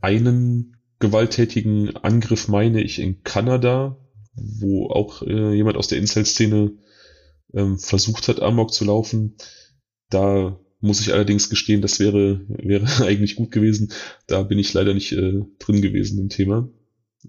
einen 0.01 0.77
gewalttätigen 1.03 1.97
Angriff, 1.97 2.47
meine 2.47 2.81
ich, 2.81 2.97
in 2.99 3.23
Kanada, 3.23 3.97
wo 4.35 4.87
auch 4.89 5.21
äh, 5.21 5.53
jemand 5.53 5.75
aus 5.75 5.89
der 5.89 5.97
Incel-Szene 5.97 6.71
ähm, 7.53 7.77
versucht 7.77 8.29
hat, 8.29 8.41
Amok 8.41 8.73
zu 8.73 8.85
laufen. 8.85 9.35
Da 10.09 10.57
muss 10.79 11.01
ich 11.01 11.11
allerdings 11.11 11.49
gestehen, 11.49 11.81
das 11.81 11.99
wäre, 11.99 12.45
wäre 12.47 12.87
eigentlich 13.05 13.35
gut 13.35 13.51
gewesen. 13.51 13.91
Da 14.27 14.43
bin 14.43 14.57
ich 14.57 14.73
leider 14.73 14.93
nicht 14.93 15.11
äh, 15.11 15.41
drin 15.59 15.81
gewesen 15.81 16.19
im 16.19 16.29
Thema. 16.29 16.69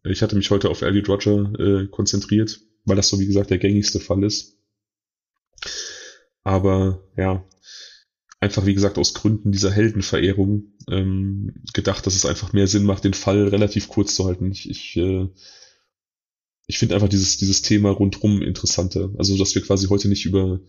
Ich 0.05 0.23
hatte 0.23 0.37
mich 0.37 0.51
heute 0.51 0.71
auf 0.71 0.83
Elliot 0.83 1.09
Roger 1.09 1.53
äh, 1.59 1.89
konzentriert, 1.89 2.61
weil 2.85 2.97
das 2.97 3.09
so 3.09 3.19
wie 3.19 3.27
gesagt 3.27 3.51
der 3.51 3.59
gängigste 3.59 3.99
Fall 3.99 4.23
ist. 4.23 4.57
Aber 6.45 7.03
ja, 7.17 7.45
einfach 8.45 8.67
wie 8.67 8.75
gesagt 8.75 8.99
aus 8.99 9.15
Gründen 9.15 9.51
dieser 9.51 9.73
Heldenverehrung 9.73 10.73
ähm, 10.89 11.55
gedacht, 11.73 12.07
dass 12.07 12.15
es 12.15 12.27
einfach 12.27 12.53
mehr 12.53 12.67
Sinn 12.67 12.85
macht, 12.85 13.05
den 13.05 13.15
Fall 13.15 13.49
relativ 13.49 13.89
kurz 13.89 14.15
zu 14.15 14.27
halten. 14.27 14.53
Ich, 14.53 14.71
ich 14.71 14.97
äh, 14.97 15.29
ich 16.67 16.79
finde 16.79 16.95
einfach 16.95 17.09
dieses, 17.09 17.37
dieses 17.37 17.63
Thema 17.63 17.91
rundrum 17.91 18.43
interessanter. 18.43 19.11
Also, 19.19 19.37
dass 19.37 19.55
wir 19.55 19.63
quasi 19.63 19.89
heute 19.89 20.09
nicht 20.09 20.25
über, 20.25 20.61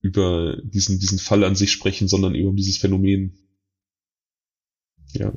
über 0.00 0.56
diesen, 0.62 0.98
diesen 0.98 1.18
Fall 1.18 1.44
an 1.44 1.56
sich 1.56 1.72
sprechen, 1.72 2.08
sondern 2.08 2.34
über 2.34 2.52
dieses 2.52 2.78
Phänomen. 2.78 3.36
Ja. 5.12 5.32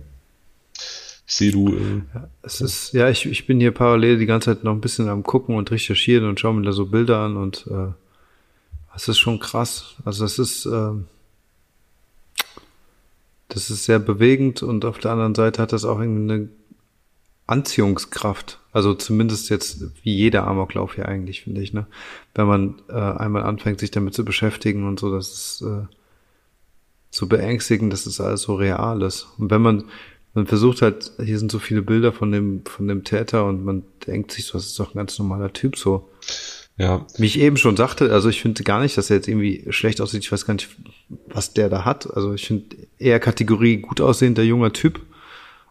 Ich 1.26 1.36
sehe 1.36 1.52
du. 1.52 1.76
Äh, 1.76 2.02
es 2.44 2.62
ist, 2.62 2.94
ja, 2.94 3.10
ich, 3.10 3.26
ich 3.26 3.46
bin 3.46 3.60
hier 3.60 3.72
parallel 3.72 4.18
die 4.18 4.26
ganze 4.26 4.46
Zeit 4.46 4.64
noch 4.64 4.72
ein 4.72 4.82
bisschen 4.82 5.10
am 5.10 5.24
gucken 5.24 5.56
und 5.56 5.70
recherchieren 5.70 6.28
und 6.28 6.40
schaue 6.40 6.54
mir 6.54 6.62
da 6.62 6.72
so 6.72 6.86
Bilder 6.86 7.20
an 7.20 7.36
und 7.36 7.68
äh, 7.68 7.92
es 8.96 9.10
ist 9.10 9.20
schon 9.20 9.40
krass. 9.40 9.96
Also 10.06 10.24
es 10.24 10.40
ist, 10.40 10.66
äh, 10.66 10.92
das 13.50 13.70
ist 13.70 13.86
sehr 13.86 14.00
bewegend 14.00 14.64
und 14.64 14.86
auf 14.86 15.00
der 15.00 15.12
anderen 15.12 15.36
Seite 15.36 15.62
hat 15.62 15.74
das 15.74 15.86
auch 15.86 16.00
eine 16.00 16.50
Anziehungskraft. 17.48 18.60
Also 18.74 18.94
zumindest 18.94 19.50
jetzt 19.50 19.82
wie 20.04 20.14
jeder 20.14 20.46
Amoklauf 20.46 20.96
hier 20.96 21.08
eigentlich, 21.08 21.42
finde 21.44 21.62
ich. 21.62 21.74
Ne? 21.74 21.88
Wenn 22.36 22.46
man 22.46 22.82
äh, 22.90 22.94
einmal 22.94 23.44
anfängt, 23.44 23.80
sich 23.80 23.90
damit 23.90 24.14
zu 24.14 24.26
beschäftigen 24.26 24.86
und 24.86 25.00
so, 25.00 25.14
das 25.14 25.30
ist 25.30 25.62
äh, 25.62 25.86
so 27.10 27.28
beängstigend, 27.28 27.92
dass 27.92 28.04
das 28.04 28.20
alles 28.20 28.42
so 28.44 28.56
real 28.56 29.02
ist. 29.02 29.28
Und 29.38 29.50
wenn 29.50 29.62
man, 29.62 29.86
man 30.34 30.46
versucht 30.46 30.82
halt, 30.82 31.14
hier 31.24 31.40
sind 31.40 31.52
so 31.52 31.60
viele 31.60 31.82
Bilder 31.82 32.12
von 32.12 32.32
dem, 32.32 32.66
von 32.66 32.88
dem 32.88 33.06
Täter 33.06 33.46
und 33.46 33.64
man 33.64 33.84
denkt 34.06 34.32
sich 34.32 34.46
so, 34.46 34.58
das 34.58 34.68
ist 34.68 34.80
doch 34.80 34.94
ein 34.94 34.98
ganz 34.98 35.18
normaler 35.18 35.54
Typ 35.54 35.78
so. 35.78 36.10
Ja. 36.78 37.06
Wie 37.18 37.26
ich 37.26 37.40
eben 37.40 37.58
schon 37.58 37.76
sagte, 37.76 38.12
also 38.12 38.30
ich 38.30 38.42
finde 38.42 38.64
gar 38.64 38.82
nicht, 38.82 38.98
dass 38.98 39.10
er 39.10 39.18
jetzt 39.18 39.28
irgendwie 39.28 39.66
schlecht 39.70 40.00
aussieht. 40.00 40.24
Ich 40.24 40.32
weiß 40.32 40.46
gar 40.46 40.54
nicht, 40.54 40.70
was 41.28 41.54
der 41.54 41.70
da 41.70 41.86
hat. 41.86 42.16
Also 42.16 42.34
ich 42.34 42.46
finde 42.46 42.76
eher 43.00 43.20
Kategorie 43.20 43.78
gut 43.78 44.00
aussehender 44.00 44.44
junger 44.44 44.72
Typ. 44.74 45.02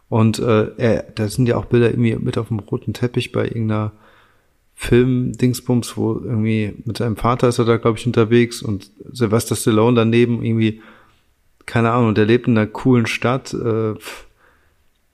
Und 0.09 0.39
äh, 0.39 0.67
er, 0.77 1.03
da 1.15 1.27
sind 1.29 1.47
ja 1.47 1.57
auch 1.57 1.65
Bilder 1.65 1.89
irgendwie 1.89 2.15
mit 2.15 2.37
auf 2.37 2.49
dem 2.49 2.59
roten 2.59 2.93
Teppich 2.93 3.31
bei 3.31 3.45
irgendeiner 3.45 3.93
Film-Dingsbums, 4.75 5.97
wo 5.97 6.13
irgendwie 6.13 6.73
mit 6.85 6.97
seinem 6.97 7.15
Vater 7.15 7.47
ist 7.47 7.57
er 7.57 7.65
da, 7.65 7.77
glaube 7.77 7.97
ich, 7.97 8.05
unterwegs 8.05 8.61
und 8.61 8.91
Sylvester 9.11 9.55
Stallone 9.55 9.95
daneben 9.95 10.43
irgendwie, 10.43 10.81
keine 11.65 11.91
Ahnung, 11.91 12.15
der 12.15 12.25
lebt 12.25 12.47
in 12.47 12.57
einer 12.57 12.67
coolen 12.67 13.07
Stadt, 13.07 13.53
äh, 13.53 13.95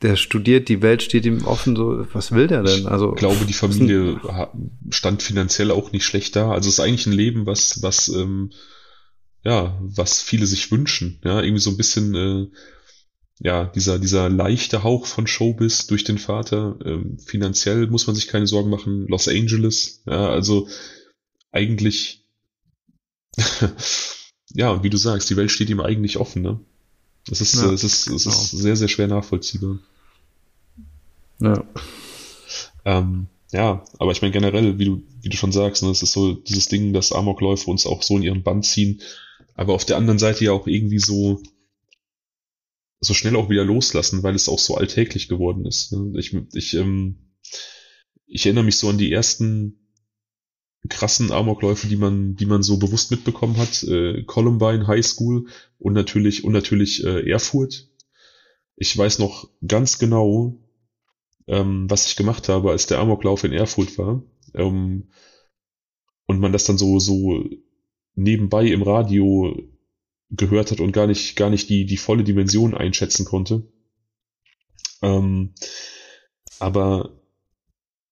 der 0.03 0.17
studiert, 0.17 0.69
die 0.69 0.81
Welt 0.81 1.01
steht 1.01 1.25
ihm 1.25 1.45
offen, 1.45 1.75
so, 1.75 2.05
was 2.13 2.31
will 2.31 2.47
der 2.47 2.63
denn? 2.63 2.87
Also, 2.87 3.13
ich 3.13 3.19
glaube, 3.19 3.45
die 3.45 3.53
Familie 3.53 4.19
stand 4.89 5.23
finanziell 5.23 5.71
auch 5.71 5.91
nicht 5.91 6.05
schlecht 6.05 6.35
da. 6.35 6.51
Also 6.51 6.67
es 6.67 6.75
ist 6.75 6.79
eigentlich 6.79 7.07
ein 7.07 7.13
Leben, 7.13 7.45
was, 7.45 7.81
was, 7.81 8.09
ähm, 8.09 8.51
ja, 9.43 9.79
was 9.81 10.21
viele 10.21 10.45
sich 10.45 10.71
wünschen. 10.71 11.19
Ja, 11.23 11.41
irgendwie 11.41 11.61
so 11.61 11.69
ein 11.69 11.77
bisschen, 11.77 12.15
äh, 12.15 12.47
ja, 13.39 13.65
dieser, 13.65 13.97
dieser 13.97 14.29
leichte 14.29 14.83
Hauch 14.83 15.05
von 15.05 15.25
Showbiz 15.25 15.87
durch 15.87 16.03
den 16.03 16.17
Vater. 16.17 16.77
Ähm, 16.85 17.17
finanziell 17.19 17.87
muss 17.87 18.05
man 18.05 18.15
sich 18.15 18.27
keine 18.27 18.47
Sorgen 18.47 18.69
machen. 18.69 19.07
Los 19.07 19.27
Angeles, 19.27 20.03
ja, 20.05 20.29
also 20.29 20.67
eigentlich, 21.51 22.25
ja, 24.53 24.69
und 24.71 24.83
wie 24.83 24.89
du 24.89 24.97
sagst, 24.97 25.29
die 25.29 25.37
Welt 25.37 25.51
steht 25.51 25.69
ihm 25.69 25.79
eigentlich 25.79 26.17
offen, 26.17 26.41
ne? 26.41 26.59
Es 27.31 27.39
ist, 27.39 27.55
ja, 27.55 27.71
es 27.71 27.85
ist, 27.85 28.07
es 28.07 28.23
genau. 28.23 28.35
ist 28.35 28.51
sehr, 28.51 28.75
sehr 28.75 28.89
schwer 28.89 29.07
nachvollziehbar. 29.07 29.79
Ja. 31.43 31.63
Ähm, 32.85 33.27
ja, 33.51 33.85
aber 33.99 34.11
ich 34.11 34.21
meine 34.21 34.31
generell, 34.31 34.79
wie 34.79 34.85
du, 34.85 35.03
wie 35.21 35.29
du 35.29 35.37
schon 35.37 35.51
sagst, 35.51 35.83
ne, 35.83 35.89
es 35.89 36.01
ist 36.01 36.13
so 36.13 36.33
dieses 36.33 36.67
Ding, 36.67 36.93
dass 36.93 37.11
Amokläufe 37.11 37.69
uns 37.69 37.85
auch 37.85 38.01
so 38.01 38.17
in 38.17 38.23
ihren 38.23 38.43
Band 38.43 38.65
ziehen, 38.65 39.01
aber 39.53 39.73
auf 39.73 39.85
der 39.85 39.97
anderen 39.97 40.19
Seite 40.19 40.45
ja 40.45 40.53
auch 40.53 40.67
irgendwie 40.67 40.99
so, 40.99 41.41
so 42.99 43.13
schnell 43.13 43.35
auch 43.35 43.49
wieder 43.49 43.65
loslassen, 43.65 44.23
weil 44.23 44.35
es 44.35 44.49
auch 44.49 44.57
so 44.57 44.75
alltäglich 44.75 45.27
geworden 45.27 45.65
ist. 45.65 45.91
Ne? 45.91 46.17
Ich, 46.17 46.35
ich, 46.53 46.73
ähm, 46.73 47.33
ich 48.25 48.45
erinnere 48.45 48.63
mich 48.63 48.77
so 48.77 48.89
an 48.89 48.97
die 48.97 49.11
ersten 49.11 49.79
krassen 50.89 51.31
Amokläufe, 51.31 51.87
die 51.87 51.95
man, 51.95 52.35
die 52.35 52.45
man 52.45 52.63
so 52.63 52.77
bewusst 52.77 53.11
mitbekommen 53.11 53.57
hat. 53.57 53.83
Äh, 53.83 54.23
Columbine 54.23 54.87
High 54.87 55.05
School 55.05 55.47
und 55.77 55.93
natürlich, 55.93 56.43
und 56.43 56.53
natürlich 56.53 57.03
äh, 57.03 57.29
Erfurt. 57.29 57.89
Ich 58.75 58.97
weiß 58.97 59.19
noch 59.19 59.49
ganz 59.65 59.99
genau, 59.99 60.62
ähm, 61.47 61.89
was 61.89 62.07
ich 62.07 62.15
gemacht 62.15 62.49
habe, 62.49 62.71
als 62.71 62.87
der 62.87 62.99
Amoklauf 62.99 63.43
in 63.43 63.53
Erfurt 63.53 63.97
war. 63.97 64.23
Ähm, 64.53 65.09
und 66.25 66.39
man 66.39 66.53
das 66.53 66.63
dann 66.63 66.77
so, 66.77 66.99
so 66.99 67.43
nebenbei 68.15 68.67
im 68.67 68.81
Radio 68.81 69.55
gehört 70.29 70.71
hat 70.71 70.79
und 70.79 70.91
gar 70.91 71.07
nicht, 71.07 71.35
gar 71.35 71.49
nicht 71.49 71.69
die, 71.69 71.85
die 71.85 71.97
volle 71.97 72.23
Dimension 72.23 72.73
einschätzen 72.73 73.25
konnte. 73.25 73.67
Ähm, 75.01 75.53
aber 76.59 77.21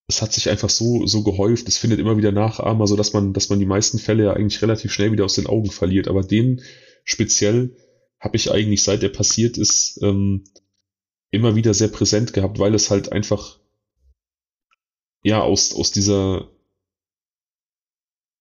es 0.07 0.21
hat 0.21 0.33
sich 0.33 0.49
einfach 0.49 0.69
so, 0.69 1.07
so 1.07 1.23
gehäuft, 1.23 1.67
es 1.67 1.77
findet 1.77 1.99
immer 1.99 2.17
wieder 2.17 2.31
Nachahmer, 2.31 2.85
so 2.85 2.95
dass 2.97 3.13
man, 3.13 3.33
dass 3.33 3.49
man 3.49 3.59
die 3.59 3.65
meisten 3.65 3.97
Fälle 3.97 4.25
ja 4.25 4.33
eigentlich 4.33 4.61
relativ 4.61 4.91
schnell 4.91 5.11
wieder 5.11 5.25
aus 5.25 5.35
den 5.35 5.47
Augen 5.47 5.71
verliert. 5.71 6.07
Aber 6.07 6.21
den 6.21 6.61
speziell 7.05 7.75
habe 8.19 8.35
ich 8.35 8.51
eigentlich, 8.51 8.83
seit 8.83 9.01
er 9.03 9.09
passiert 9.09 9.57
ist, 9.57 9.99
ähm, 10.03 10.43
immer 11.31 11.55
wieder 11.55 11.73
sehr 11.73 11.87
präsent 11.87 12.33
gehabt, 12.33 12.59
weil 12.59 12.75
es 12.75 12.89
halt 12.89 13.11
einfach 13.11 13.59
ja 15.23 15.41
aus, 15.41 15.73
aus 15.73 15.91
dieser 15.91 16.49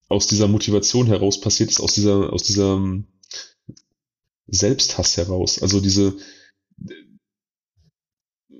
aus 0.08 0.26
dieser 0.26 0.48
Motivation 0.48 1.06
heraus 1.06 1.40
passiert 1.40 1.70
ist, 1.70 1.80
aus 1.80 1.94
dieser, 1.94 2.32
aus 2.32 2.42
dieser 2.42 2.74
ähm, 2.74 3.06
Selbsthass 4.48 5.16
heraus. 5.16 5.62
Also 5.62 5.80
diese 5.80 6.16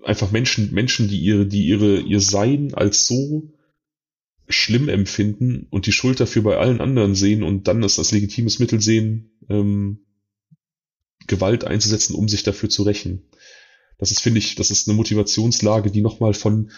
einfach 0.05 0.31
Menschen, 0.31 0.73
Menschen, 0.73 1.09
die 1.09 1.21
ihre, 1.21 1.47
die 1.47 1.67
ihre, 1.67 2.01
ihr 2.01 2.21
Sein 2.21 2.73
als 2.75 3.09
so 3.09 3.53
schlimm 4.49 4.89
empfinden 4.89 5.67
und 5.71 5.87
die 5.87 5.93
Schuld 5.93 6.21
dafür 6.21 6.43
bei 6.43 6.57
allen 6.57 6.81
anderen 6.81 7.17
sehen 7.17 7.43
und 7.43 7.67
dann 7.69 7.83
es 7.83 7.99
als 7.99 8.13
legitimes 8.13 8.61
Mittel 8.61 8.81
sehen, 8.81 9.33
ähm, 9.49 10.07
Gewalt 11.27 11.65
einzusetzen, 11.65 12.15
um 12.15 12.29
sich 12.29 12.45
dafür 12.45 12.69
zu 12.69 12.85
rächen. 12.85 13.23
Das 14.01 14.11
ist, 14.11 14.21
finde 14.21 14.39
ich, 14.39 14.55
das 14.55 14.71
ist 14.71 14.89
eine 14.89 14.97
Motivationslage, 14.97 15.91
die 15.91 16.01
nochmal 16.01 16.35
von 16.35 16.71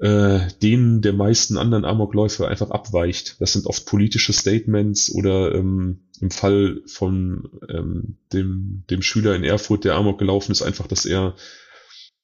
äh, 0.00 0.48
denen 0.62 1.02
der 1.02 1.12
meisten 1.12 1.58
anderen 1.58 1.84
Amokläufe 1.84 2.48
einfach 2.48 2.70
abweicht. 2.70 3.36
Das 3.38 3.52
sind 3.52 3.66
oft 3.66 3.84
politische 3.84 4.32
Statements 4.32 5.12
oder 5.12 5.54
ähm, 5.54 6.08
im 6.20 6.30
Fall 6.30 6.80
von 6.86 7.50
ähm, 7.68 8.16
dem, 8.32 8.84
dem 8.88 9.02
Schüler 9.02 9.36
in 9.36 9.44
Erfurt, 9.44 9.84
der 9.84 9.94
Amok 9.94 10.18
gelaufen 10.18 10.52
ist, 10.52 10.62
einfach, 10.62 10.86
dass 10.86 11.04
er 11.04 11.36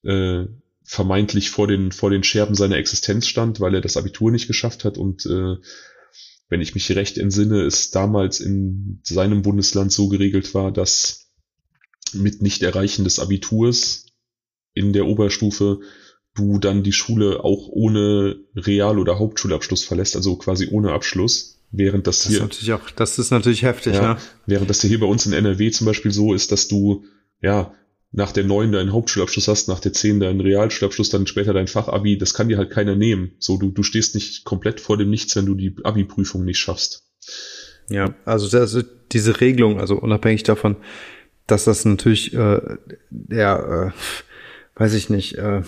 äh, 0.05 0.47
vermeintlich 0.83 1.51
vor 1.51 1.67
den, 1.67 1.93
vor 1.93 2.11
den 2.11 2.23
Scherben 2.23 2.55
seiner 2.55 2.77
Existenz 2.77 3.27
stand, 3.27 3.61
weil 3.61 3.75
er 3.75 3.81
das 3.83 3.99
Abitur 3.99 4.31
nicht 4.31 4.47
geschafft 4.47 4.85
hat 4.85 4.97
und 4.97 5.27
äh, 5.27 5.57
wenn 6.49 6.61
ich 6.61 6.75
mich 6.75 6.91
recht 6.93 7.19
entsinne, 7.19 7.63
es 7.63 7.91
damals 7.91 8.41
in 8.41 9.01
seinem 9.03 9.43
Bundesland 9.43 9.93
so 9.93 10.09
geregelt 10.09 10.55
war, 10.55 10.73
dass 10.73 11.26
mit 12.15 12.43
Nicht-Erreichen 12.43 13.05
des 13.05 13.19
Abiturs 13.19 14.07
in 14.75 14.93
der 14.93 15.07
Oberstufe 15.07 15.81
du 16.37 16.59
dann 16.59 16.83
die 16.83 16.93
Schule 16.93 17.43
auch 17.43 17.69
ohne 17.69 18.37
Real- 18.55 18.99
oder 18.99 19.19
Hauptschulabschluss 19.19 19.85
verlässt, 19.85 20.17
also 20.17 20.37
quasi 20.37 20.69
ohne 20.71 20.93
Abschluss. 20.93 21.55
Während 21.73 22.07
das, 22.07 22.21
das 22.21 22.29
hier. 22.29 22.37
Ist 22.37 22.43
natürlich 22.43 22.73
auch, 22.75 22.91
das 22.91 23.19
ist 23.19 23.33
natürlich 23.33 23.63
heftig, 23.63 23.95
ja, 23.95 24.15
ne? 24.15 24.21
Während 24.47 24.71
das 24.71 24.83
hier 24.83 25.01
bei 25.01 25.07
uns 25.07 25.27
in 25.27 25.33
NRW 25.33 25.71
zum 25.73 25.87
Beispiel 25.87 26.13
so 26.13 26.33
ist, 26.33 26.53
dass 26.53 26.69
du, 26.69 27.05
ja, 27.43 27.75
nach 28.13 28.31
der 28.31 28.45
9 28.45 28.71
deinen 28.71 28.93
Hauptschulabschluss 28.93 29.49
hast, 29.49 29.67
nach 29.69 29.81
der 29.81 29.93
10 29.93 30.21
deinen 30.21 30.41
Realschulabschluss, 30.41 31.11
dann 31.11 31.27
später 31.27 31.53
dein 31.53 31.67
Fachabi, 31.67 32.19
das 32.19 32.35
kann 32.35 32.49
dir 32.49 32.57
halt 32.57 32.71
keiner 32.71 32.95
nehmen. 32.95 33.33
So, 33.41 33.59
du, 33.59 33.71
du 33.71 33.83
stehst 33.83 34.15
nicht 34.15 34.45
komplett 34.45 34.81
vor 34.81 34.97
dem 34.97 35.11
Nichts, 35.11 35.35
wenn 35.35 35.47
du 35.47 35.55
die 35.55 35.75
Abi-Prüfung 35.83 36.45
nicht 36.45 36.59
schaffst. 36.59 37.11
Ja, 37.91 38.15
also 38.25 38.49
das, 38.49 38.85
diese 39.13 39.41
Regelung, 39.41 39.81
also 39.81 39.97
unabhängig 39.97 40.45
davon, 40.45 40.77
dass 41.47 41.65
das 41.65 41.85
natürlich 41.85 42.35
äh, 42.35 42.61
der, 43.11 43.93
äh, 43.95 44.81
weiß 44.81 44.95
ich 44.95 45.11
nicht, 45.11 45.39
äh, 45.39 45.63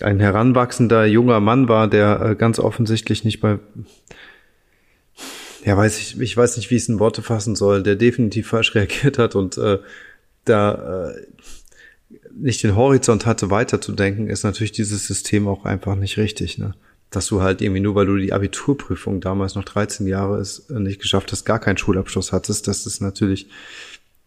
ein 0.00 0.20
heranwachsender 0.20 1.04
junger 1.06 1.40
Mann 1.40 1.68
war, 1.68 1.88
der 1.88 2.20
äh, 2.20 2.34
ganz 2.36 2.58
offensichtlich 2.58 3.24
nicht 3.24 3.40
bei 3.40 3.58
ja, 5.64 5.76
weiß 5.76 5.98
ich, 5.98 6.20
ich 6.20 6.36
weiß 6.36 6.56
nicht, 6.56 6.70
wie 6.70 6.76
ich 6.76 6.82
es 6.82 6.88
in 6.88 6.98
Worte 6.98 7.22
fassen 7.22 7.54
soll, 7.54 7.82
der 7.82 7.96
definitiv 7.96 8.48
falsch 8.48 8.74
reagiert 8.74 9.18
hat 9.18 9.34
und 9.34 9.58
äh, 9.58 9.78
da 10.44 11.10
äh, 11.10 11.26
nicht 12.34 12.62
den 12.62 12.76
Horizont 12.76 13.26
hatte, 13.26 13.50
weiterzudenken, 13.50 14.28
ist 14.28 14.44
natürlich 14.44 14.72
dieses 14.72 15.06
System 15.06 15.46
auch 15.48 15.64
einfach 15.64 15.96
nicht 15.96 16.16
richtig. 16.16 16.58
Ne? 16.58 16.74
Dass 17.10 17.26
du 17.26 17.42
halt 17.42 17.60
irgendwie 17.60 17.80
nur, 17.80 17.94
weil 17.94 18.06
du 18.06 18.16
die 18.16 18.32
Abiturprüfung 18.32 19.20
damals 19.20 19.54
noch 19.54 19.64
13 19.64 20.06
Jahre 20.06 20.40
ist, 20.40 20.70
äh, 20.70 20.80
nicht 20.80 21.00
geschafft 21.00 21.30
hast, 21.32 21.44
gar 21.44 21.58
keinen 21.58 21.76
Schulabschluss 21.76 22.32
hattest, 22.32 22.66
das 22.66 22.86
ist 22.86 23.00
natürlich 23.00 23.48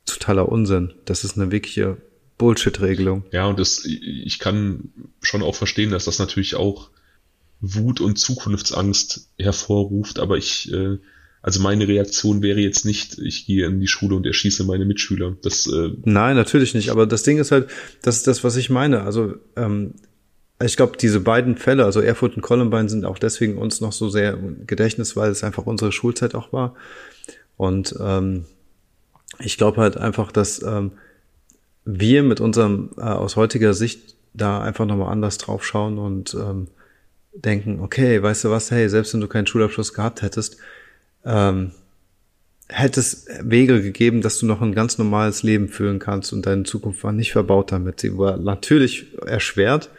totaler 0.05 0.49
Unsinn. 0.49 0.93
Das 1.05 1.23
ist 1.23 1.37
eine 1.37 1.51
wirkliche 1.51 1.97
Bullshit-Regelung. 2.37 3.25
Ja, 3.31 3.45
und 3.47 3.59
das, 3.59 3.85
ich 3.85 4.39
kann 4.39 4.91
schon 5.21 5.43
auch 5.43 5.55
verstehen, 5.55 5.91
dass 5.91 6.05
das 6.05 6.19
natürlich 6.19 6.55
auch 6.55 6.89
Wut 7.61 8.01
und 8.01 8.17
Zukunftsangst 8.17 9.29
hervorruft, 9.37 10.19
aber 10.19 10.37
ich 10.37 10.71
äh, 10.73 10.97
also 11.43 11.61
meine 11.61 11.89
Reaktion 11.89 12.41
wäre 12.41 12.61
jetzt 12.61 12.85
nicht, 12.85 13.19
ich 13.19 13.45
gehe 13.45 13.67
in 13.67 13.81
die 13.81 13.87
Schule 13.89 14.15
und 14.15 14.25
erschieße 14.25 14.63
meine 14.63 14.85
Mitschüler. 14.85 15.35
Das, 15.41 15.67
äh 15.67 15.89
Nein, 16.05 16.37
natürlich 16.37 16.73
nicht. 16.73 16.89
Aber 16.89 17.05
das 17.05 17.23
Ding 17.23 17.37
ist 17.37 17.51
halt, 17.51 17.69
das 18.01 18.15
ist 18.15 18.27
das, 18.27 18.45
was 18.45 18.55
ich 18.55 18.69
meine. 18.69 19.01
Also 19.01 19.33
ähm, 19.57 19.93
ich 20.63 20.77
glaube, 20.77 20.95
diese 20.97 21.19
beiden 21.19 21.57
Fälle, 21.57 21.83
also 21.83 21.99
Erfurt 21.99 22.37
und 22.37 22.43
Columbine, 22.43 22.87
sind 22.87 23.03
auch 23.03 23.19
deswegen 23.19 23.57
uns 23.57 23.81
noch 23.81 23.91
so 23.91 24.07
sehr 24.07 24.35
im 24.35 24.65
Gedächtnis, 24.65 25.17
weil 25.17 25.31
es 25.31 25.43
einfach 25.43 25.65
unsere 25.65 25.91
Schulzeit 25.91 26.33
auch 26.33 26.53
war. 26.53 26.75
Und 27.57 27.93
ähm, 27.99 28.45
ich 29.39 29.57
glaube 29.57 29.81
halt 29.81 29.97
einfach, 29.97 30.31
dass 30.31 30.61
ähm, 30.61 30.91
wir 31.85 32.23
mit 32.23 32.39
unserem 32.39 32.91
äh, 32.97 33.01
aus 33.01 33.35
heutiger 33.35 33.73
Sicht 33.73 34.15
da 34.33 34.61
einfach 34.61 34.85
nochmal 34.85 35.11
anders 35.11 35.37
drauf 35.37 35.63
schauen 35.63 35.97
und 35.97 36.33
ähm, 36.33 36.67
denken, 37.33 37.79
okay, 37.79 38.21
weißt 38.21 38.45
du 38.45 38.51
was, 38.51 38.71
hey, 38.71 38.89
selbst 38.89 39.13
wenn 39.13 39.21
du 39.21 39.27
keinen 39.27 39.47
Schulabschluss 39.47 39.93
gehabt 39.93 40.21
hättest, 40.21 40.57
ähm, 41.25 41.71
hätte 42.69 42.99
es 42.99 43.27
Wege 43.41 43.81
gegeben, 43.81 44.21
dass 44.21 44.39
du 44.39 44.45
noch 44.45 44.61
ein 44.61 44.73
ganz 44.73 44.97
normales 44.97 45.43
Leben 45.43 45.67
führen 45.67 45.99
kannst 45.99 46.33
und 46.33 46.45
deine 46.45 46.63
Zukunft 46.63 47.03
war 47.03 47.11
nicht 47.11 47.31
verbaut 47.31 47.71
damit. 47.71 47.99
Sie 47.99 48.17
war 48.17 48.37
natürlich 48.37 49.07
erschwert. 49.25 49.89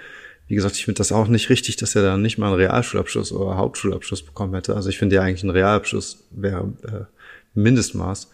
Wie 0.49 0.55
gesagt, 0.55 0.77
ich 0.77 0.85
finde 0.85 0.99
das 0.99 1.13
auch 1.13 1.29
nicht 1.29 1.49
richtig, 1.51 1.77
dass 1.77 1.95
er 1.95 2.03
da 2.03 2.17
nicht 2.17 2.39
mal 2.39 2.49
einen 2.49 2.57
Realschulabschluss 2.57 3.33
oder 3.33 3.57
Hauptschulabschluss 3.57 4.23
bekommen 4.23 4.55
hätte. 4.55 4.75
Also 4.75 4.89
ich 4.89 4.99
finde 4.99 5.17
ja 5.17 5.23
eigentlich 5.23 5.43
ein 5.43 5.51
Realabschluss 5.51 6.25
wäre 6.31 6.73
äh, 6.87 7.59
Mindestmaß. 7.59 8.31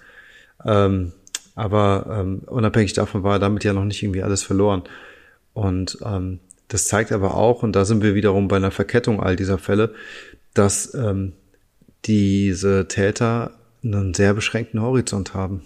Ähm, 0.65 1.13
aber 1.55 2.07
ähm, 2.11 2.43
unabhängig 2.47 2.93
davon 2.93 3.23
war 3.23 3.39
damit 3.39 3.65
ja 3.65 3.73
noch 3.73 3.85
nicht 3.85 4.03
irgendwie 4.03 4.23
alles 4.23 4.43
verloren. 4.43 4.83
Und 5.53 5.99
ähm, 6.05 6.41
das 6.69 6.87
zeigt 6.87 7.13
aber 7.13 7.35
auch, 7.35 7.63
und 7.63 7.75
da 7.75 7.85
sind 7.85 8.03
wir 8.03 8.15
wiederum 8.15 8.49
bei 8.49 8.57
einer 8.57 8.71
Verkettung 8.71 9.21
all 9.21 9.37
dieser 9.37 9.59
Fälle, 9.59 9.93
dass 10.55 10.95
ähm, 10.95 11.33
diese 12.05 12.89
Täter 12.89 13.53
einen 13.83 14.15
sehr 14.15 14.35
beschränkten 14.35 14.81
Horizont 14.81 15.35
haben. 15.35 15.63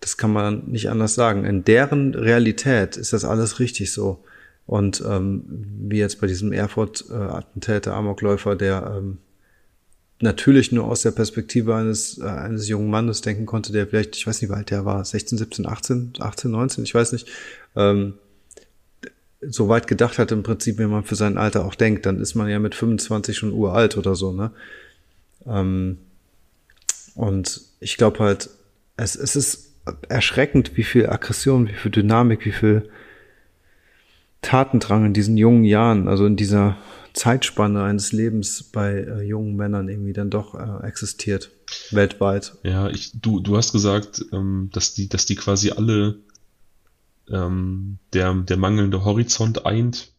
Das 0.00 0.16
kann 0.16 0.32
man 0.32 0.64
nicht 0.66 0.90
anders 0.90 1.14
sagen. 1.14 1.44
In 1.44 1.64
deren 1.64 2.14
Realität 2.14 2.96
ist 2.96 3.12
das 3.12 3.24
alles 3.24 3.58
richtig 3.60 3.92
so. 3.92 4.22
Und 4.66 5.02
ähm, 5.06 5.44
wie 5.88 5.98
jetzt 5.98 6.20
bei 6.20 6.26
diesem 6.26 6.52
Erfurt-Attentäter, 6.52 7.94
Amokläufer, 7.94 8.56
der 8.56 8.94
ähm, 8.98 9.18
natürlich 10.24 10.72
nur 10.72 10.86
aus 10.86 11.02
der 11.02 11.12
Perspektive 11.12 11.76
eines, 11.76 12.18
äh, 12.18 12.24
eines 12.24 12.68
jungen 12.68 12.90
Mannes 12.90 13.20
denken 13.20 13.46
konnte, 13.46 13.72
der 13.72 13.86
vielleicht, 13.86 14.16
ich 14.16 14.26
weiß 14.26 14.42
nicht, 14.42 14.50
wie 14.50 14.54
alt 14.54 14.70
der 14.70 14.84
war, 14.84 15.04
16, 15.04 15.38
17, 15.38 15.66
18, 15.66 16.14
18, 16.18 16.50
19, 16.50 16.84
ich 16.84 16.94
weiß 16.94 17.12
nicht, 17.12 17.28
ähm, 17.76 18.14
so 19.40 19.68
weit 19.68 19.86
gedacht 19.86 20.18
hat 20.18 20.32
im 20.32 20.42
Prinzip, 20.42 20.78
wenn 20.78 20.90
man 20.90 21.04
für 21.04 21.14
sein 21.14 21.38
Alter 21.38 21.64
auch 21.64 21.74
denkt, 21.74 22.06
dann 22.06 22.20
ist 22.20 22.34
man 22.34 22.48
ja 22.48 22.58
mit 22.58 22.74
25 22.74 23.36
schon 23.36 23.52
uralt 23.52 23.96
oder 23.96 24.16
so, 24.16 24.32
ne? 24.32 24.50
Ähm, 25.46 25.98
und 27.14 27.60
ich 27.80 27.96
glaube 27.96 28.20
halt, 28.20 28.48
es, 28.96 29.14
es 29.14 29.36
ist 29.36 29.72
erschreckend, 30.08 30.76
wie 30.76 30.82
viel 30.82 31.08
Aggression, 31.08 31.68
wie 31.68 31.74
viel 31.74 31.90
Dynamik, 31.90 32.46
wie 32.46 32.52
viel 32.52 32.88
Tatendrang 34.40 35.04
in 35.04 35.12
diesen 35.12 35.36
jungen 35.36 35.64
Jahren, 35.64 36.08
also 36.08 36.24
in 36.24 36.36
dieser 36.36 36.78
Zeitspanne 37.14 37.82
eines 37.84 38.12
Lebens 38.12 38.64
bei 38.64 38.92
äh, 38.92 39.22
jungen 39.22 39.54
Männern 39.54 39.88
irgendwie 39.88 40.12
dann 40.12 40.30
doch 40.30 40.54
äh, 40.54 40.86
existiert, 40.86 41.50
weltweit. 41.90 42.56
Ja, 42.64 42.90
ich, 42.90 43.12
du, 43.20 43.40
du 43.40 43.56
hast 43.56 43.72
gesagt, 43.72 44.24
ähm, 44.32 44.68
dass 44.72 44.94
die, 44.94 45.08
dass 45.08 45.24
die 45.24 45.36
quasi 45.36 45.70
alle 45.70 46.18
ähm, 47.30 47.98
der, 48.12 48.34
der 48.34 48.56
mangelnde 48.56 49.04
Horizont 49.04 49.64
eint. 49.64 50.12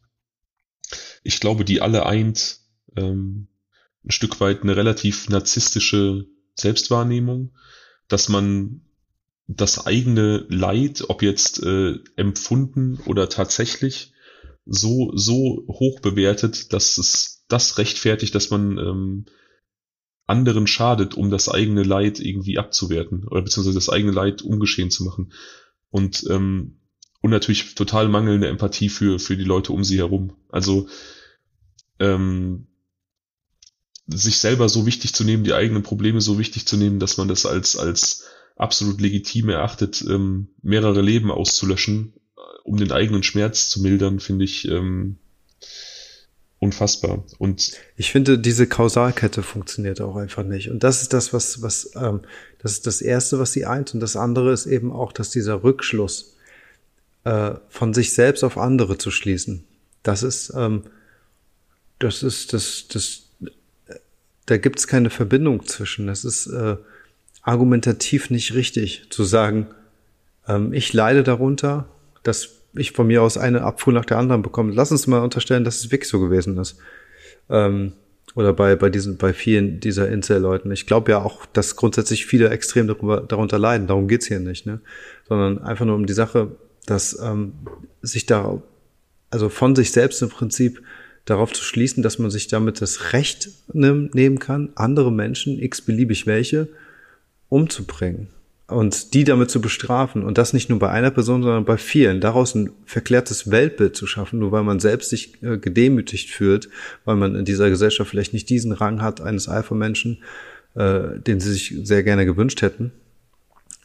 Ich 1.23 1.41
glaube, 1.41 1.65
die 1.65 1.81
alle 1.81 2.05
eint 2.05 2.59
ähm, 2.95 3.47
ein 4.05 4.11
Stück 4.11 4.39
weit 4.39 4.63
eine 4.63 4.77
relativ 4.77 5.27
narzisstische 5.29 6.25
Selbstwahrnehmung, 6.55 7.51
dass 8.07 8.29
man 8.29 8.81
das 9.47 9.85
eigene 9.85 10.45
Leid, 10.49 11.03
ob 11.09 11.21
jetzt 11.21 11.61
äh, 11.61 11.99
empfunden 12.15 12.99
oder 13.05 13.29
tatsächlich, 13.29 14.13
so 14.65 15.11
so 15.15 15.65
hoch 15.67 15.99
bewertet, 15.99 16.73
dass 16.73 16.97
es 16.97 17.45
das 17.47 17.77
rechtfertigt, 17.77 18.33
dass 18.33 18.49
man 18.49 18.77
ähm, 18.77 19.25
anderen 20.25 20.65
schadet, 20.67 21.13
um 21.15 21.29
das 21.29 21.49
eigene 21.49 21.83
Leid 21.83 22.19
irgendwie 22.19 22.57
abzuwerten 22.57 23.27
oder 23.27 23.41
beziehungsweise 23.41 23.77
das 23.77 23.89
eigene 23.89 24.11
Leid 24.11 24.41
ungeschehen 24.41 24.89
zu 24.89 25.03
machen 25.03 25.33
und 25.89 26.25
ähm, 26.29 26.79
und 27.21 27.31
natürlich 27.31 27.75
total 27.75 28.07
mangelnde 28.09 28.47
Empathie 28.47 28.89
für 28.89 29.19
für 29.19 29.37
die 29.37 29.43
Leute 29.43 29.73
um 29.73 29.83
sie 29.83 29.97
herum. 29.97 30.33
Also 30.49 30.87
ähm, 31.99 32.67
sich 34.07 34.37
selber 34.37 34.69
so 34.69 34.85
wichtig 34.85 35.13
zu 35.13 35.23
nehmen, 35.23 35.43
die 35.43 35.53
eigenen 35.53 35.83
Probleme 35.83 36.21
so 36.21 36.37
wichtig 36.37 36.67
zu 36.67 36.77
nehmen, 36.77 36.99
dass 36.99 37.17
man 37.17 37.27
das 37.27 37.45
als, 37.45 37.75
als 37.75 38.25
absolut 38.55 39.01
legitim 39.01 39.49
erachtet, 39.49 40.03
ähm, 40.07 40.49
mehrere 40.61 41.01
Leben 41.01 41.31
auszulöschen, 41.31 42.13
um 42.65 42.77
den 42.77 42.91
eigenen 42.91 43.23
Schmerz 43.23 43.69
zu 43.69 43.81
mildern, 43.81 44.19
finde 44.19 44.43
ich 44.43 44.67
ähm, 44.67 45.17
unfassbar. 46.59 47.23
Und 47.37 47.73
ich 47.95 48.11
finde, 48.11 48.39
diese 48.39 48.67
Kausalkette 48.67 49.43
funktioniert 49.43 50.01
auch 50.01 50.15
einfach 50.15 50.43
nicht. 50.43 50.69
Und 50.69 50.83
das 50.83 51.03
ist 51.03 51.13
das, 51.13 51.31
was, 51.31 51.61
was, 51.61 51.91
ähm, 51.95 52.21
das 52.59 52.73
ist 52.73 52.87
das 52.87 53.01
Erste, 53.01 53.39
was 53.39 53.53
sie 53.53 53.65
eint. 53.65 53.93
Und 53.93 53.99
das 53.99 54.15
andere 54.15 54.51
ist 54.51 54.65
eben 54.65 54.91
auch, 54.91 55.13
dass 55.13 55.29
dieser 55.29 55.63
Rückschluss 55.63 56.35
äh, 57.23 57.51
von 57.69 57.93
sich 57.93 58.13
selbst 58.13 58.43
auf 58.43 58.57
andere 58.57 58.97
zu 58.97 59.11
schließen, 59.11 59.63
das 60.01 60.23
ist, 60.23 60.51
ähm, 60.55 60.83
das 61.99 62.23
ist 62.23 62.51
das, 62.51 62.87
das 62.89 63.21
da 64.47 64.57
gibt 64.57 64.79
es 64.79 64.87
keine 64.87 65.09
Verbindung 65.09 65.65
zwischen. 65.65 66.07
Das 66.07 66.23
ist 66.23 66.47
äh, 66.47 66.77
argumentativ 67.41 68.29
nicht 68.29 68.53
richtig 68.53 69.07
zu 69.09 69.23
sagen, 69.23 69.67
ähm, 70.47 70.73
ich 70.73 70.93
leide 70.93 71.23
darunter, 71.23 71.87
dass 72.25 72.61
ich 72.73 72.91
von 72.91 73.07
mir 73.07 73.21
aus 73.21 73.37
eine 73.37 73.61
Abfuhr 73.61 73.93
nach 73.93 74.05
der 74.05 74.17
anderen 74.17 74.41
bekomme. 74.41 74.73
Lass 74.73 74.91
uns 74.91 75.07
mal 75.07 75.19
unterstellen, 75.19 75.63
dass 75.63 75.77
es 75.77 75.91
wirklich 75.91 76.09
so 76.09 76.19
gewesen 76.19 76.57
ist. 76.57 76.77
Ähm, 77.49 77.93
oder 78.35 78.51
bei, 78.51 78.75
bei 78.75 78.89
diesen, 78.89 79.15
bei 79.15 79.31
vielen 79.31 79.79
dieser 79.79 80.09
Incel-Leuten. 80.09 80.71
Ich 80.71 80.85
glaube 80.85 81.11
ja 81.11 81.23
auch, 81.23 81.45
dass 81.45 81.77
grundsätzlich 81.77 82.25
viele 82.25 82.49
extrem 82.49 82.87
darüber, 82.87 83.21
darunter 83.21 83.57
leiden. 83.57 83.87
Darum 83.87 84.09
geht's 84.09 84.25
hier 84.25 84.39
nicht, 84.39 84.65
ne? 84.65 84.81
Sondern 85.27 85.59
einfach 85.59 85.85
nur 85.85 85.95
um 85.95 86.05
die 86.05 86.13
Sache, 86.13 86.51
dass 86.85 87.17
ähm, 87.23 87.53
sich 88.01 88.25
da, 88.25 88.61
also 89.29 89.47
von 89.47 89.75
sich 89.75 89.91
selbst 89.91 90.21
im 90.21 90.29
Prinzip 90.29 90.81
darauf 91.23 91.53
zu 91.53 91.63
schließen, 91.63 92.03
dass 92.03 92.19
man 92.19 92.29
sich 92.29 92.47
damit 92.47 92.81
das 92.81 93.13
Recht 93.13 93.49
nehmen 93.71 94.39
kann, 94.39 94.73
andere 94.75 95.11
Menschen, 95.11 95.57
x-beliebig 95.57 96.27
welche, 96.27 96.67
umzubringen 97.47 98.27
und 98.67 99.13
die 99.13 99.23
damit 99.23 99.51
zu 99.51 99.61
bestrafen 99.61 100.23
und 100.23 100.37
das 100.37 100.53
nicht 100.53 100.69
nur 100.69 100.79
bei 100.79 100.89
einer 100.89 101.11
Person, 101.11 101.43
sondern 101.43 101.65
bei 101.65 101.77
vielen, 101.77 102.19
daraus 102.19 102.55
ein 102.55 102.71
verklärtes 102.85 103.51
Weltbild 103.51 103.95
zu 103.95 104.07
schaffen, 104.07 104.39
nur 104.39 104.51
weil 104.51 104.63
man 104.63 104.79
selbst 104.79 105.11
sich 105.11 105.41
äh, 105.43 105.57
gedemütigt 105.57 106.31
fühlt, 106.31 106.69
weil 107.05 107.15
man 107.15 107.35
in 107.35 107.45
dieser 107.45 107.69
Gesellschaft 107.69 108.09
vielleicht 108.09 108.33
nicht 108.33 108.49
diesen 108.49 108.71
Rang 108.71 109.01
hat 109.01 109.21
eines 109.21 109.47
Alpha-Menschen, 109.47 110.23
äh, 110.73 111.19
den 111.19 111.39
sie 111.39 111.53
sich 111.53 111.75
sehr 111.83 112.03
gerne 112.03 112.25
gewünscht 112.25 112.63
hätten. 112.63 112.91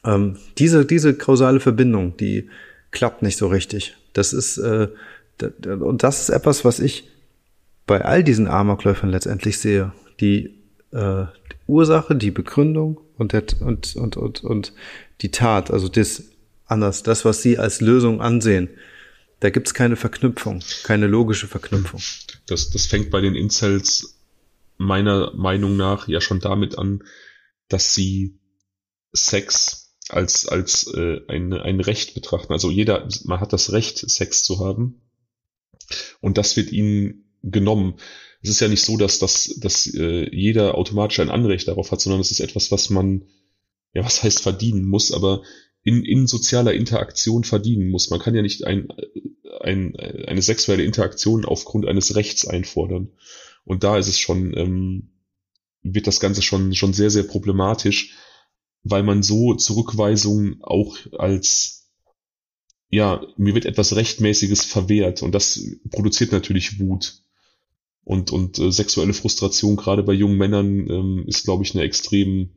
Ähm, 0.02 0.36
diese, 0.56 0.86
diese 0.86 1.12
kausale 1.14 1.60
Verbindung, 1.60 2.16
die 2.16 2.48
klappt 2.90 3.22
nicht 3.22 3.36
so 3.36 3.48
richtig. 3.48 3.96
Das 4.14 4.32
ist, 4.32 4.56
äh, 4.56 4.88
und 5.64 6.02
das 6.02 6.22
ist 6.22 6.30
etwas, 6.30 6.64
was 6.64 6.80
ich 6.80 7.08
bei 7.86 8.02
all 8.02 8.24
diesen 8.24 8.48
Amokläufern 8.48 9.10
letztendlich 9.10 9.58
sehe. 9.58 9.92
Die, 10.20 10.54
äh, 10.92 11.26
Ursache, 11.70 12.14
die 12.16 12.30
Begründung 12.30 13.00
und, 13.16 13.32
der, 13.32 13.44
und, 13.60 13.96
und, 13.96 14.16
und, 14.16 14.44
und 14.44 14.72
die 15.20 15.30
Tat, 15.30 15.70
also 15.70 15.88
das 15.88 16.24
anders, 16.66 17.02
das, 17.02 17.24
was 17.24 17.42
sie 17.42 17.58
als 17.58 17.80
Lösung 17.80 18.20
ansehen, 18.20 18.68
da 19.40 19.50
gibt's 19.50 19.74
keine 19.74 19.96
Verknüpfung, 19.96 20.62
keine 20.84 21.06
logische 21.06 21.48
Verknüpfung. 21.48 22.00
Das, 22.46 22.70
das 22.70 22.86
fängt 22.86 23.10
bei 23.10 23.20
den 23.20 23.34
Incels 23.34 24.18
meiner 24.76 25.32
Meinung 25.34 25.76
nach 25.76 26.08
ja 26.08 26.20
schon 26.20 26.40
damit 26.40 26.76
an, 26.78 27.02
dass 27.68 27.94
sie 27.94 28.38
Sex 29.12 29.96
als, 30.08 30.46
als 30.46 30.92
äh, 30.94 31.20
ein, 31.28 31.52
ein 31.52 31.80
Recht 31.80 32.14
betrachten. 32.14 32.52
Also 32.52 32.70
jeder, 32.70 33.08
man 33.24 33.40
hat 33.40 33.52
das 33.52 33.72
Recht, 33.72 33.98
Sex 33.98 34.42
zu 34.42 34.64
haben. 34.64 35.02
Und 36.20 36.38
das 36.38 36.56
wird 36.56 36.72
ihnen 36.72 37.30
genommen. 37.42 37.94
Es 38.42 38.50
ist 38.50 38.60
ja 38.60 38.68
nicht 38.68 38.84
so, 38.84 38.96
dass, 38.96 39.18
dass, 39.18 39.54
dass 39.60 39.86
äh, 39.94 40.34
jeder 40.34 40.76
automatisch 40.76 41.20
ein 41.20 41.30
Anrecht 41.30 41.68
darauf 41.68 41.92
hat, 41.92 42.00
sondern 42.00 42.20
es 42.20 42.30
ist 42.30 42.40
etwas, 42.40 42.70
was 42.70 42.88
man, 42.88 43.26
ja, 43.92 44.04
was 44.04 44.22
heißt 44.22 44.40
verdienen 44.40 44.84
muss, 44.84 45.12
aber 45.12 45.42
in, 45.82 46.04
in 46.04 46.26
sozialer 46.26 46.74
Interaktion 46.74 47.44
verdienen 47.44 47.90
muss. 47.90 48.10
Man 48.10 48.20
kann 48.20 48.34
ja 48.34 48.42
nicht 48.42 48.64
ein, 48.64 48.88
ein, 49.60 49.96
eine 49.96 50.42
sexuelle 50.42 50.84
Interaktion 50.84 51.44
aufgrund 51.44 51.86
eines 51.86 52.16
Rechts 52.16 52.46
einfordern. 52.46 53.10
Und 53.64 53.84
da 53.84 53.98
ist 53.98 54.08
es 54.08 54.18
schon, 54.18 54.56
ähm, 54.56 55.10
wird 55.82 56.06
das 56.06 56.20
Ganze 56.20 56.42
schon, 56.42 56.74
schon 56.74 56.92
sehr, 56.92 57.10
sehr 57.10 57.22
problematisch, 57.22 58.14
weil 58.82 59.02
man 59.02 59.22
so 59.22 59.54
Zurückweisungen 59.54 60.62
auch 60.62 60.96
als, 61.18 61.90
ja, 62.88 63.22
mir 63.36 63.54
wird 63.54 63.66
etwas 63.66 63.94
Rechtmäßiges 63.94 64.64
verwehrt 64.64 65.22
und 65.22 65.34
das 65.34 65.60
produziert 65.90 66.32
natürlich 66.32 66.78
Wut. 66.80 67.22
Und, 68.04 68.32
und 68.32 68.58
äh, 68.58 68.72
sexuelle 68.72 69.12
Frustration 69.12 69.76
gerade 69.76 70.02
bei 70.02 70.12
jungen 70.12 70.38
Männern 70.38 70.88
ähm, 70.88 71.24
ist, 71.26 71.44
glaube 71.44 71.64
ich, 71.64 71.74
eine 71.74 71.84
extrem 71.84 72.50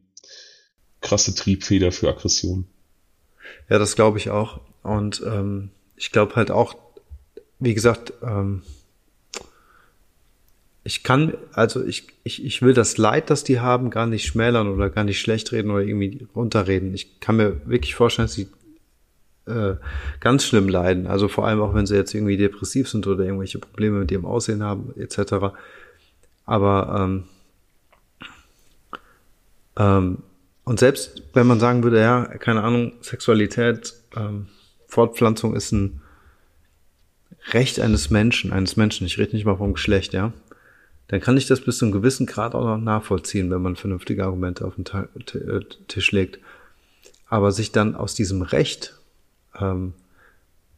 krasse 1.01 1.35
Triebfeder 1.35 1.91
für 1.91 2.09
Aggression. 2.09 2.65
Ja, 3.69 3.77
das 3.77 3.95
glaube 3.95 4.17
ich 4.17 4.29
auch. 4.29 4.61
Und 4.81 5.21
ähm, 5.25 5.69
ich 5.95 6.11
glaube 6.11 6.35
halt 6.35 6.49
auch, 6.49 6.75
wie 7.59 7.73
gesagt, 7.73 8.13
ähm, 8.23 8.63
ich 10.83 11.03
kann, 11.03 11.37
also 11.53 11.83
ich, 11.83 12.07
ich, 12.23 12.43
ich 12.43 12.61
will 12.61 12.73
das 12.73 12.97
Leid, 12.97 13.29
das 13.29 13.43
die 13.43 13.59
haben, 13.59 13.89
gar 13.89 14.05
nicht 14.05 14.25
schmälern 14.25 14.67
oder 14.67 14.89
gar 14.89 15.05
nicht 15.05 15.19
schlecht 15.19 15.51
reden 15.51 15.71
oder 15.71 15.81
irgendwie 15.81 16.27
runterreden. 16.35 16.93
Ich 16.93 17.21
kann 17.21 17.37
mir 17.37 17.61
wirklich 17.65 17.95
vorstellen, 17.95 18.25
dass 18.27 18.33
sie 18.35 18.47
äh, 19.45 19.75
ganz 20.19 20.45
schlimm 20.45 20.69
leiden. 20.69 21.07
Also 21.07 21.27
vor 21.27 21.47
allem 21.47 21.61
auch, 21.61 21.73
wenn 21.73 21.85
sie 21.85 21.95
jetzt 21.95 22.13
irgendwie 22.13 22.37
depressiv 22.37 22.89
sind 22.89 23.05
oder 23.07 23.23
irgendwelche 23.23 23.59
Probleme 23.59 23.99
mit 23.99 24.11
ihrem 24.11 24.25
Aussehen 24.25 24.63
haben, 24.63 24.93
etc. 24.97 25.53
Aber 26.45 26.95
ähm, 26.99 27.23
ähm, 29.77 30.17
und 30.65 30.79
selbst 30.79 31.21
wenn 31.33 31.47
man 31.47 31.59
sagen 31.59 31.83
würde, 31.83 31.99
ja, 31.99 32.25
keine 32.37 32.63
Ahnung, 32.63 32.93
Sexualität, 33.01 33.93
ähm, 34.15 34.47
Fortpflanzung 34.87 35.55
ist 35.55 35.71
ein 35.71 36.01
Recht 37.51 37.79
eines 37.79 38.09
Menschen, 38.09 38.53
eines 38.53 38.77
Menschen, 38.77 39.05
ich 39.05 39.17
rede 39.17 39.35
nicht 39.35 39.45
mal 39.45 39.57
vom 39.57 39.73
Geschlecht, 39.73 40.13
ja, 40.13 40.31
dann 41.07 41.19
kann 41.19 41.35
ich 41.35 41.47
das 41.47 41.61
bis 41.61 41.79
zu 41.79 41.85
einem 41.85 41.91
gewissen 41.91 42.25
Grad 42.25 42.55
auch 42.55 42.63
noch 42.63 42.77
nachvollziehen, 42.77 43.51
wenn 43.51 43.61
man 43.61 43.75
vernünftige 43.75 44.23
Argumente 44.23 44.65
auf 44.65 44.75
den 44.75 44.85
Tisch 45.87 46.11
legt. 46.13 46.39
Aber 47.27 47.51
sich 47.51 47.71
dann 47.71 47.95
aus 47.95 48.15
diesem 48.15 48.41
Recht 48.41 48.95
ähm, 49.59 49.93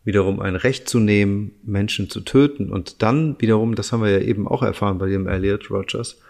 wiederum 0.04 0.40
ein 0.40 0.56
Recht 0.56 0.88
zu 0.88 1.00
nehmen, 1.00 1.52
Menschen 1.64 2.10
zu 2.10 2.22
töten 2.22 2.72
und 2.72 3.02
dann 3.02 3.36
wiederum, 3.40 3.76
das 3.76 3.92
haben 3.92 4.04
wir 4.04 4.12
ja 4.12 4.20
eben 4.20 4.48
auch 4.48 4.62
erfahren 4.62 5.00
bei 5.00 5.10
dem 5.10 5.28
Elliot 5.28 5.70
Rogers, 5.72 6.22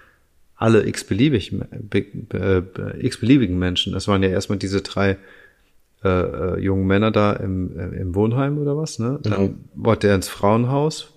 alle 0.55 0.87
x-beliebig, 0.87 1.53
äh, 1.93 2.61
x-beliebigen 2.99 3.59
Menschen. 3.59 3.91
Das 3.91 4.07
waren 4.07 4.23
ja 4.23 4.29
erstmal 4.29 4.57
diese 4.57 4.81
drei 4.81 5.17
äh, 6.05 6.07
äh, 6.07 6.59
jungen 6.59 6.87
Männer 6.87 7.11
da 7.11 7.33
im, 7.33 7.77
äh, 7.77 7.99
im 7.99 8.15
Wohnheim 8.15 8.57
oder 8.59 8.77
was, 8.77 8.99
ne? 8.99 9.19
Dann 9.23 9.33
genau. 9.33 9.53
wollte 9.75 10.07
er 10.07 10.15
ins 10.15 10.29
Frauenhaus. 10.29 11.11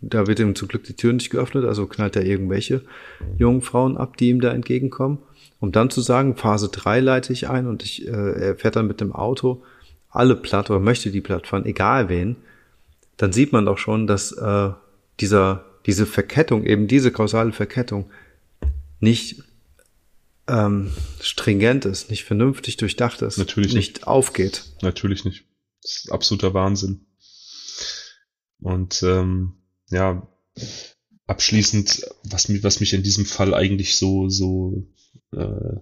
Da 0.00 0.26
wird 0.26 0.40
ihm 0.40 0.54
zum 0.56 0.68
Glück 0.68 0.84
die 0.84 0.96
Tür 0.96 1.12
nicht 1.12 1.30
geöffnet, 1.30 1.64
also 1.64 1.86
knallt 1.86 2.16
er 2.16 2.24
irgendwelche 2.24 2.80
jungen 3.36 3.62
Frauen 3.62 3.96
ab, 3.96 4.16
die 4.16 4.30
ihm 4.30 4.40
da 4.40 4.50
entgegenkommen. 4.50 5.18
Um 5.60 5.70
dann 5.70 5.90
zu 5.90 6.00
sagen, 6.00 6.36
Phase 6.36 6.70
3 6.70 7.00
leite 7.00 7.32
ich 7.32 7.48
ein 7.48 7.68
und 7.68 7.84
ich, 7.84 8.08
äh, 8.08 8.10
er 8.10 8.56
fährt 8.56 8.74
dann 8.74 8.88
mit 8.88 9.00
dem 9.00 9.12
Auto 9.12 9.62
alle 10.12 10.36
platt 10.36 10.70
oder 10.70 10.78
möchte 10.78 11.10
die 11.10 11.20
platt 11.20 11.46
fahren, 11.46 11.64
egal 11.66 12.08
wen, 12.08 12.36
dann 13.16 13.32
sieht 13.32 13.52
man 13.52 13.66
doch 13.66 13.78
schon, 13.78 14.06
dass 14.06 14.32
äh, 14.32 14.70
dieser, 15.20 15.64
diese 15.86 16.06
Verkettung, 16.06 16.64
eben 16.64 16.86
diese 16.86 17.10
kausale 17.10 17.52
Verkettung, 17.52 18.10
nicht 19.00 19.42
ähm, 20.46 20.92
stringent 21.20 21.84
ist, 21.84 22.10
nicht 22.10 22.24
vernünftig 22.24 22.76
durchdacht 22.76 23.22
ist, 23.22 23.38
Natürlich 23.38 23.74
nicht, 23.74 23.94
nicht 23.94 24.06
aufgeht. 24.06 24.64
Natürlich 24.82 25.24
nicht. 25.24 25.44
Das 25.82 25.96
ist 25.96 26.12
absoluter 26.12 26.54
Wahnsinn. 26.54 27.06
Und 28.60 29.02
ähm, 29.02 29.54
ja, 29.90 30.28
abschließend, 31.26 32.06
was 32.24 32.48
mich, 32.48 32.62
was 32.62 32.80
mich 32.80 32.92
in 32.92 33.02
diesem 33.02 33.24
Fall 33.24 33.54
eigentlich 33.54 33.96
so, 33.96 34.28
so 34.28 34.86
äh, 35.32 35.76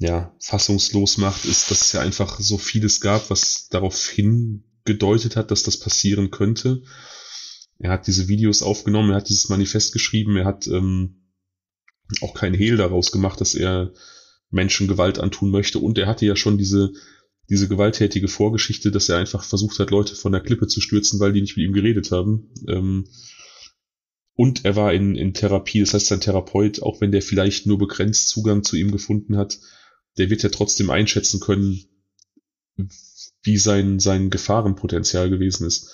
ja, 0.00 0.34
fassungslos 0.40 1.18
macht, 1.18 1.44
ist, 1.44 1.70
dass 1.70 1.82
es 1.82 1.92
ja 1.92 2.00
einfach 2.00 2.40
so 2.40 2.56
vieles 2.56 3.02
gab, 3.02 3.28
was 3.28 3.68
darauf 3.68 4.08
hingedeutet 4.08 5.36
hat, 5.36 5.50
dass 5.50 5.62
das 5.62 5.78
passieren 5.78 6.30
könnte. 6.30 6.82
Er 7.78 7.90
hat 7.90 8.06
diese 8.06 8.26
Videos 8.26 8.62
aufgenommen, 8.62 9.10
er 9.10 9.16
hat 9.16 9.28
dieses 9.28 9.50
Manifest 9.50 9.92
geschrieben, 9.92 10.38
er 10.38 10.46
hat 10.46 10.66
ähm, 10.66 11.28
auch 12.22 12.32
kein 12.32 12.54
Hehl 12.54 12.78
daraus 12.78 13.12
gemacht, 13.12 13.42
dass 13.42 13.54
er 13.54 13.92
Menschen 14.48 14.88
Gewalt 14.88 15.18
antun 15.18 15.50
möchte 15.50 15.78
und 15.78 15.98
er 15.98 16.06
hatte 16.06 16.24
ja 16.24 16.34
schon 16.34 16.56
diese 16.56 16.92
diese 17.50 17.68
gewalttätige 17.68 18.28
Vorgeschichte, 18.28 18.92
dass 18.92 19.08
er 19.08 19.18
einfach 19.18 19.42
versucht 19.42 19.80
hat, 19.80 19.90
Leute 19.90 20.14
von 20.14 20.30
der 20.30 20.40
Klippe 20.40 20.68
zu 20.68 20.80
stürzen, 20.80 21.18
weil 21.18 21.32
die 21.32 21.40
nicht 21.40 21.56
mit 21.56 21.66
ihm 21.66 21.72
geredet 21.72 22.12
haben. 22.12 22.54
Ähm, 22.68 23.08
und 24.34 24.64
er 24.64 24.76
war 24.76 24.94
in, 24.94 25.16
in 25.16 25.34
Therapie, 25.34 25.80
das 25.80 25.92
heißt, 25.92 26.06
sein 26.06 26.20
Therapeut, 26.20 26.80
auch 26.80 27.00
wenn 27.00 27.10
der 27.10 27.22
vielleicht 27.22 27.66
nur 27.66 27.76
begrenzt 27.76 28.28
Zugang 28.28 28.62
zu 28.62 28.76
ihm 28.76 28.92
gefunden 28.92 29.36
hat, 29.36 29.58
der 30.18 30.30
wird 30.30 30.42
ja 30.42 30.48
trotzdem 30.48 30.90
einschätzen 30.90 31.40
können, 31.40 31.84
wie 33.42 33.56
sein, 33.56 33.98
sein 33.98 34.30
Gefahrenpotenzial 34.30 35.30
gewesen 35.30 35.66
ist. 35.66 35.90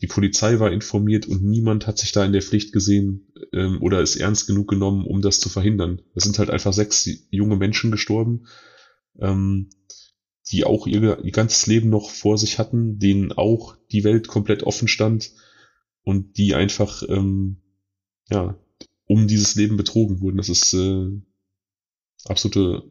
Die 0.00 0.06
Polizei 0.06 0.58
war 0.58 0.72
informiert 0.72 1.26
und 1.26 1.42
niemand 1.42 1.86
hat 1.86 1.98
sich 1.98 2.12
da 2.12 2.24
in 2.24 2.32
der 2.32 2.42
Pflicht 2.42 2.72
gesehen 2.72 3.32
ähm, 3.52 3.80
oder 3.80 4.00
ist 4.00 4.16
ernst 4.16 4.46
genug 4.46 4.68
genommen, 4.68 5.06
um 5.06 5.22
das 5.22 5.38
zu 5.38 5.48
verhindern. 5.48 6.02
Es 6.14 6.24
sind 6.24 6.38
halt 6.38 6.50
einfach 6.50 6.72
sechs 6.72 7.08
junge 7.30 7.56
Menschen 7.56 7.90
gestorben, 7.90 8.46
ähm, 9.18 9.70
die 10.50 10.64
auch 10.64 10.86
ihr, 10.86 11.24
ihr 11.24 11.32
ganzes 11.32 11.66
Leben 11.66 11.90
noch 11.90 12.10
vor 12.10 12.36
sich 12.36 12.58
hatten, 12.58 12.98
denen 12.98 13.32
auch 13.32 13.76
die 13.92 14.04
Welt 14.04 14.28
komplett 14.28 14.64
offen 14.64 14.88
stand 14.88 15.32
und 16.02 16.36
die 16.36 16.54
einfach 16.54 17.02
ähm, 17.08 17.62
ja 18.28 18.58
um 19.06 19.26
dieses 19.26 19.54
Leben 19.54 19.76
betrogen 19.76 20.20
wurden. 20.20 20.36
Das 20.36 20.48
ist 20.48 20.74
äh, 20.74 21.08
absolute 22.26 22.90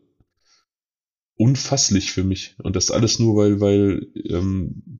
unfasslich 1.43 2.11
für 2.11 2.23
mich. 2.23 2.55
Und 2.63 2.75
das 2.75 2.91
alles 2.91 3.19
nur, 3.19 3.35
weil, 3.35 3.59
weil 3.59 4.07
ähm, 4.15 4.99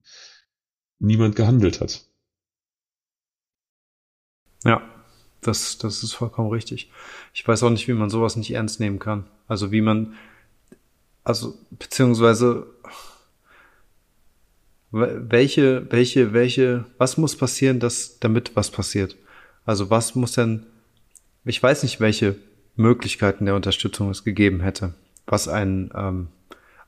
niemand 1.00 1.36
gehandelt 1.36 1.80
hat. 1.82 2.06
Ja, 4.66 4.82
Das, 5.41 5.78
das 5.78 6.04
ist 6.04 6.14
vollkommen 6.14 6.50
richtig. 6.50 6.89
Ich 7.34 7.48
weiß 7.48 7.64
auch 7.64 7.70
nicht, 7.70 7.88
wie 7.88 7.94
man 7.94 8.10
sowas 8.10 8.36
nicht 8.36 8.52
ernst 8.52 8.80
nehmen 8.80 9.00
kann. 9.00 9.26
Also 9.48 9.72
wie 9.72 9.82
man, 9.82 10.16
also 11.24 11.58
beziehungsweise 11.72 12.68
welche, 14.91 15.91
welche, 15.91 16.34
welche, 16.34 16.86
was 16.98 17.18
muss 17.18 17.36
passieren, 17.36 17.80
dass 17.80 18.20
damit 18.20 18.56
was 18.56 18.70
passiert? 18.70 19.16
Also 19.66 19.89
was 19.89 20.16
muss 20.16 20.34
denn, 20.34 20.66
ich 21.46 21.62
weiß 21.62 21.84
nicht, 21.84 22.00
welche 22.00 22.36
Möglichkeiten 22.76 23.46
der 23.46 23.56
Unterstützung 23.56 24.10
es 24.12 24.24
gegeben 24.24 24.62
hätte, 24.62 24.94
was 25.26 25.48
ein 25.48 25.92
ähm, 25.96 26.28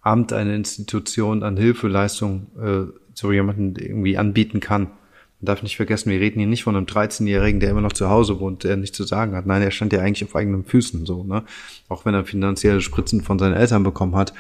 Amt, 0.02 0.34
eine 0.34 0.56
Institution 0.56 1.44
an 1.44 1.58
Hilfeleistung 1.58 2.48
äh, 2.62 2.92
so 3.14 3.32
jemanden 3.32 3.76
irgendwie 3.76 4.18
anbieten 4.18 4.60
kann. 4.60 4.84
Man 4.84 5.48
darf 5.48 5.64
nicht 5.64 5.78
vergessen, 5.78 6.12
wir 6.12 6.20
reden 6.20 6.40
hier 6.40 6.48
nicht 6.48 6.64
von 6.64 6.76
einem 6.76 6.86
13-Jährigen, 6.86 7.60
der 7.60 7.72
immer 7.72 7.82
noch 7.82 7.94
zu 7.94 8.10
Hause 8.10 8.40
wohnt, 8.40 8.64
der 8.64 8.78
nichts 8.78 8.98
zu 8.98 9.04
sagen 9.04 9.36
hat. 9.36 9.46
Nein, 9.46 9.62
er 9.62 9.72
stand 9.72 9.94
ja 9.94 10.00
eigentlich 10.02 10.24
auf 10.24 10.36
eigenen 10.36 10.64
Füßen, 10.64 11.06
so, 11.06 11.24
ne? 11.24 11.44
Auch 11.90 12.06
wenn 12.06 12.14
er 12.14 12.26
finanzielle 12.26 12.82
Spritzen 12.82 13.22
von 13.22 13.40
seinen 13.40 13.56
Eltern 13.56 13.84
bekommen 13.84 14.16
hat, 14.16 14.34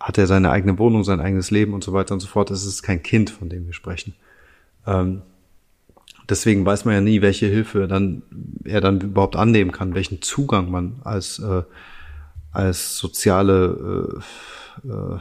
hat 0.00 0.18
er 0.18 0.26
seine 0.26 0.50
eigene 0.50 0.78
Wohnung, 0.78 1.04
sein 1.04 1.20
eigenes 1.20 1.50
Leben 1.50 1.74
und 1.74 1.82
so 1.82 1.92
weiter 1.92 2.14
und 2.14 2.20
so 2.20 2.28
fort. 2.28 2.50
Es 2.50 2.64
ist 2.64 2.82
kein 2.82 3.02
Kind, 3.02 3.30
von 3.30 3.48
dem 3.48 3.66
wir 3.66 3.72
sprechen. 3.72 4.14
Ähm, 4.86 5.22
deswegen 6.28 6.64
weiß 6.64 6.84
man 6.84 6.94
ja 6.94 7.00
nie, 7.00 7.20
welche 7.20 7.46
Hilfe 7.46 7.88
dann 7.88 8.22
er 8.64 8.80
dann 8.80 9.00
überhaupt 9.00 9.36
annehmen 9.36 9.72
kann, 9.72 9.94
welchen 9.94 10.22
Zugang 10.22 10.70
man 10.70 11.00
als 11.02 11.38
äh, 11.40 11.62
als 12.52 12.96
soziale 12.98 14.22
äh, 14.84 14.88
äh, 14.88 15.18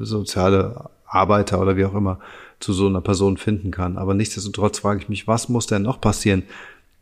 soziale 0.00 0.90
Arbeiter 1.06 1.60
oder 1.60 1.76
wie 1.76 1.84
auch 1.84 1.94
immer 1.94 2.18
zu 2.60 2.72
so 2.72 2.86
einer 2.86 3.00
Person 3.00 3.36
finden 3.36 3.70
kann. 3.70 3.98
Aber 3.98 4.14
nichtsdestotrotz 4.14 4.78
frage 4.80 5.00
ich 5.00 5.08
mich, 5.08 5.26
was 5.26 5.48
muss 5.48 5.66
denn 5.66 5.82
noch 5.82 6.00
passieren, 6.00 6.42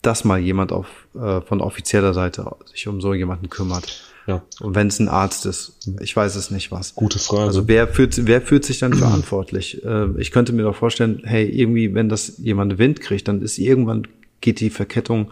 dass 0.03 0.25
mal 0.25 0.39
jemand 0.39 0.73
auf, 0.73 0.87
äh, 1.15 1.41
von 1.41 1.61
offizieller 1.61 2.13
Seite 2.13 2.51
sich 2.67 2.87
um 2.89 3.01
so 3.01 3.15
jemanden 3.15 3.49
kümmert? 3.49 4.11
Ja. 4.27 4.43
Und 4.61 4.75
wenn 4.75 4.87
es 4.87 4.99
ein 4.99 5.09
Arzt 5.09 5.45
ist, 5.47 5.91
ich 6.01 6.17
weiß 6.17 6.35
es 6.37 6.51
nicht 6.51 6.73
was. 6.73 6.95
Gute 6.95 7.19
Frage. 7.19 7.43
Also 7.45 7.69
wer 7.69 7.87
fühlt, 7.89 8.27
wer 8.27 8.41
fühlt 8.41 8.65
sich 8.65 8.79
dann 8.79 8.95
verantwortlich? 8.95 9.85
Äh, 9.85 10.09
ich 10.19 10.31
könnte 10.33 10.53
mir 10.53 10.63
doch 10.63 10.77
vorstellen, 10.77 11.23
hey, 11.25 11.47
irgendwie, 11.49 11.95
wenn 11.95 12.09
das 12.09 12.39
jemand 12.39 12.79
Wind 12.79 13.01
kriegt, 13.01 13.29
dann 13.29 13.43
ist 13.43 13.59
irgendwann 13.59 14.07
geht 14.41 14.61
die 14.61 14.71
Verkettung 14.71 15.31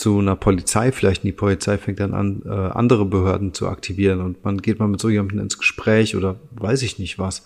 zu 0.00 0.18
einer 0.18 0.34
Polizei 0.34 0.92
vielleicht. 0.92 1.22
Und 1.22 1.28
die 1.28 1.32
Polizei 1.32 1.76
fängt 1.76 2.00
dann 2.00 2.14
an, 2.14 2.42
äh, 2.46 2.48
andere 2.48 3.04
Behörden 3.04 3.52
zu 3.52 3.68
aktivieren 3.68 4.22
und 4.22 4.42
man 4.44 4.62
geht 4.62 4.78
mal 4.78 4.88
mit 4.88 4.98
so 4.98 5.10
jemandem 5.10 5.40
ins 5.40 5.58
Gespräch 5.58 6.16
oder 6.16 6.40
weiß 6.52 6.80
ich 6.82 6.98
nicht 6.98 7.18
was. 7.18 7.44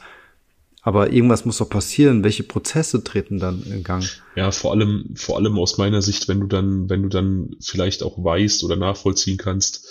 Aber 0.81 1.13
irgendwas 1.13 1.45
muss 1.45 1.59
doch 1.59 1.69
passieren. 1.69 2.23
Welche 2.23 2.45
Prozesse 2.45 3.03
treten 3.03 3.41
dann 3.41 3.65
in 3.65 3.83
Gang? 3.83 4.05
Ja, 4.37 4.53
vor 4.53 4.71
allem, 4.71 5.15
vor 5.17 5.37
allem 5.37 5.59
aus 5.59 5.79
meiner 5.79 6.01
Sicht, 6.01 6.29
wenn 6.29 6.41
du 6.41 6.47
dann, 6.47 6.89
wenn 6.89 7.03
du 7.03 7.09
dann 7.09 7.57
vielleicht 7.61 8.05
auch 8.05 8.23
weißt 8.23 8.63
oder 8.63 8.77
nachvollziehen 8.77 9.39
kannst, 9.39 9.89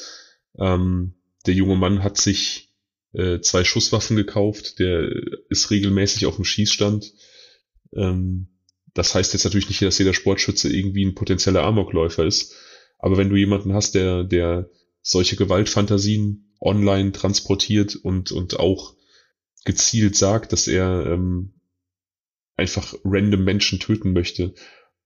ähm, 0.58 1.16
der 1.46 1.56
junge 1.56 1.76
Mann 1.76 2.02
hat 2.02 2.18
sich 2.18 2.70
äh, 3.12 3.42
zwei 3.42 3.66
Schusswaffen 3.66 4.16
gekauft, 4.16 4.80
der 4.80 5.10
ist 5.50 5.70
regelmäßig 5.70 6.28
auf 6.28 6.38
dem 6.38 6.46
Schießstand. 6.46 7.12
Ähm, 7.94 8.53
das 8.94 9.16
heißt 9.16 9.34
jetzt 9.34 9.44
natürlich 9.44 9.70
nicht, 9.70 9.82
dass 9.82 9.98
jeder 9.98 10.14
Sportschütze 10.14 10.72
irgendwie 10.72 11.06
ein 11.06 11.16
potenzieller 11.16 11.64
Amokläufer 11.64 12.26
ist. 12.26 12.56
Aber 13.00 13.18
wenn 13.18 13.30
du 13.30 13.36
jemanden 13.36 13.74
hast, 13.74 13.96
der, 13.96 14.24
der 14.24 14.70
solche 15.02 15.36
Gewaltfantasien 15.36 16.56
online 16.62 17.12
transportiert 17.12 17.96
und, 17.96 18.32
und 18.32 18.60
auch 18.60 18.96
gezielt 19.66 20.16
sagt, 20.16 20.54
dass 20.54 20.68
er 20.68 21.06
ähm, 21.08 21.54
einfach 22.56 22.94
random 23.04 23.44
Menschen 23.44 23.80
töten 23.80 24.14
möchte 24.14 24.54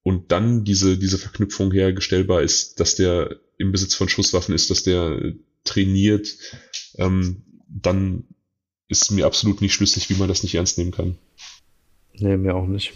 und 0.04 0.32
dann 0.32 0.64
diese, 0.64 0.98
diese 0.98 1.18
Verknüpfung 1.18 1.72
hergestellbar 1.72 2.42
ist, 2.42 2.80
dass 2.80 2.96
der 2.96 3.40
im 3.58 3.72
Besitz 3.72 3.96
von 3.96 4.10
Schusswaffen 4.10 4.54
ist, 4.54 4.70
dass 4.70 4.84
der 4.84 5.34
trainiert, 5.64 6.28
ähm, 6.98 7.44
dann 7.68 8.26
ist 8.88 9.12
mir 9.12 9.26
absolut 9.26 9.62
nicht 9.62 9.74
schlüssig, 9.74 10.10
wie 10.10 10.16
man 10.16 10.30
das 10.30 10.44
nicht 10.44 10.56
ernst 10.56 10.78
nehmen 10.78 10.92
kann. 10.92 11.18
Nee, 12.14 12.38
mir 12.38 12.56
auch 12.56 12.68
nicht. 12.68 12.94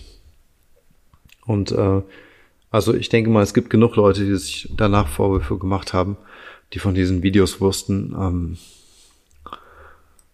Und 1.52 1.72
äh, 1.72 2.02
also 2.70 2.94
ich 2.94 3.10
denke 3.10 3.30
mal, 3.30 3.44
es 3.44 3.54
gibt 3.54 3.70
genug 3.70 3.98
Leute, 3.98 4.26
die 4.26 4.36
sich 4.38 4.70
danach 4.76 5.08
Vorwürfe 5.08 5.58
gemacht 5.58 5.94
haben, 5.94 6.18
die 6.74 6.80
von 6.80 6.96
diesen 6.96 7.24
Videos 7.24 7.60
wussten. 7.60 8.16
Ähm, 8.18 8.58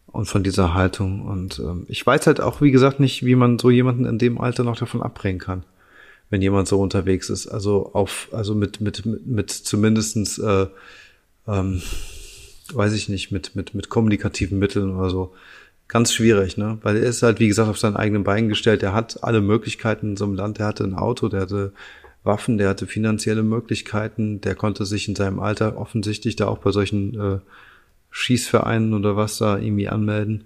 und 0.07 0.26
von 0.26 0.43
dieser 0.43 0.74
Haltung. 0.74 1.26
Und 1.26 1.59
ähm, 1.59 1.86
ich 1.89 2.05
weiß 2.05 2.28
halt 2.28 2.41
auch, 2.41 2.61
wie 2.61 2.72
gesagt, 2.72 2.99
nicht, 2.99 3.26
wie 3.26 3.36
man 3.36 3.59
so 3.59 3.70
jemanden 3.70 4.05
in 4.05 4.18
dem 4.18 4.39
Alter 4.39 4.63
noch 4.63 4.78
davon 4.78 5.03
abbringen 5.03 5.39
kann, 5.39 5.63
wenn 6.30 6.41
jemand 6.41 6.68
so 6.68 6.80
unterwegs 6.80 7.30
ist. 7.30 7.47
Also 7.47 7.91
auf, 7.93 8.30
also 8.32 8.55
mit, 8.55 8.82
mit, 8.82 9.05
mit, 9.05 9.28
mit 9.28 9.51
zumindestens, 9.51 10.39
äh, 10.39 10.68
ähm, 11.47 11.82
weiß 12.74 12.93
ich 12.93 13.09
nicht, 13.09 13.32
mit, 13.32 13.55
mit, 13.55 13.76
mit 13.76 13.89
kommunikativen 13.89 14.59
Mitteln 14.59 14.95
oder 14.95 15.09
so. 15.09 15.34
Ganz 15.88 16.13
schwierig, 16.13 16.57
ne? 16.57 16.79
Weil 16.81 16.97
er 16.97 17.03
ist 17.03 17.23
halt, 17.23 17.39
wie 17.39 17.47
gesagt, 17.47 17.69
auf 17.69 17.79
seinen 17.79 17.95
eigenen 17.95 18.23
Beinen 18.23 18.49
gestellt. 18.49 18.83
Er 18.83 18.93
hat 18.93 19.23
alle 19.23 19.41
Möglichkeiten 19.41 20.11
in 20.11 20.17
so 20.17 20.25
einem 20.25 20.35
Land. 20.35 20.59
Er 20.59 20.67
hatte 20.67 20.83
ein 20.83 20.95
Auto, 20.95 21.29
der 21.29 21.41
hatte 21.41 21.73
Waffen, 22.23 22.57
der 22.57 22.69
hatte 22.69 22.88
finanzielle 22.88 23.43
Möglichkeiten, 23.43 24.41
der 24.41 24.55
konnte 24.55 24.85
sich 24.85 25.07
in 25.07 25.15
seinem 25.15 25.39
Alter 25.39 25.77
offensichtlich 25.77 26.35
da 26.35 26.47
auch 26.47 26.57
bei 26.57 26.71
solchen 26.71 27.19
äh, 27.19 27.39
Schießvereinen 28.11 28.93
oder 28.93 29.15
was 29.15 29.38
da 29.38 29.57
irgendwie 29.57 29.88
anmelden. 29.88 30.43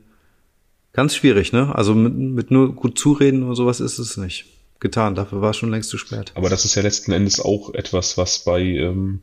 Ganz 0.94 1.16
schwierig, 1.16 1.54
ne? 1.54 1.74
Also 1.74 1.96
mit, 1.96 2.16
mit 2.16 2.52
nur 2.52 2.76
gut 2.76 3.00
zureden 3.00 3.44
oder 3.44 3.56
sowas 3.56 3.80
ist 3.80 3.98
es 3.98 4.18
nicht 4.18 4.46
getan. 4.80 5.16
Dafür 5.16 5.42
war 5.42 5.52
es 5.52 5.58
schon 5.58 5.72
längst 5.72 5.90
zu 5.90 5.98
spät. 5.98 6.32
Aber 6.36 6.50
das 6.50 6.66
ist 6.66 6.76
ja 6.76 6.82
letzten 6.82 7.12
Endes 7.14 7.40
auch 7.40 7.74
etwas, 7.74 8.18
was 8.18 8.44
bei 8.44 8.62
ähm, 8.62 9.22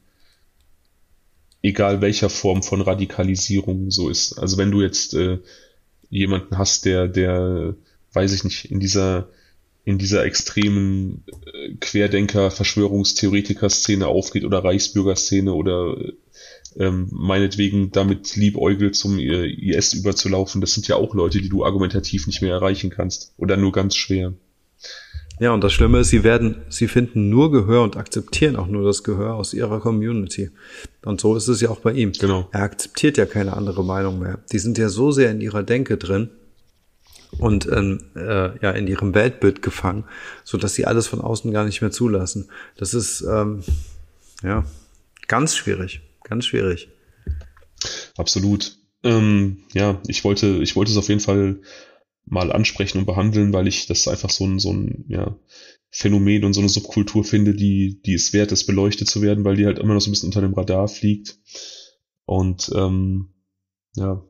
egal 1.62 2.00
welcher 2.00 2.30
Form 2.30 2.62
von 2.62 2.80
Radikalisierung 2.80 3.90
so 3.90 4.08
ist. 4.08 4.38
Also 4.38 4.56
wenn 4.56 4.70
du 4.70 4.80
jetzt 4.80 5.14
äh, 5.14 5.38
jemanden 6.10 6.58
hast, 6.58 6.84
der, 6.84 7.08
der, 7.08 7.74
weiß 8.12 8.32
ich 8.32 8.44
nicht, 8.44 8.70
in 8.70 8.80
dieser 8.80 9.28
in 9.84 9.96
dieser 9.96 10.24
extremen 10.26 11.24
äh, 11.26 11.74
Querdenker-Verschwörungstheoretiker-Szene 11.80 14.06
aufgeht 14.06 14.44
oder 14.44 14.62
Reichsbürger-Szene 14.62 15.54
oder 15.54 15.96
ähm, 16.76 17.08
meinetwegen 17.10 17.90
damit 17.90 18.36
liebäugelt, 18.36 18.96
zum 18.96 19.18
IS 19.18 19.94
überzulaufen, 19.94 20.60
das 20.60 20.74
sind 20.74 20.88
ja 20.88 20.96
auch 20.96 21.14
Leute, 21.14 21.40
die 21.40 21.48
du 21.48 21.64
argumentativ 21.64 22.26
nicht 22.26 22.42
mehr 22.42 22.52
erreichen 22.52 22.90
kannst 22.90 23.32
oder 23.38 23.56
nur 23.56 23.72
ganz 23.72 23.96
schwer. 23.96 24.34
Ja, 25.40 25.52
und 25.52 25.62
das 25.62 25.72
Schlimme 25.72 26.00
ist, 26.00 26.08
sie 26.08 26.24
werden, 26.24 26.62
sie 26.68 26.88
finden 26.88 27.28
nur 27.28 27.52
Gehör 27.52 27.82
und 27.82 27.96
akzeptieren 27.96 28.56
auch 28.56 28.66
nur 28.66 28.84
das 28.84 29.04
Gehör 29.04 29.34
aus 29.34 29.54
ihrer 29.54 29.80
Community. 29.80 30.50
Und 31.04 31.20
so 31.20 31.36
ist 31.36 31.48
es 31.48 31.60
ja 31.60 31.70
auch 31.70 31.80
bei 31.80 31.92
ihm. 31.92 32.12
Genau. 32.12 32.48
Er 32.52 32.62
akzeptiert 32.62 33.16
ja 33.16 33.26
keine 33.26 33.56
andere 33.56 33.84
Meinung 33.84 34.18
mehr. 34.18 34.40
Die 34.52 34.58
sind 34.58 34.78
ja 34.78 34.88
so 34.88 35.10
sehr 35.10 35.30
in 35.30 35.40
ihrer 35.40 35.62
Denke 35.62 35.96
drin 35.96 36.30
und 37.38 37.68
ähm, 37.70 38.00
äh, 38.16 38.58
ja 38.60 38.70
in 38.72 38.86
ihrem 38.86 39.14
Weltbild 39.14 39.62
gefangen, 39.62 40.04
so 40.44 40.58
dass 40.58 40.74
sie 40.74 40.86
alles 40.86 41.06
von 41.06 41.20
außen 41.20 41.52
gar 41.52 41.64
nicht 41.64 41.80
mehr 41.82 41.90
zulassen. 41.90 42.48
Das 42.76 42.94
ist 42.94 43.20
ähm, 43.20 43.62
ja 44.42 44.64
ganz 45.28 45.54
schwierig. 45.54 46.00
Ganz 46.24 46.46
schwierig. 46.46 46.88
Absolut. 48.16 48.76
Ähm, 49.04 49.58
ja, 49.72 50.00
ich 50.08 50.24
wollte, 50.24 50.46
ich 50.46 50.74
wollte 50.74 50.90
es 50.90 50.98
auf 50.98 51.08
jeden 51.08 51.20
Fall 51.20 51.58
mal 52.30 52.52
ansprechen 52.52 52.98
und 52.98 53.06
behandeln, 53.06 53.52
weil 53.52 53.66
ich 53.66 53.86
das 53.86 54.08
einfach 54.08 54.30
so 54.30 54.44
ein, 54.44 54.58
so 54.58 54.72
ein 54.72 55.04
ja, 55.08 55.38
Phänomen 55.90 56.44
und 56.44 56.52
so 56.52 56.60
eine 56.60 56.68
Subkultur 56.68 57.24
finde, 57.24 57.54
die, 57.54 58.00
die 58.02 58.14
es 58.14 58.32
wert 58.32 58.52
ist, 58.52 58.66
beleuchtet 58.66 59.08
zu 59.08 59.22
werden, 59.22 59.44
weil 59.44 59.56
die 59.56 59.66
halt 59.66 59.78
immer 59.78 59.94
noch 59.94 60.00
so 60.00 60.10
ein 60.10 60.12
bisschen 60.12 60.28
unter 60.28 60.40
dem 60.40 60.54
Radar 60.54 60.88
fliegt. 60.88 61.38
Und 62.26 62.70
ähm, 62.74 63.30
ja, 63.96 64.22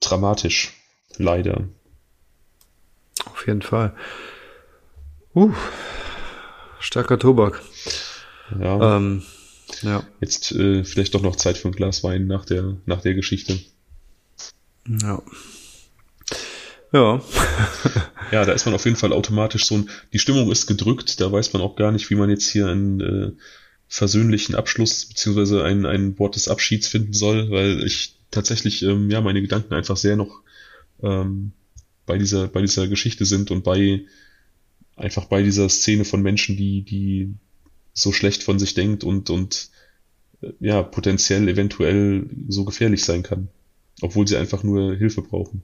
dramatisch, 0.00 0.72
leider. 1.18 1.68
Auf 3.26 3.46
jeden 3.46 3.62
Fall. 3.62 3.94
Uh, 5.34 5.52
starker 6.80 7.18
Tobak. 7.18 7.62
Ja. 8.58 8.96
Ähm, 8.96 9.22
ja. 9.82 10.02
Jetzt 10.20 10.52
äh, 10.52 10.82
vielleicht 10.84 11.14
doch 11.14 11.22
noch 11.22 11.36
Zeit 11.36 11.58
für 11.58 11.68
ein 11.68 11.72
Glas 11.72 12.02
Wein 12.02 12.26
nach 12.26 12.44
der, 12.44 12.78
nach 12.86 13.02
der 13.02 13.14
Geschichte. 13.14 13.60
Ja. 14.88 15.22
Ja. 16.92 17.22
ja, 18.32 18.44
da 18.44 18.52
ist 18.52 18.64
man 18.66 18.74
auf 18.74 18.84
jeden 18.84 18.96
Fall 18.96 19.12
automatisch 19.12 19.64
so 19.64 19.76
ein, 19.76 19.90
die 20.12 20.18
Stimmung 20.18 20.50
ist 20.50 20.66
gedrückt, 20.66 21.20
da 21.20 21.30
weiß 21.30 21.52
man 21.52 21.62
auch 21.62 21.76
gar 21.76 21.92
nicht, 21.92 22.10
wie 22.10 22.16
man 22.16 22.30
jetzt 22.30 22.50
hier 22.50 22.66
einen 22.66 23.00
äh, 23.00 23.32
versöhnlichen 23.88 24.54
Abschluss 24.54 25.06
beziehungsweise 25.06 25.64
ein, 25.64 25.86
ein 25.86 26.18
Wort 26.18 26.36
des 26.36 26.48
Abschieds 26.48 26.88
finden 26.88 27.12
soll, 27.12 27.50
weil 27.50 27.84
ich 27.84 28.14
tatsächlich, 28.30 28.82
ähm, 28.82 29.10
ja, 29.10 29.20
meine 29.20 29.42
Gedanken 29.42 29.74
einfach 29.74 29.96
sehr 29.96 30.16
noch 30.16 30.42
ähm, 31.02 31.52
bei 32.06 32.18
dieser, 32.18 32.48
bei 32.48 32.60
dieser 32.60 32.88
Geschichte 32.88 33.24
sind 33.24 33.50
und 33.50 33.62
bei 33.62 34.04
einfach 34.96 35.24
bei 35.26 35.42
dieser 35.42 35.68
Szene 35.68 36.04
von 36.04 36.22
Menschen, 36.22 36.56
die, 36.56 36.82
die 36.82 37.34
so 37.94 38.12
schlecht 38.12 38.42
von 38.42 38.58
sich 38.58 38.74
denkt 38.74 39.02
und, 39.02 39.30
und 39.30 39.70
äh, 40.42 40.52
ja, 40.60 40.82
potenziell 40.82 41.48
eventuell 41.48 42.28
so 42.48 42.64
gefährlich 42.64 43.04
sein 43.04 43.22
kann. 43.22 43.48
Obwohl 44.02 44.26
sie 44.26 44.36
einfach 44.36 44.62
nur 44.62 44.94
Hilfe 44.94 45.22
brauchen. 45.22 45.62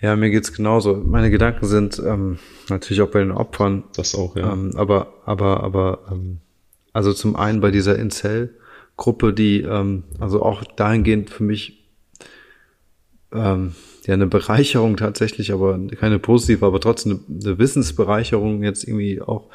Ja, 0.00 0.16
mir 0.16 0.30
geht's 0.30 0.52
genauso. 0.52 0.96
Meine 0.96 1.30
Gedanken 1.30 1.66
sind 1.66 1.98
ähm, 2.04 2.38
natürlich 2.68 3.00
auch 3.00 3.10
bei 3.10 3.20
den 3.20 3.32
Opfern. 3.32 3.84
Das 3.96 4.14
auch, 4.14 4.36
ja. 4.36 4.52
Ähm, 4.52 4.72
aber, 4.76 5.14
aber, 5.24 5.62
aber, 5.62 6.00
ähm, 6.10 6.40
also 6.92 7.12
zum 7.12 7.36
einen 7.36 7.60
bei 7.60 7.70
dieser 7.70 7.98
Incel-Gruppe, 7.98 9.32
die 9.32 9.62
ähm, 9.62 10.04
also 10.20 10.42
auch 10.42 10.62
dahingehend 10.62 11.30
für 11.30 11.42
mich 11.42 11.84
ähm, 13.32 13.74
ja 14.04 14.14
eine 14.14 14.26
Bereicherung 14.26 14.96
tatsächlich, 14.96 15.52
aber 15.52 15.78
keine 15.98 16.18
positive, 16.18 16.66
aber 16.66 16.80
trotzdem 16.80 17.20
eine, 17.28 17.40
eine 17.42 17.58
Wissensbereicherung 17.58 18.62
jetzt 18.62 18.84
irgendwie 18.84 19.20
auch, 19.20 19.48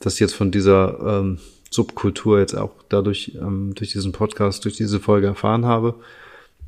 dass 0.00 0.14
ich 0.14 0.20
jetzt 0.20 0.34
von 0.34 0.50
dieser 0.50 1.20
ähm, 1.20 1.38
Subkultur 1.70 2.38
jetzt 2.38 2.54
auch 2.54 2.72
dadurch 2.88 3.36
ähm, 3.40 3.72
durch 3.74 3.92
diesen 3.92 4.12
Podcast, 4.12 4.64
durch 4.64 4.76
diese 4.76 5.00
Folge 5.00 5.26
erfahren 5.26 5.66
habe. 5.66 5.96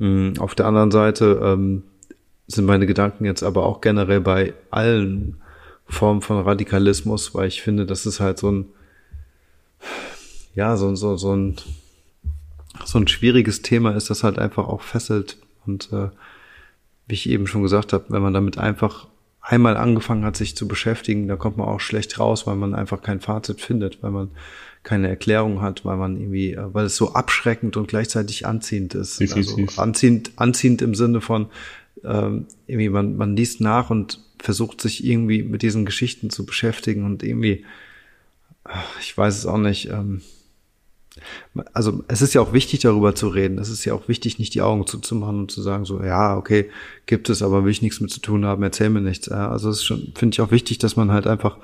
Ähm, 0.00 0.34
auf 0.38 0.54
der 0.54 0.66
anderen 0.66 0.90
Seite 0.90 1.40
ähm, 1.42 1.82
sind 2.46 2.64
meine 2.64 2.86
Gedanken 2.86 3.24
jetzt 3.24 3.42
aber 3.42 3.66
auch 3.66 3.80
generell 3.80 4.20
bei 4.20 4.54
allen 4.70 5.40
Formen 5.86 6.20
von 6.20 6.40
Radikalismus, 6.40 7.34
weil 7.34 7.48
ich 7.48 7.62
finde, 7.62 7.86
das 7.86 8.06
ist 8.06 8.20
halt 8.20 8.38
so 8.38 8.50
ein, 8.50 8.66
ja, 10.54 10.76
so, 10.76 10.94
so, 10.94 11.16
so 11.16 11.34
ein, 11.34 11.56
so 12.84 12.98
ein 12.98 13.08
schwieriges 13.08 13.62
Thema 13.62 13.94
ist, 13.94 14.10
das 14.10 14.24
halt 14.24 14.38
einfach 14.38 14.68
auch 14.68 14.82
fesselt. 14.82 15.38
Und 15.66 15.92
äh, 15.92 16.08
wie 17.06 17.14
ich 17.14 17.28
eben 17.28 17.46
schon 17.46 17.62
gesagt 17.62 17.92
habe, 17.92 18.06
wenn 18.08 18.22
man 18.22 18.34
damit 18.34 18.58
einfach 18.58 19.06
einmal 19.40 19.76
angefangen 19.76 20.24
hat, 20.24 20.36
sich 20.36 20.56
zu 20.56 20.68
beschäftigen, 20.68 21.26
da 21.26 21.36
kommt 21.36 21.56
man 21.56 21.68
auch 21.68 21.80
schlecht 21.80 22.18
raus, 22.18 22.46
weil 22.46 22.56
man 22.56 22.74
einfach 22.74 23.00
kein 23.00 23.20
Fazit 23.20 23.60
findet, 23.60 24.02
weil 24.02 24.10
man 24.10 24.30
keine 24.82 25.08
Erklärung 25.08 25.60
hat, 25.60 25.84
weil 25.84 25.96
man 25.96 26.16
irgendwie, 26.16 26.52
äh, 26.52 26.72
weil 26.72 26.86
es 26.86 26.96
so 26.96 27.12
abschreckend 27.12 27.76
und 27.76 27.88
gleichzeitig 27.88 28.46
anziehend 28.46 28.94
ist. 28.94 29.20
Definitiv. 29.20 29.70
Also 29.70 29.82
anziehend, 29.82 30.32
anziehend 30.36 30.82
im 30.82 30.94
Sinne 30.94 31.20
von, 31.20 31.48
ähm, 32.04 32.46
irgendwie 32.66 32.88
man, 32.88 33.16
man 33.16 33.36
liest 33.36 33.60
nach 33.60 33.90
und 33.90 34.20
versucht 34.40 34.80
sich 34.80 35.04
irgendwie 35.04 35.42
mit 35.42 35.62
diesen 35.62 35.84
Geschichten 35.84 36.30
zu 36.30 36.46
beschäftigen 36.46 37.04
und 37.04 37.22
irgendwie, 37.22 37.64
ich 39.00 39.16
weiß 39.16 39.36
es 39.36 39.46
auch 39.46 39.58
nicht, 39.58 39.90
ähm, 39.90 40.22
also 41.72 42.04
es 42.08 42.22
ist 42.22 42.34
ja 42.34 42.40
auch 42.40 42.52
wichtig, 42.52 42.80
darüber 42.80 43.14
zu 43.14 43.28
reden. 43.28 43.58
Es 43.58 43.68
ist 43.68 43.84
ja 43.84 43.94
auch 43.94 44.08
wichtig, 44.08 44.38
nicht 44.38 44.54
die 44.54 44.62
Augen 44.62 44.86
zuzumachen 44.86 45.40
und 45.40 45.50
zu 45.50 45.62
sagen, 45.62 45.84
so, 45.84 46.02
ja, 46.02 46.36
okay, 46.36 46.70
gibt 47.06 47.28
es, 47.28 47.42
aber 47.42 47.64
will 47.64 47.72
ich 47.72 47.82
nichts 47.82 48.00
mit 48.00 48.10
zu 48.10 48.20
tun 48.20 48.44
haben, 48.44 48.62
erzähl 48.62 48.90
mir 48.90 49.00
nichts. 49.00 49.28
Also 49.28 49.70
es 49.70 49.78
ist 49.78 49.84
schon, 49.84 50.12
finde 50.14 50.34
ich 50.34 50.40
auch 50.40 50.50
wichtig, 50.50 50.78
dass 50.78 50.96
man 50.96 51.10
halt 51.10 51.26
einfach 51.26 51.56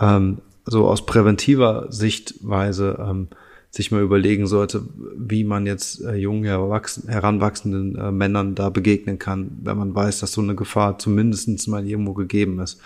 ähm, 0.00 0.38
so 0.66 0.86
aus 0.88 1.06
präventiver 1.06 1.86
Sichtweise 1.90 2.98
ähm, 3.00 3.28
sich 3.70 3.90
mal 3.90 4.02
überlegen 4.02 4.46
sollte, 4.46 4.82
wie 5.16 5.44
man 5.44 5.66
jetzt 5.66 6.02
äh, 6.02 6.14
jungen, 6.14 6.44
heranwachsenden 6.44 7.96
äh, 7.96 8.10
Männern 8.10 8.54
da 8.54 8.70
begegnen 8.70 9.18
kann, 9.18 9.58
wenn 9.62 9.76
man 9.76 9.94
weiß, 9.94 10.20
dass 10.20 10.32
so 10.32 10.40
eine 10.40 10.54
Gefahr 10.54 10.98
zumindestens 10.98 11.66
mal 11.66 11.86
irgendwo 11.86 12.14
gegeben 12.14 12.58
ist. 12.60 12.80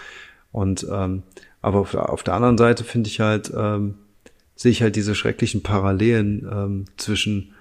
Und 0.53 0.87
ähm, 0.91 1.23
aber 1.63 1.81
auf, 1.81 1.95
auf 1.95 2.23
der 2.23 2.35
anderen 2.35 2.59
Seite 2.59 2.85
finde 2.85 3.09
ich 3.09 3.21
halt, 3.21 3.53
ähm, 3.57 3.95
sehe 4.57 4.73
ich 4.73 4.83
halt 4.83 4.97
diese 4.97 5.15
schrecklichen 5.15 5.63
Parallelen 5.63 6.49
ähm, 6.51 6.85
zwischen 6.97 7.53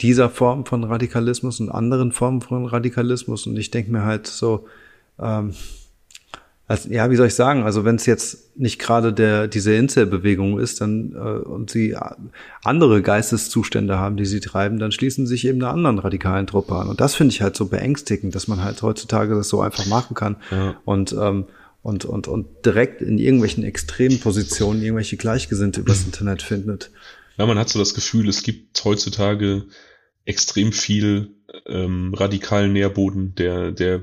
dieser 0.00 0.28
Form 0.28 0.66
von 0.66 0.84
Radikalismus 0.84 1.60
und 1.60 1.70
anderen 1.70 2.12
Formen 2.12 2.42
von 2.42 2.66
Radikalismus. 2.66 3.46
Und 3.46 3.56
ich 3.56 3.70
denke 3.70 3.90
mir 3.90 4.04
halt 4.04 4.26
so, 4.26 4.66
ähm, 5.18 5.54
also, 6.68 6.90
ja, 6.90 7.10
wie 7.10 7.16
soll 7.16 7.28
ich 7.28 7.34
sagen? 7.34 7.62
Also 7.62 7.84
wenn 7.84 7.94
es 7.94 8.06
jetzt 8.06 8.58
nicht 8.58 8.80
gerade 8.80 9.12
der 9.12 9.46
diese 9.46 9.74
Inselbewegung 9.74 10.58
ist, 10.58 10.80
dann 10.80 11.12
äh, 11.12 11.18
und 11.18 11.70
sie 11.70 11.96
andere 12.64 13.02
Geisteszustände 13.02 13.98
haben, 13.98 14.16
die 14.16 14.26
sie 14.26 14.40
treiben, 14.40 14.80
dann 14.80 14.90
schließen 14.90 15.26
sie 15.26 15.34
sich 15.34 15.46
eben 15.46 15.62
einer 15.62 15.72
anderen 15.72 16.00
radikalen 16.00 16.48
Truppe 16.48 16.74
an. 16.74 16.88
Und 16.88 17.00
das 17.00 17.14
finde 17.14 17.32
ich 17.32 17.40
halt 17.40 17.54
so 17.54 17.66
beängstigend, 17.66 18.34
dass 18.34 18.48
man 18.48 18.64
halt 18.64 18.82
heutzutage 18.82 19.36
das 19.36 19.48
so 19.48 19.60
einfach 19.60 19.86
machen 19.86 20.14
kann 20.14 20.36
ja. 20.50 20.76
und 20.84 21.12
ähm, 21.12 21.46
und 21.82 22.04
und 22.04 22.26
und 22.26 22.46
direkt 22.66 23.00
in 23.00 23.18
irgendwelchen 23.18 23.62
extremen 23.62 24.18
Positionen 24.18 24.82
irgendwelche 24.82 25.16
Gleichgesinnte 25.16 25.80
übers 25.82 26.04
Internet 26.04 26.42
findet. 26.42 26.90
Ja, 27.38 27.46
man 27.46 27.60
hat 27.60 27.68
so 27.68 27.78
das 27.78 27.94
Gefühl, 27.94 28.28
es 28.28 28.42
gibt 28.42 28.84
heutzutage 28.84 29.66
extrem 30.24 30.72
viel 30.72 31.30
ähm, 31.66 32.12
radikalen 32.12 32.72
Nährboden, 32.72 33.36
der 33.36 33.70
der 33.70 34.02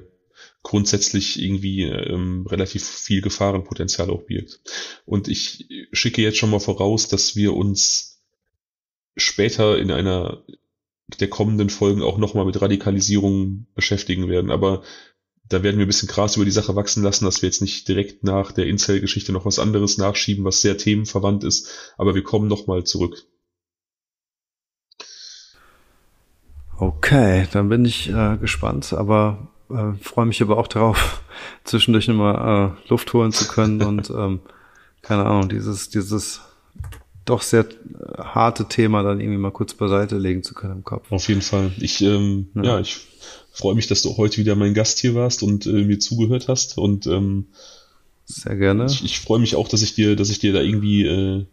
grundsätzlich 0.63 1.41
irgendwie 1.41 1.83
ähm, 1.83 2.47
relativ 2.47 2.87
viel 2.87 3.21
Gefahrenpotenzial 3.21 4.09
auch 4.09 4.23
birgt. 4.23 4.61
Und 5.05 5.27
ich 5.27 5.67
schicke 5.91 6.21
jetzt 6.21 6.37
schon 6.37 6.49
mal 6.49 6.59
voraus, 6.59 7.09
dass 7.09 7.35
wir 7.35 7.53
uns 7.53 8.21
später 9.15 9.77
in 9.77 9.91
einer 9.91 10.43
der 11.19 11.29
kommenden 11.29 11.69
Folgen 11.69 12.01
auch 12.01 12.17
nochmal 12.17 12.45
mit 12.45 12.61
Radikalisierung 12.61 13.67
beschäftigen 13.75 14.29
werden. 14.29 14.51
Aber 14.51 14.83
da 15.49 15.61
werden 15.61 15.77
wir 15.77 15.85
ein 15.85 15.87
bisschen 15.87 16.07
krass 16.07 16.37
über 16.37 16.45
die 16.45 16.51
Sache 16.51 16.75
wachsen 16.75 17.03
lassen, 17.03 17.25
dass 17.25 17.41
wir 17.41 17.49
jetzt 17.49 17.61
nicht 17.61 17.87
direkt 17.87 18.23
nach 18.23 18.53
der 18.53 18.65
Incel-Geschichte 18.65 19.33
noch 19.33 19.45
was 19.45 19.59
anderes 19.59 19.97
nachschieben, 19.97 20.45
was 20.45 20.61
sehr 20.61 20.77
themenverwandt 20.77 21.43
ist. 21.43 21.93
Aber 21.97 22.15
wir 22.15 22.23
kommen 22.23 22.47
nochmal 22.47 22.85
zurück. 22.85 23.27
Okay, 26.79 27.47
dann 27.51 27.69
bin 27.69 27.85
ich 27.85 28.09
äh, 28.09 28.37
gespannt, 28.37 28.93
aber 28.93 29.52
äh, 29.73 29.93
freue 30.01 30.25
mich 30.25 30.41
aber 30.41 30.57
auch 30.57 30.67
darauf, 30.67 31.23
zwischendurch 31.63 32.07
nochmal 32.07 32.75
äh, 32.85 32.89
Luft 32.89 33.13
holen 33.13 33.31
zu 33.31 33.47
können 33.47 33.81
und 33.83 34.09
ähm, 34.09 34.39
keine 35.01 35.25
Ahnung, 35.25 35.49
dieses, 35.49 35.89
dieses 35.89 36.41
doch 37.25 37.41
sehr 37.41 37.65
harte 38.17 38.67
Thema 38.67 39.03
dann 39.03 39.19
irgendwie 39.19 39.39
mal 39.39 39.51
kurz 39.51 39.73
beiseite 39.73 40.17
legen 40.17 40.43
zu 40.43 40.53
können 40.53 40.77
im 40.77 40.83
Kopf. 40.83 41.11
Auf 41.11 41.27
jeden 41.29 41.41
Fall. 41.41 41.71
Ich, 41.79 42.01
ähm, 42.01 42.47
ja. 42.55 42.63
ja 42.63 42.79
ich 42.79 42.97
freue 43.51 43.75
mich, 43.75 43.87
dass 43.87 44.01
du 44.01 44.17
heute 44.17 44.37
wieder 44.37 44.55
mein 44.55 44.73
Gast 44.73 44.99
hier 44.99 45.15
warst 45.15 45.43
und 45.43 45.65
äh, 45.65 45.83
mir 45.83 45.99
zugehört 45.99 46.47
hast 46.47 46.77
und 46.77 47.07
ähm, 47.07 47.47
sehr 48.25 48.55
gerne. 48.55 48.85
Ich, 48.85 49.03
ich 49.03 49.19
freue 49.19 49.39
mich 49.39 49.55
auch, 49.55 49.67
dass 49.67 49.81
ich 49.81 49.95
dir, 49.95 50.15
dass 50.15 50.29
ich 50.29 50.39
dir 50.39 50.53
da 50.53 50.61
irgendwie 50.61 51.05
äh, 51.05 51.45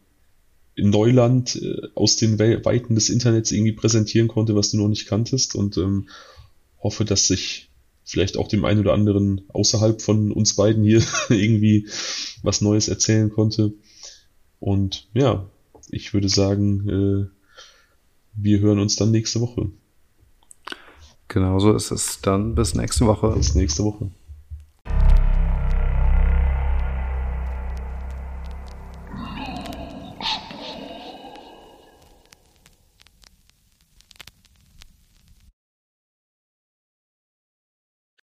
in 0.74 0.90
Neuland 0.90 1.56
äh, 1.56 1.88
aus 1.94 2.16
den 2.16 2.38
Weiten 2.38 2.94
des 2.94 3.08
Internets 3.08 3.52
irgendwie 3.52 3.72
präsentieren 3.72 4.28
konnte, 4.28 4.54
was 4.54 4.70
du 4.70 4.78
noch 4.78 4.88
nicht 4.88 5.06
kanntest 5.06 5.54
und 5.54 5.76
ähm, 5.76 6.08
hoffe, 6.82 7.04
dass 7.04 7.26
sich 7.26 7.69
vielleicht 8.10 8.36
auch 8.36 8.48
dem 8.48 8.64
einen 8.64 8.80
oder 8.80 8.92
anderen 8.92 9.42
außerhalb 9.48 10.02
von 10.02 10.32
uns 10.32 10.56
beiden 10.56 10.82
hier 10.82 11.02
irgendwie 11.28 11.88
was 12.42 12.60
Neues 12.60 12.88
erzählen 12.88 13.30
konnte. 13.30 13.72
Und 14.58 15.08
ja, 15.14 15.46
ich 15.90 16.12
würde 16.12 16.28
sagen, 16.28 16.88
äh, 16.88 17.26
wir 18.34 18.60
hören 18.60 18.80
uns 18.80 18.96
dann 18.96 19.10
nächste 19.10 19.40
Woche. 19.40 19.70
Genau 21.28 21.60
so 21.60 21.72
ist 21.72 21.92
es. 21.92 22.20
Dann 22.20 22.54
bis 22.56 22.74
nächste 22.74 23.06
Woche. 23.06 23.30
Bis 23.36 23.54
nächste 23.54 23.84
Woche. 23.84 24.10